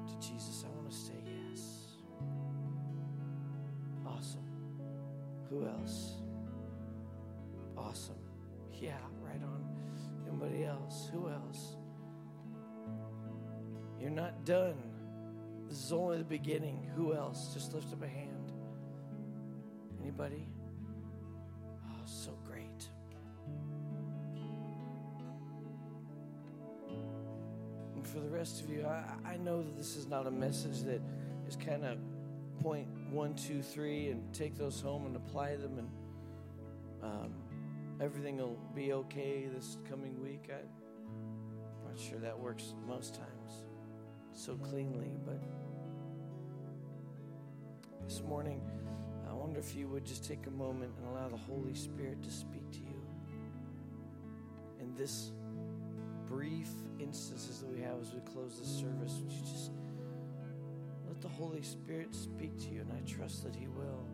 to 0.08 0.28
Jesus. 0.28 0.66
I 0.66 0.76
want 0.76 0.90
to 0.90 0.96
say 0.96 1.14
yes. 1.26 1.62
Awesome. 4.06 4.46
Who 5.50 5.68
else? 5.68 6.14
Awesome. 7.78 8.16
Yeah, 8.74 8.98
right 9.22 9.42
on. 9.44 9.66
Anybody 10.28 10.66
else? 10.66 11.10
Who 11.14 11.30
else? 11.30 11.76
You're 14.00 14.10
not 14.10 14.46
done 14.46 14.76
This 15.70 15.84
is 15.84 15.92
only 15.92 16.18
the 16.18 16.24
beginning. 16.24 16.90
Who 16.96 17.14
else? 17.14 17.54
Just 17.54 17.74
lift 17.74 17.92
up 17.94 18.04
a 18.04 18.08
hand. 18.08 18.52
Anybody? 20.02 20.48
Oh, 21.74 22.06
so 22.06 22.32
for 28.16 28.22
the 28.22 28.30
rest 28.30 28.62
of 28.62 28.70
you, 28.70 28.86
I, 28.86 29.34
I 29.34 29.38
know 29.38 29.62
that 29.62 29.78
this 29.78 29.98
is 29.98 30.08
not 30.08 30.26
a 30.26 30.32
message 30.32 30.84
that 30.84 31.02
is 31.50 31.58
kind 31.58 31.84
of 31.84 31.98
point 32.62 32.88
one, 33.12 33.36
two, 33.36 33.62
three, 33.62 34.08
and 34.08 34.34
take 34.34 34.58
those 34.58 34.80
home 34.80 35.06
and 35.06 35.18
apply 35.18 35.58
them, 35.58 35.80
and 35.80 35.90
um, 37.04 37.34
everything 38.00 38.38
will 38.38 38.58
be 38.74 38.94
okay 38.94 39.48
this 39.54 39.78
coming 39.90 40.24
week. 40.24 40.50
I, 40.50 40.60
I'm 40.60 41.92
not 41.92 42.00
sure 42.00 42.18
that 42.20 42.40
works 42.40 42.74
most 42.88 43.16
times 43.16 43.66
so 44.32 44.56
cleanly, 44.56 45.12
but 45.26 45.42
this 48.08 48.22
morning, 48.22 48.62
I 49.30 49.34
wonder 49.34 49.60
if 49.60 49.76
you 49.76 49.90
would 49.90 50.06
just 50.06 50.24
take 50.24 50.48
a 50.48 50.52
moment 50.52 50.94
and 50.98 51.10
allow 51.10 51.28
the 51.28 51.36
Holy 51.36 51.76
Spirit 51.76 52.24
to 52.24 52.32
speak 52.32 52.72
to 52.72 52.80
you. 52.80 53.02
In 54.80 54.96
this 54.96 55.32
brief 56.36 56.68
instances 57.00 57.60
that 57.60 57.68
we 57.68 57.80
have 57.80 57.98
as 58.02 58.14
we 58.14 58.20
close 58.34 58.60
this 58.60 58.68
service, 58.68 59.22
would 59.22 59.32
you 59.32 59.40
just 59.40 59.72
let 61.08 61.22
the 61.22 61.30
Holy 61.30 61.62
Spirit 61.62 62.14
speak 62.14 62.60
to 62.60 62.68
you, 62.72 62.82
and 62.82 62.92
I 62.92 63.00
trust 63.10 63.46
that 63.46 63.56
He 63.56 63.68
will, 63.68 64.06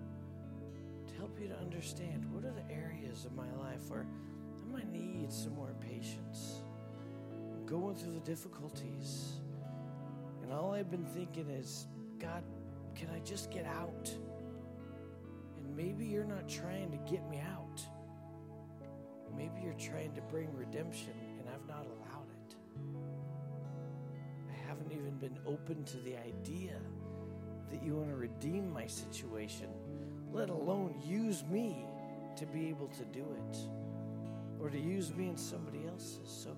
to 1.07 1.13
help 1.15 1.39
you 1.41 1.47
to 1.47 1.57
understand 1.57 2.31
what 2.31 2.45
are 2.45 2.53
the 2.53 2.71
areas 2.71 3.25
of 3.25 3.33
my 3.33 3.51
life 3.59 3.89
where 3.89 4.05
I 4.05 4.71
might 4.71 4.91
need 4.91 5.33
some 5.33 5.55
more 5.55 5.73
patience. 5.79 6.61
I'm 7.31 7.65
going 7.65 7.95
through 7.95 8.13
the 8.13 8.19
difficulties. 8.19 9.39
And 10.43 10.53
all 10.53 10.73
I've 10.73 10.91
been 10.91 11.05
thinking 11.05 11.49
is, 11.49 11.87
God, 12.19 12.43
can 12.93 13.09
I 13.15 13.19
just 13.21 13.49
get 13.49 13.65
out? 13.65 14.11
And 15.57 15.75
maybe 15.75 16.05
you're 16.05 16.23
not 16.23 16.47
trying 16.47 16.91
to 16.91 16.97
get 17.11 17.27
me 17.31 17.41
out. 17.51 17.81
Maybe 19.35 19.61
you're 19.63 19.73
trying 19.73 20.13
to 20.13 20.21
bring 20.21 20.55
redemption, 20.55 21.13
been 25.21 25.37
open 25.45 25.83
to 25.83 25.97
the 25.97 26.17
idea 26.17 26.73
that 27.69 27.83
you 27.83 27.95
want 27.95 28.09
to 28.09 28.15
redeem 28.15 28.73
my 28.73 28.87
situation, 28.87 29.67
let 30.31 30.49
alone 30.49 30.99
use 31.05 31.43
me 31.45 31.85
to 32.35 32.47
be 32.47 32.69
able 32.69 32.87
to 32.87 33.05
do 33.05 33.23
it 33.37 33.57
or 34.59 34.69
to 34.69 34.79
use 34.79 35.13
me 35.13 35.29
in 35.29 35.37
somebody 35.37 35.85
else's. 35.87 36.17
So, 36.25 36.57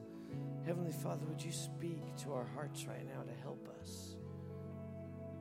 Heavenly 0.66 0.94
Father, 0.94 1.26
would 1.26 1.44
you 1.44 1.52
speak 1.52 2.16
to 2.24 2.34
our 2.34 2.46
hearts 2.56 2.86
right 2.86 3.06
now 3.06 3.22
to 3.24 3.42
help 3.42 3.68
us 3.82 4.16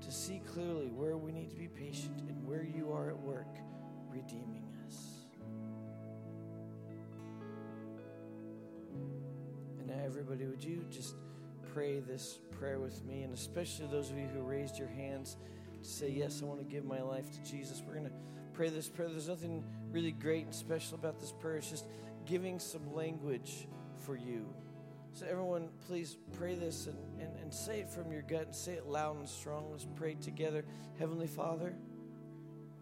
to 0.00 0.10
see 0.10 0.42
clearly 0.52 0.88
where 0.88 1.16
we 1.16 1.30
need 1.30 1.48
to 1.50 1.56
be 1.56 1.68
patient 1.68 2.22
and 2.28 2.44
where 2.44 2.64
you 2.64 2.90
are 2.92 3.08
at 3.10 3.18
work 3.18 3.54
redeeming 4.10 4.64
us? 4.88 4.96
And 9.78 9.86
now, 9.86 10.04
everybody, 10.04 10.46
would 10.46 10.62
you 10.62 10.84
just 10.90 11.14
pray 11.72 12.00
this 12.00 12.38
prayer 12.58 12.78
with 12.78 13.04
me? 13.04 13.22
And 13.22 13.32
especially 13.34 13.86
those 13.86 14.10
of 14.10 14.18
you 14.18 14.26
who 14.26 14.42
raised 14.42 14.78
your 14.78 14.88
hands 14.88 15.36
to 15.82 15.88
say, 15.88 16.10
Yes, 16.10 16.40
I 16.42 16.46
want 16.46 16.60
to 16.60 16.66
give 16.66 16.84
my 16.84 17.00
life 17.02 17.30
to 17.32 17.50
Jesus. 17.50 17.82
We're 17.86 17.94
going 17.94 18.06
to 18.06 18.12
pray 18.52 18.68
this 18.68 18.88
prayer. 18.88 19.08
There's 19.08 19.28
nothing 19.28 19.64
really 19.90 20.12
great 20.12 20.44
and 20.44 20.54
special 20.54 20.96
about 20.96 21.18
this 21.20 21.32
prayer, 21.32 21.56
it's 21.56 21.70
just 21.70 21.86
giving 22.26 22.58
some 22.58 22.94
language 22.94 23.66
for 23.98 24.16
you. 24.16 24.46
So, 25.14 25.26
everyone, 25.26 25.68
please 25.86 26.16
pray 26.38 26.54
this 26.54 26.86
and, 26.86 26.96
and, 27.20 27.36
and 27.42 27.52
say 27.52 27.80
it 27.80 27.90
from 27.90 28.10
your 28.10 28.22
gut 28.22 28.46
and 28.46 28.54
say 28.54 28.72
it 28.72 28.86
loud 28.86 29.18
and 29.18 29.28
strong. 29.28 29.70
Let's 29.70 29.86
pray 29.94 30.14
together. 30.14 30.64
Heavenly 30.98 31.26
Father, 31.26 31.74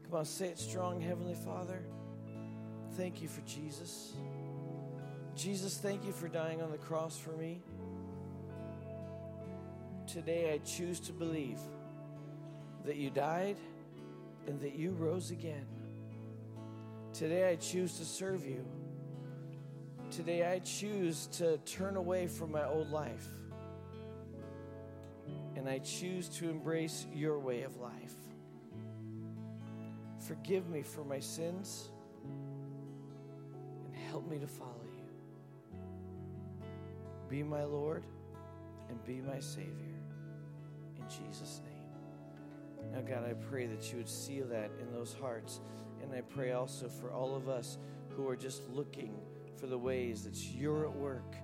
come 0.04 0.18
on, 0.18 0.24
say 0.24 0.46
it 0.46 0.58
strong. 0.58 1.00
Heavenly 1.00 1.34
Father, 1.34 1.82
thank 2.96 3.20
you 3.20 3.26
for 3.26 3.40
Jesus. 3.40 4.12
Jesus, 5.34 5.78
thank 5.78 6.04
you 6.04 6.12
for 6.12 6.28
dying 6.28 6.62
on 6.62 6.70
the 6.70 6.78
cross 6.78 7.18
for 7.18 7.32
me. 7.32 7.62
Today 10.12 10.52
I 10.52 10.58
choose 10.66 10.98
to 11.00 11.12
believe 11.12 11.60
that 12.84 12.96
you 12.96 13.10
died 13.10 13.56
and 14.48 14.60
that 14.60 14.74
you 14.74 14.90
rose 14.90 15.30
again. 15.30 15.66
Today 17.12 17.48
I 17.48 17.54
choose 17.54 17.96
to 17.98 18.04
serve 18.04 18.44
you. 18.44 18.66
Today 20.10 20.50
I 20.50 20.58
choose 20.58 21.28
to 21.34 21.58
turn 21.58 21.96
away 21.96 22.26
from 22.26 22.50
my 22.50 22.66
old 22.66 22.90
life. 22.90 23.28
And 25.54 25.68
I 25.68 25.78
choose 25.78 26.28
to 26.30 26.50
embrace 26.50 27.06
your 27.14 27.38
way 27.38 27.62
of 27.62 27.76
life. 27.76 28.16
Forgive 30.26 30.68
me 30.68 30.82
for 30.82 31.04
my 31.04 31.20
sins 31.20 31.90
and 33.86 33.94
help 34.08 34.28
me 34.28 34.40
to 34.40 34.48
follow 34.48 34.74
you. 34.96 35.78
Be 37.28 37.44
my 37.44 37.62
Lord 37.62 38.02
and 38.88 39.04
be 39.04 39.20
my 39.20 39.38
Savior. 39.38 39.89
Jesus' 41.10 41.60
name. 41.64 42.92
Now, 42.92 43.00
God, 43.00 43.28
I 43.28 43.34
pray 43.34 43.66
that 43.66 43.90
you 43.90 43.98
would 43.98 44.08
seal 44.08 44.46
that 44.48 44.70
in 44.80 44.92
those 44.92 45.14
hearts. 45.20 45.60
And 46.02 46.12
I 46.12 46.22
pray 46.22 46.52
also 46.52 46.88
for 46.88 47.12
all 47.12 47.34
of 47.34 47.48
us 47.48 47.78
who 48.10 48.28
are 48.28 48.36
just 48.36 48.68
looking 48.70 49.14
for 49.56 49.66
the 49.66 49.78
ways 49.78 50.24
that 50.24 50.36
you're 50.54 50.86
at 50.86 50.94
work. 50.94 51.36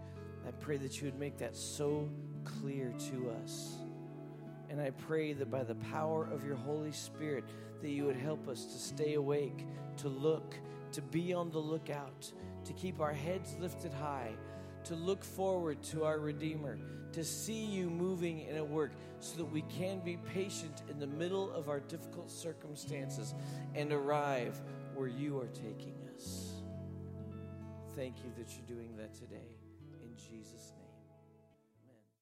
I 0.47 0.51
pray 0.53 0.77
that 0.79 1.01
you 1.01 1.07
would 1.07 1.19
make 1.19 1.39
that 1.39 1.55
so 1.55 2.09
clear 2.45 2.93
to 3.11 3.31
us. 3.43 3.77
And 4.71 4.81
I 4.81 4.91
pray 4.91 5.33
that 5.35 5.51
by 5.51 5.65
the 5.65 5.75
power 5.77 6.25
of 6.25 6.45
your 6.45 6.57
Holy 6.57 6.93
Spirit, 6.93 7.45
that 7.83 7.91
you 7.91 8.05
would 8.05 8.17
help 8.17 8.49
us 8.49 8.65
to 8.65 8.79
stay 8.79 9.15
awake, 9.15 9.67
to 9.99 10.09
look, 10.09 10.55
to 10.93 11.03
be 11.03 11.33
on 11.33 11.51
the 11.51 11.59
lookout, 11.59 12.33
to 12.65 12.73
keep 12.73 13.01
our 13.01 13.13
heads 13.13 13.57
lifted 13.61 13.93
high, 13.93 14.33
to 14.87 14.95
look 14.95 15.25
forward 15.25 15.83
to 15.85 16.05
our 16.05 16.19
Redeemer, 16.19 16.79
to 17.13 17.25
see 17.25 17.65
you 17.65 17.89
moving 17.89 18.41
in 18.41 18.57
a 18.57 18.65
work 18.65 18.93
so 19.21 19.37
that 19.39 19.45
we 19.45 19.63
can 19.63 20.01
be 20.01 20.19
patient 20.35 20.83
in 20.91 20.99
the 20.99 21.07
middle 21.07 21.51
of 21.53 21.69
our 21.69 21.81
difficult 21.81 22.31
circumstances 22.31 23.35
and 23.75 23.93
arrive 23.93 24.61
where 24.95 25.09
you 25.09 25.39
are 25.39 25.49
taking 25.49 25.95
us 26.15 26.57
thank 27.97 28.19
you 28.19 28.31
that 28.37 28.53
you're 28.53 28.77
doing 28.77 28.95
that 28.99 29.15
today. 29.15 29.57
In 30.03 30.15
Jesus' 30.17 30.71
name. 30.71 30.76